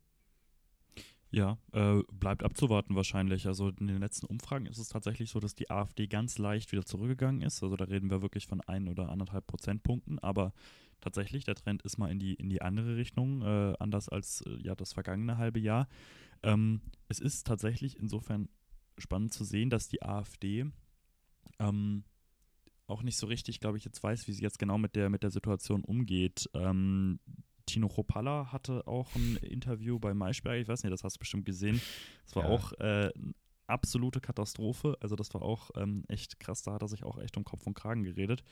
Ja, 1.34 1.56
äh, 1.72 2.02
bleibt 2.12 2.42
abzuwarten 2.42 2.94
wahrscheinlich. 2.94 3.46
Also 3.46 3.70
in 3.70 3.86
den 3.86 4.00
letzten 4.00 4.26
Umfragen 4.26 4.66
ist 4.66 4.76
es 4.76 4.90
tatsächlich 4.90 5.30
so, 5.30 5.40
dass 5.40 5.54
die 5.54 5.70
AfD 5.70 6.06
ganz 6.06 6.36
leicht 6.36 6.72
wieder 6.72 6.84
zurückgegangen 6.84 7.40
ist. 7.40 7.62
Also 7.62 7.74
da 7.76 7.86
reden 7.86 8.10
wir 8.10 8.20
wirklich 8.20 8.46
von 8.46 8.60
ein 8.60 8.86
oder 8.86 9.08
anderthalb 9.08 9.46
Prozentpunkten. 9.46 10.18
Aber 10.18 10.52
tatsächlich, 11.00 11.44
der 11.44 11.54
Trend 11.54 11.80
ist 11.82 11.96
mal 11.96 12.10
in 12.10 12.18
die, 12.18 12.34
in 12.34 12.50
die 12.50 12.60
andere 12.60 12.96
Richtung, 12.96 13.40
äh, 13.40 13.72
anders 13.78 14.10
als 14.10 14.42
äh, 14.42 14.58
ja 14.62 14.74
das 14.74 14.92
vergangene 14.92 15.38
halbe 15.38 15.58
Jahr. 15.58 15.88
Ähm, 16.42 16.82
es 17.08 17.18
ist 17.18 17.46
tatsächlich 17.46 17.98
insofern 17.98 18.50
spannend 18.98 19.32
zu 19.32 19.44
sehen, 19.44 19.70
dass 19.70 19.88
die 19.88 20.02
AfD 20.02 20.66
ähm, 21.58 22.04
auch 22.86 23.02
nicht 23.02 23.16
so 23.16 23.26
richtig, 23.26 23.58
glaube 23.58 23.78
ich, 23.78 23.86
jetzt 23.86 24.02
weiß, 24.02 24.28
wie 24.28 24.32
sie 24.32 24.42
jetzt 24.42 24.58
genau 24.58 24.76
mit 24.76 24.96
der, 24.96 25.08
mit 25.08 25.22
der 25.22 25.30
Situation 25.30 25.82
umgeht. 25.82 26.50
Ähm, 26.52 27.20
Tino 27.66 27.88
Chopalla 27.88 28.52
hatte 28.52 28.86
auch 28.86 29.14
ein 29.14 29.36
Interview 29.36 29.98
bei 29.98 30.14
Maischberg, 30.14 30.60
ich 30.60 30.68
weiß 30.68 30.82
nicht, 30.82 30.92
das 30.92 31.04
hast 31.04 31.16
du 31.16 31.20
bestimmt 31.20 31.44
gesehen. 31.44 31.80
Das 32.24 32.36
war 32.36 32.44
ja. 32.44 32.50
auch 32.50 32.72
äh, 32.74 33.10
eine 33.14 33.34
absolute 33.66 34.20
Katastrophe. 34.20 34.96
Also 35.00 35.16
das 35.16 35.32
war 35.34 35.42
auch 35.42 35.70
ähm, 35.76 36.04
echt 36.08 36.38
krass, 36.40 36.62
da 36.62 36.74
hat 36.74 36.82
er 36.82 36.88
sich 36.88 37.04
auch 37.04 37.18
echt 37.18 37.36
um 37.36 37.44
Kopf 37.44 37.66
und 37.66 37.74
Kragen 37.74 38.04
geredet. 38.04 38.44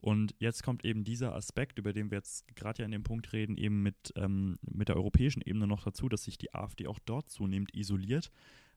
Und 0.00 0.34
jetzt 0.38 0.62
kommt 0.62 0.84
eben 0.84 1.04
dieser 1.04 1.34
Aspekt, 1.34 1.78
über 1.78 1.92
den 1.92 2.10
wir 2.10 2.18
jetzt 2.18 2.46
gerade 2.54 2.82
ja 2.82 2.84
in 2.84 2.92
dem 2.92 3.02
Punkt 3.02 3.32
reden, 3.32 3.56
eben 3.56 3.82
mit, 3.82 4.12
ähm, 4.16 4.58
mit 4.62 4.88
der 4.88 4.96
europäischen 4.96 5.42
Ebene 5.42 5.66
noch 5.66 5.82
dazu, 5.82 6.08
dass 6.08 6.24
sich 6.24 6.38
die 6.38 6.54
AfD 6.54 6.86
auch 6.86 6.98
dort 7.00 7.30
zunehmend 7.30 7.74
isoliert 7.74 8.30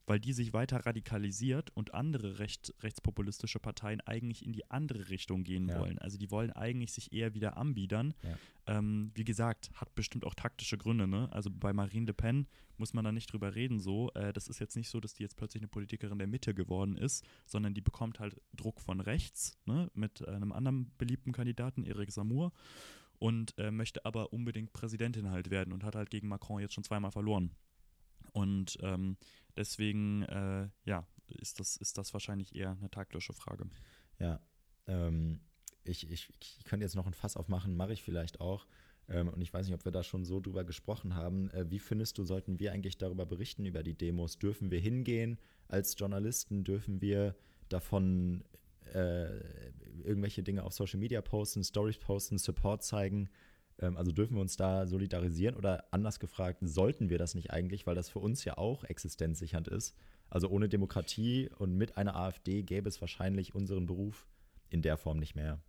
weil 0.06 0.20
die 0.20 0.34
sich 0.34 0.54
weiter 0.54 0.86
radikalisiert 0.86 1.70
und 1.76 1.94
andere 1.94 2.40
recht, 2.40 2.74
rechtspopulistische 2.82 3.60
Parteien 3.60 4.02
eigentlich 4.02 4.46
in 4.46 4.54
die 4.54 4.70
andere 4.70 5.10
Richtung 5.10 5.44
gehen 5.44 5.70
ja. 5.70 5.80
wollen. 5.80 6.00
Also 6.00 6.18
die 6.18 6.32
wollen 6.32 6.52
eigentlich 6.52 6.92
sich 6.92 7.14
eher 7.14 7.34
wieder 7.34 7.58
anbiedern. 7.58 8.14
Ja. 8.24 8.78
Ähm, 8.78 9.12
wie 9.16 9.24
gesagt, 9.24 9.72
hat 9.76 9.94
bestimmt 9.96 10.26
auch 10.26 10.36
taktische 10.36 10.78
Gründe. 10.78 11.08
Ne? 11.08 11.32
Also 11.32 11.50
bei 11.50 11.74
Marine 11.74 12.08
Le 12.08 12.14
Pen 12.14 12.48
muss 12.78 12.94
man 12.94 13.06
da 13.06 13.12
nicht 13.12 13.32
drüber 13.32 13.56
reden 13.56 13.80
so. 13.80 14.12
Äh, 14.14 14.34
das 14.34 14.48
ist 14.48 14.60
jetzt 14.60 14.76
nicht 14.76 14.90
so, 14.90 15.00
dass 15.00 15.14
die 15.14 15.24
jetzt 15.24 15.38
plötzlich 15.38 15.62
eine 15.62 15.68
Politikerin 15.68 16.18
der 16.18 16.28
Mitte 16.28 16.54
geworden 16.54 16.98
ist, 16.98 17.26
sondern 17.46 17.74
die 17.74 17.82
bekommt 17.82 18.20
halt 18.20 18.42
Druck 18.54 18.82
von 18.82 19.00
rechts 19.00 19.58
ne? 19.66 19.90
mit 19.94 20.28
einem 20.28 20.52
anderen 20.52 20.92
beliebten 20.98 21.32
Kandidaten, 21.32 21.84
Eric 21.84 22.12
Samour 22.12 22.52
und 23.22 23.56
äh, 23.60 23.70
möchte 23.70 24.04
aber 24.04 24.34
unbedingt 24.34 24.74
Präsidentin 24.74 25.30
halt 25.30 25.52
werden 25.52 25.74
und 25.74 25.84
hat 25.84 25.96
halt 25.96 26.10
gegen 26.10 26.28
Macron 26.28 26.60
jetzt 26.60 26.74
schon 26.74 26.84
zweimal 26.84 27.12
verloren. 27.12 27.52
Und 28.34 28.78
ähm, 28.82 29.18
deswegen, 29.56 30.24
äh, 30.24 30.70
ja, 30.86 31.06
ist 31.28 31.60
das, 31.60 31.78
ist 31.78 31.98
das 31.98 32.14
wahrscheinlich 32.14 32.56
eher 32.56 32.78
eine 32.80 32.90
taktische 32.90 33.34
Frage. 33.34 33.66
Ja, 34.20 34.40
ähm, 34.88 35.42
ich, 35.84 36.10
ich, 36.10 36.30
ich 36.40 36.64
könnte 36.64 36.86
jetzt 36.86 36.96
noch 36.96 37.08
ein 37.08 37.14
Fass 37.14 37.38
aufmachen, 37.38 37.76
mache 37.76 37.94
ich 37.94 38.04
vielleicht 38.04 38.40
auch. 38.40 38.66
Ähm, 39.08 39.30
und 39.30 39.42
ich 39.42 39.54
weiß 39.54 39.66
nicht, 39.66 39.76
ob 39.76 39.86
wir 39.86 39.92
da 39.92 40.04
schon 40.04 40.26
so 40.26 40.40
drüber 40.40 40.64
gesprochen 40.64 41.16
haben. 41.16 41.50
Äh, 41.52 41.70
wie 41.70 41.80
findest 41.80 42.18
du, 42.18 42.24
sollten 42.24 42.60
wir 42.60 42.72
eigentlich 42.72 42.98
darüber 42.98 43.26
berichten, 43.26 43.66
über 43.66 43.84
die 43.84 43.94
Demos? 43.94 44.38
Dürfen 44.38 44.72
wir 44.72 44.80
hingehen 44.80 45.38
als 45.68 45.96
Journalisten? 45.98 46.64
Dürfen 46.64 47.02
wir 47.02 47.36
davon 47.70 48.44
äh, 48.94 49.40
irgendwelche 50.04 50.44
Dinge 50.44 50.64
auf 50.64 50.74
Social 50.74 51.00
Media 51.00 51.22
posten, 51.22 51.64
Stories 51.64 51.98
posten, 51.98 52.38
Support 52.38 52.84
zeigen? 52.84 53.30
Ähm, 53.82 53.98
also 53.98 54.12
dürfen 54.12 54.36
wir 54.36 54.42
uns 54.42 54.56
da 54.56 54.88
solidarisieren 54.88 55.56
oder 55.56 55.86
anders 55.92 56.20
gefragt, 56.20 56.60
sollten 56.62 57.10
wir 57.10 57.18
das 57.18 57.36
nicht 57.36 57.52
eigentlich, 57.52 57.86
weil 57.88 57.96
das 57.96 58.10
für 58.10 58.20
uns 58.20 58.46
ja 58.46 58.58
auch 58.58 58.84
existenzsichernd 58.84 59.68
ist? 59.68 59.96
Also 60.30 60.48
ohne 60.48 60.70
Demokratie 60.70 61.50
und 61.58 61.76
mit 61.76 61.98
einer 61.98 62.16
AfD 62.16 62.64
gäbe 62.64 62.88
es 62.88 63.02
wahrscheinlich 63.02 63.54
unseren 63.54 63.86
Beruf 63.86 64.28
in 64.70 64.82
der 64.82 64.98
Form 64.98 65.18
nicht 65.18 65.36
mehr. 65.36 65.60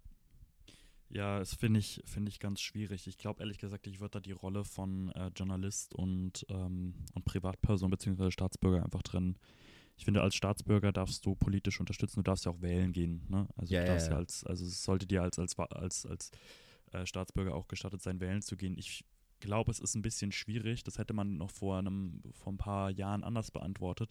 Ja, 1.08 1.40
das 1.40 1.54
finde 1.54 1.78
ich, 1.78 2.00
find 2.06 2.26
ich 2.26 2.38
ganz 2.38 2.62
schwierig. 2.62 3.06
Ich 3.06 3.18
glaube 3.18 3.42
ehrlich 3.42 3.58
gesagt, 3.58 3.86
ich 3.86 4.00
würde 4.00 4.12
da 4.12 4.20
die 4.20 4.32
Rolle 4.32 4.64
von 4.64 5.10
äh, 5.10 5.30
Journalist 5.36 5.94
und, 5.94 6.46
ähm, 6.48 6.94
und 7.14 7.24
Privatperson 7.26 7.90
bzw. 7.90 8.30
Staatsbürger 8.30 8.82
einfach 8.82 9.02
trennen. 9.02 9.36
Ich 9.98 10.06
finde, 10.06 10.22
als 10.22 10.34
Staatsbürger 10.34 10.90
darfst 10.90 11.26
du 11.26 11.34
politisch 11.34 11.80
unterstützen, 11.80 12.20
du 12.20 12.22
darfst 12.22 12.46
ja 12.46 12.52
auch 12.52 12.62
wählen 12.62 12.92
gehen. 12.92 13.26
Ne? 13.28 13.46
Also 13.56 13.74
ja, 13.74 13.82
du 13.82 13.88
darfst 13.88 14.06
ja, 14.06 14.12
ja. 14.14 14.18
als, 14.18 14.44
also 14.44 14.64
es 14.64 14.82
sollte 14.82 15.06
dir 15.06 15.22
als, 15.22 15.38
als, 15.38 15.58
als, 15.58 16.06
als 16.06 16.30
äh, 16.92 17.06
Staatsbürger 17.06 17.54
auch 17.54 17.68
gestattet 17.68 18.02
sein, 18.02 18.20
wählen 18.20 18.42
zu 18.42 18.56
gehen. 18.56 18.76
Ich 18.78 19.04
glaube, 19.40 19.70
es 19.70 19.80
ist 19.80 19.94
ein 19.94 20.02
bisschen 20.02 20.32
schwierig. 20.32 20.84
Das 20.84 20.98
hätte 20.98 21.12
man 21.12 21.36
noch 21.36 21.50
vor, 21.50 21.78
einem, 21.78 22.22
vor 22.32 22.52
ein 22.52 22.58
paar 22.58 22.90
Jahren 22.90 23.24
anders 23.24 23.50
beantwortet. 23.50 24.10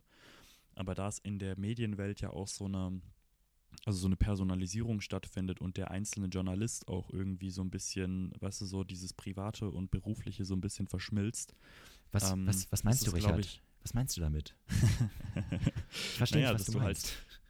Aber 0.75 0.95
da 0.95 1.07
es 1.07 1.19
in 1.19 1.39
der 1.39 1.57
Medienwelt 1.59 2.21
ja 2.21 2.29
auch 2.31 2.47
so 2.47 2.65
eine, 2.65 3.01
also 3.85 3.99
so 3.99 4.07
eine 4.07 4.15
Personalisierung 4.15 5.01
stattfindet 5.01 5.59
und 5.59 5.77
der 5.77 5.91
einzelne 5.91 6.27
Journalist 6.27 6.87
auch 6.87 7.09
irgendwie 7.09 7.49
so 7.49 7.61
ein 7.61 7.69
bisschen, 7.69 8.33
weißt 8.39 8.61
du, 8.61 8.65
so 8.65 8.83
dieses 8.83 9.13
Private 9.13 9.69
und 9.69 9.91
Berufliche 9.91 10.45
so 10.45 10.53
ein 10.53 10.61
bisschen 10.61 10.87
verschmilzt. 10.87 11.55
Was, 12.11 12.31
ähm, 12.31 12.47
was, 12.47 12.71
was 12.71 12.83
meinst 12.83 13.07
du, 13.07 13.11
Richard? 13.11 13.39
Ich, 13.39 13.61
was 13.81 13.93
meinst 13.93 14.15
du 14.15 14.21
damit? 14.21 14.55
ich 15.91 16.17
verstehe 16.17 16.41
naja, 16.41 16.53
nicht, 16.53 16.61
was 16.61 16.65
du, 16.67 16.73
du 16.73 16.79
halt 16.79 16.87
meinst. 16.87 17.07
Halt 17.07 17.40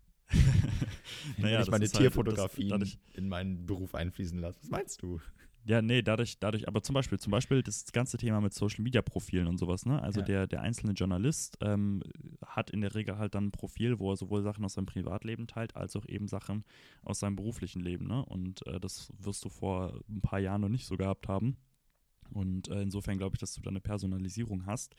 naja, 1.37 1.57
Wenn 1.57 1.63
ich 1.63 1.71
meine 1.71 1.89
Tierfotografien 1.89 2.71
halt, 2.71 2.97
in 3.13 3.29
meinen 3.29 3.65
Beruf 3.65 3.95
einfließen 3.95 4.39
lasse. 4.39 4.59
Was 4.61 4.69
meinst 4.69 5.01
du? 5.01 5.19
Ja, 5.63 5.81
nee, 5.81 6.01
dadurch, 6.01 6.39
dadurch, 6.39 6.67
aber 6.67 6.81
zum 6.81 6.95
Beispiel, 6.95 7.19
zum 7.19 7.31
Beispiel 7.31 7.61
das 7.61 7.91
ganze 7.91 8.17
Thema 8.17 8.41
mit 8.41 8.53
Social 8.53 8.81
Media 8.81 9.03
Profilen 9.03 9.47
und 9.47 9.59
sowas, 9.59 9.85
ne? 9.85 10.01
Also 10.01 10.21
ja. 10.21 10.25
der, 10.25 10.47
der 10.47 10.61
einzelne 10.61 10.93
Journalist 10.93 11.57
ähm, 11.61 12.01
hat 12.43 12.71
in 12.71 12.81
der 12.81 12.95
Regel 12.95 13.19
halt 13.19 13.35
dann 13.35 13.47
ein 13.47 13.51
Profil, 13.51 13.99
wo 13.99 14.11
er 14.11 14.17
sowohl 14.17 14.41
Sachen 14.41 14.65
aus 14.65 14.73
seinem 14.73 14.87
Privatleben 14.87 15.45
teilt, 15.45 15.75
als 15.75 15.95
auch 15.95 16.07
eben 16.07 16.27
Sachen 16.27 16.63
aus 17.03 17.19
seinem 17.19 17.35
beruflichen 17.35 17.81
Leben, 17.81 18.07
ne? 18.07 18.25
Und 18.25 18.65
äh, 18.65 18.79
das 18.79 19.13
wirst 19.19 19.45
du 19.45 19.49
vor 19.49 20.01
ein 20.09 20.21
paar 20.21 20.39
Jahren 20.39 20.61
noch 20.61 20.69
nicht 20.69 20.87
so 20.87 20.97
gehabt 20.97 21.27
haben. 21.27 21.57
Und 22.33 22.69
äh, 22.69 22.81
insofern 22.81 23.17
glaube 23.17 23.35
ich, 23.35 23.39
dass 23.39 23.53
du 23.53 23.61
da 23.61 23.69
eine 23.69 23.81
Personalisierung 23.81 24.65
hast. 24.65 24.95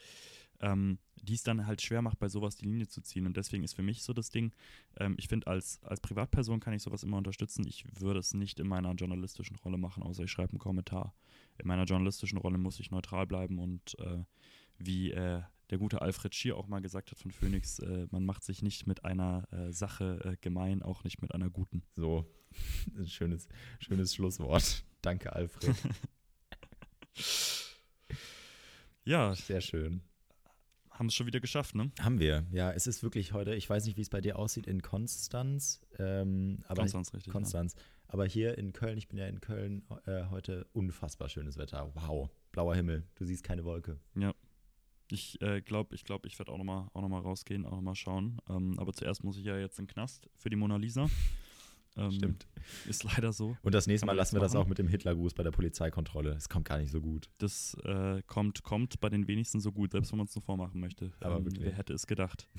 Ähm, 0.63 0.97
die 1.21 1.35
es 1.35 1.43
dann 1.43 1.67
halt 1.67 1.81
schwer 1.81 2.01
macht, 2.01 2.19
bei 2.19 2.29
sowas 2.29 2.55
die 2.55 2.65
Linie 2.65 2.87
zu 2.87 3.01
ziehen. 3.01 3.25
Und 3.25 3.37
deswegen 3.37 3.63
ist 3.63 3.73
für 3.73 3.83
mich 3.83 4.01
so 4.01 4.13
das 4.13 4.29
Ding, 4.29 4.53
ähm, 4.97 5.15
ich 5.17 5.27
finde, 5.27 5.47
als, 5.47 5.83
als 5.83 5.99
Privatperson 5.99 6.59
kann 6.59 6.73
ich 6.73 6.81
sowas 6.81 7.03
immer 7.03 7.17
unterstützen. 7.17 7.67
Ich 7.67 7.85
würde 7.99 8.19
es 8.19 8.33
nicht 8.33 8.59
in 8.59 8.67
meiner 8.67 8.93
journalistischen 8.93 9.57
Rolle 9.57 9.77
machen, 9.77 10.03
außer 10.03 10.23
ich 10.23 10.31
schreibe 10.31 10.53
einen 10.53 10.59
Kommentar. 10.59 11.13
In 11.57 11.67
meiner 11.67 11.83
journalistischen 11.83 12.37
Rolle 12.37 12.57
muss 12.57 12.79
ich 12.79 12.91
neutral 12.91 13.27
bleiben 13.27 13.59
und 13.59 13.99
äh, 13.99 14.23
wie 14.77 15.11
äh, 15.11 15.41
der 15.69 15.77
gute 15.77 16.01
Alfred 16.01 16.33
Schier 16.33 16.57
auch 16.57 16.67
mal 16.67 16.81
gesagt 16.81 17.11
hat 17.11 17.19
von 17.19 17.31
Phoenix, 17.31 17.79
äh, 17.79 18.07
man 18.11 18.25
macht 18.25 18.43
sich 18.43 18.61
nicht 18.61 18.87
mit 18.87 19.05
einer 19.05 19.47
äh, 19.51 19.71
Sache 19.71 20.19
äh, 20.23 20.37
gemein, 20.41 20.81
auch 20.81 21.03
nicht 21.03 21.21
mit 21.21 21.33
einer 21.33 21.49
guten. 21.49 21.83
So, 21.95 22.25
ein 22.97 23.07
schönes, 23.07 23.47
schönes 23.79 24.15
Schlusswort. 24.15 24.83
Danke, 25.01 25.33
Alfred. 25.33 25.75
Ja, 29.05 29.35
Sehr 29.35 29.59
schön. 29.59 30.01
Haben 30.93 31.07
es 31.07 31.15
schon 31.15 31.27
wieder 31.27 31.39
geschafft, 31.39 31.75
ne? 31.75 31.91
Haben 31.99 32.19
wir. 32.19 32.45
Ja, 32.51 32.71
es 32.71 32.87
ist 32.87 33.03
wirklich 33.03 33.33
heute, 33.33 33.55
ich 33.55 33.69
weiß 33.69 33.85
nicht, 33.85 33.97
wie 33.97 34.01
es 34.01 34.09
bei 34.09 34.21
dir 34.21 34.37
aussieht 34.37 34.67
in 34.67 34.81
Konstanz. 34.81 35.81
Ähm, 35.99 36.63
aber 36.67 36.81
Konstanz, 36.81 37.13
richtig. 37.13 37.33
Konstanz. 37.33 37.75
Aber 38.07 38.25
hier 38.25 38.57
in 38.57 38.73
Köln, 38.73 38.97
ich 38.97 39.07
bin 39.07 39.17
ja 39.17 39.25
in 39.25 39.41
Köln, 39.41 39.83
äh, 40.05 40.25
heute 40.29 40.67
unfassbar 40.73 41.29
schönes 41.29 41.57
Wetter. 41.57 41.91
Wow. 41.95 42.29
Blauer 42.51 42.75
Himmel. 42.75 43.03
Du 43.15 43.25
siehst 43.25 43.43
keine 43.43 43.65
Wolke. 43.65 43.99
Ja. 44.15 44.33
Ich 45.09 45.37
glaube, 45.39 45.57
ich, 45.57 45.65
glaub, 45.65 45.93
ich, 45.93 46.03
glaub, 46.05 46.25
ich 46.25 46.39
werde 46.39 46.51
auch 46.51 46.57
nochmal 46.57 46.87
auch 46.93 47.01
noch 47.01 47.09
mal 47.09 47.19
rausgehen, 47.19 47.65
auch 47.65 47.71
nochmal 47.71 47.95
schauen. 47.95 48.39
Ähm, 48.49 48.79
aber 48.79 48.93
zuerst 48.93 49.23
muss 49.23 49.37
ich 49.37 49.45
ja 49.45 49.57
jetzt 49.57 49.77
in 49.79 49.85
den 49.85 49.93
Knast 49.93 50.29
für 50.37 50.49
die 50.49 50.55
Mona 50.55 50.77
Lisa. 50.77 51.09
Ähm, 51.95 52.11
Stimmt. 52.11 52.47
Ist 52.87 53.03
leider 53.03 53.33
so. 53.33 53.55
Und 53.61 53.75
das 53.75 53.87
nächste 53.87 54.05
Mal 54.05 54.13
lassen 54.13 54.35
wir 54.35 54.39
das 54.41 54.55
auch 54.55 54.67
mit 54.67 54.77
dem 54.77 54.87
Hitlergruß 54.87 55.33
bei 55.33 55.43
der 55.43 55.51
Polizeikontrolle. 55.51 56.31
Es 56.31 56.49
kommt 56.49 56.65
gar 56.65 56.77
nicht 56.77 56.91
so 56.91 57.01
gut. 57.01 57.29
Das 57.37 57.75
äh, 57.83 58.21
kommt, 58.25 58.63
kommt 58.63 58.99
bei 58.99 59.09
den 59.09 59.27
wenigsten 59.27 59.59
so 59.59 59.71
gut, 59.71 59.91
selbst 59.91 60.11
wenn 60.11 60.17
man 60.17 60.27
es 60.27 60.35
nur 60.35 60.43
vormachen 60.43 60.79
möchte. 60.79 61.11
Aber 61.19 61.37
ähm, 61.37 61.45
wirklich. 61.45 61.63
wer 61.63 61.73
hätte 61.73 61.93
es 61.93 62.07
gedacht? 62.07 62.47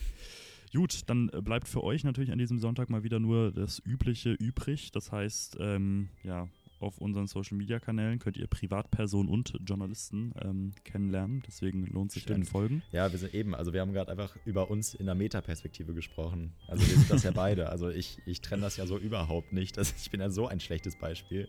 Gut, 0.72 1.03
dann 1.07 1.28
äh, 1.28 1.41
bleibt 1.41 1.68
für 1.68 1.85
euch 1.85 2.03
natürlich 2.03 2.32
an 2.32 2.39
diesem 2.39 2.59
Sonntag 2.59 2.91
mal 2.91 3.05
wieder 3.05 3.20
nur 3.20 3.53
das 3.53 3.80
Übliche 3.85 4.32
übrig. 4.32 4.91
Das 4.91 5.12
heißt, 5.12 5.57
ähm, 5.61 6.09
ja, 6.24 6.49
auf 6.85 6.99
unseren 6.99 7.26
Social 7.26 7.57
Media 7.57 7.80
Kanälen 7.80 8.18
könnt 8.18 8.37
ihr 8.37 8.47
Privatpersonen 8.47 9.28
und 9.28 9.55
Journalisten 9.66 10.32
ähm, 10.43 10.72
kennenlernen. 10.85 11.43
Deswegen 11.47 11.87
lohnt 11.87 12.12
sich 12.12 12.30
ein 12.30 12.45
Folgen. 12.45 12.82
Ja, 12.93 13.11
wir 13.11 13.18
sind 13.18 13.35
eben, 13.35 13.55
also 13.55 13.72
wir 13.72 13.80
haben 13.80 13.93
gerade 13.93 14.11
einfach 14.11 14.37
über 14.45 14.70
uns 14.70 14.95
in 14.95 15.07
der 15.07 15.14
Metaperspektive 15.14 15.95
gesprochen. 15.95 16.53
Also 16.68 16.87
wir 16.87 16.97
sind 16.97 17.11
das 17.11 17.22
ja 17.22 17.30
beide. 17.30 17.70
Also 17.70 17.91
ich, 17.91 18.18
ich 18.26 18.41
trenne 18.41 18.62
das 18.62 18.76
ja 18.76 18.87
so 18.87 18.99
überhaupt 18.99 19.53
nicht. 19.53 19.76
Das, 19.76 19.95
ich 20.01 20.11
bin 20.11 20.20
ja 20.20 20.30
so 20.30 20.47
ein 20.47 20.61
schlechtes 20.61 20.97
Beispiel. 20.99 21.49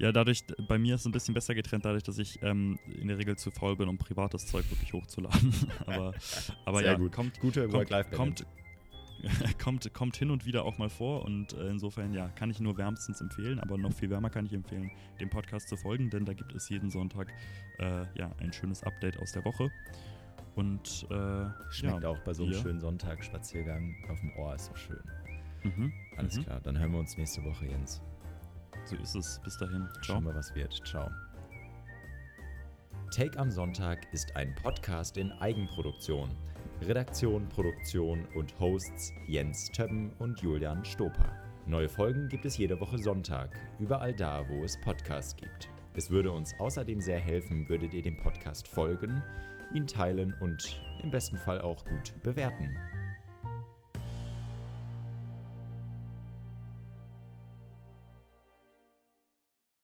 Ja, 0.00 0.12
dadurch, 0.12 0.44
bei 0.66 0.78
mir 0.78 0.94
ist 0.94 1.02
es 1.02 1.06
ein 1.06 1.12
bisschen 1.12 1.34
besser 1.34 1.54
getrennt, 1.54 1.84
dadurch, 1.84 2.02
dass 2.02 2.16
ich 2.16 2.42
ähm, 2.42 2.78
in 2.86 3.08
der 3.08 3.18
Regel 3.18 3.36
zu 3.36 3.50
faul 3.50 3.76
bin, 3.76 3.86
um 3.86 3.98
privates 3.98 4.46
Zeug 4.46 4.64
wirklich 4.70 4.94
hochzuladen. 4.94 5.52
aber 5.86 6.14
aber 6.64 6.78
Sehr 6.78 6.92
ja, 6.92 6.96
gut. 6.96 7.12
kommt, 7.12 7.38
Gute 7.38 7.68
kommt, 7.68 7.90
kommt, 8.12 8.46
kommt, 9.62 9.92
kommt 9.94 10.16
hin 10.16 10.30
und 10.30 10.46
wieder 10.46 10.64
auch 10.64 10.78
mal 10.78 10.88
vor 10.88 11.24
und 11.24 11.52
äh, 11.54 11.68
insofern, 11.68 12.14
ja, 12.14 12.28
kann 12.28 12.50
ich 12.50 12.60
nur 12.60 12.76
wärmstens 12.78 13.20
empfehlen, 13.20 13.60
aber 13.60 13.76
noch 13.78 13.92
viel 13.92 14.10
wärmer 14.10 14.30
kann 14.30 14.46
ich 14.46 14.52
empfehlen, 14.52 14.90
dem 15.20 15.30
Podcast 15.30 15.68
zu 15.68 15.76
folgen, 15.76 16.10
denn 16.10 16.24
da 16.24 16.32
gibt 16.32 16.54
es 16.54 16.68
jeden 16.68 16.90
Sonntag 16.90 17.28
äh, 17.78 18.04
ja, 18.18 18.30
ein 18.40 18.52
schönes 18.52 18.82
Update 18.82 19.18
aus 19.18 19.32
der 19.32 19.44
Woche. 19.44 19.70
Und 20.56 21.06
äh, 21.10 21.46
Schmeckt 21.70 22.02
ja, 22.02 22.08
auch 22.08 22.18
bei 22.20 22.34
so 22.34 22.42
einem 22.42 22.52
ihr- 22.52 22.58
schönen 22.58 22.80
Sonntagsspaziergang 22.80 23.94
auf 24.10 24.20
dem 24.20 24.32
Ohr, 24.36 24.54
ist 24.54 24.70
doch 24.70 24.76
schön. 24.76 25.02
Mhm, 25.62 25.92
Alles 26.16 26.36
mhm. 26.38 26.44
klar, 26.44 26.60
dann 26.60 26.78
hören 26.78 26.92
wir 26.92 26.98
uns 26.98 27.16
nächste 27.16 27.44
Woche, 27.44 27.66
Jens. 27.66 28.00
So 28.84 28.96
ist 28.96 29.14
es. 29.14 29.40
Bis 29.44 29.56
dahin. 29.58 29.86
Ciao. 30.02 30.16
Schauen 30.16 30.24
wir, 30.24 30.34
was 30.34 30.54
wird. 30.54 30.72
Ciao. 30.86 31.10
Take 33.14 33.38
am 33.38 33.50
Sonntag 33.50 34.06
ist 34.12 34.34
ein 34.36 34.54
Podcast 34.54 35.16
in 35.16 35.30
Eigenproduktion. 35.32 36.30
Redaktion, 36.82 37.46
Produktion 37.48 38.26
und 38.34 38.58
Hosts 38.58 39.12
Jens 39.26 39.70
Többen 39.70 40.10
und 40.18 40.40
Julian 40.40 40.84
Stoper. 40.84 41.36
Neue 41.66 41.88
Folgen 41.88 42.28
gibt 42.28 42.46
es 42.46 42.56
jede 42.56 42.80
Woche 42.80 42.98
Sonntag, 42.98 43.50
überall 43.78 44.14
da, 44.14 44.48
wo 44.48 44.64
es 44.64 44.80
Podcasts 44.80 45.36
gibt. 45.36 45.68
Es 45.94 46.10
würde 46.10 46.32
uns 46.32 46.54
außerdem 46.58 47.00
sehr 47.00 47.20
helfen, 47.20 47.68
würdet 47.68 47.92
ihr 47.92 48.02
dem 48.02 48.16
Podcast 48.16 48.66
folgen, 48.66 49.22
ihn 49.74 49.86
teilen 49.86 50.34
und 50.40 50.80
im 51.02 51.10
besten 51.10 51.36
Fall 51.36 51.60
auch 51.60 51.84
gut 51.84 52.14
bewerten. 52.22 52.76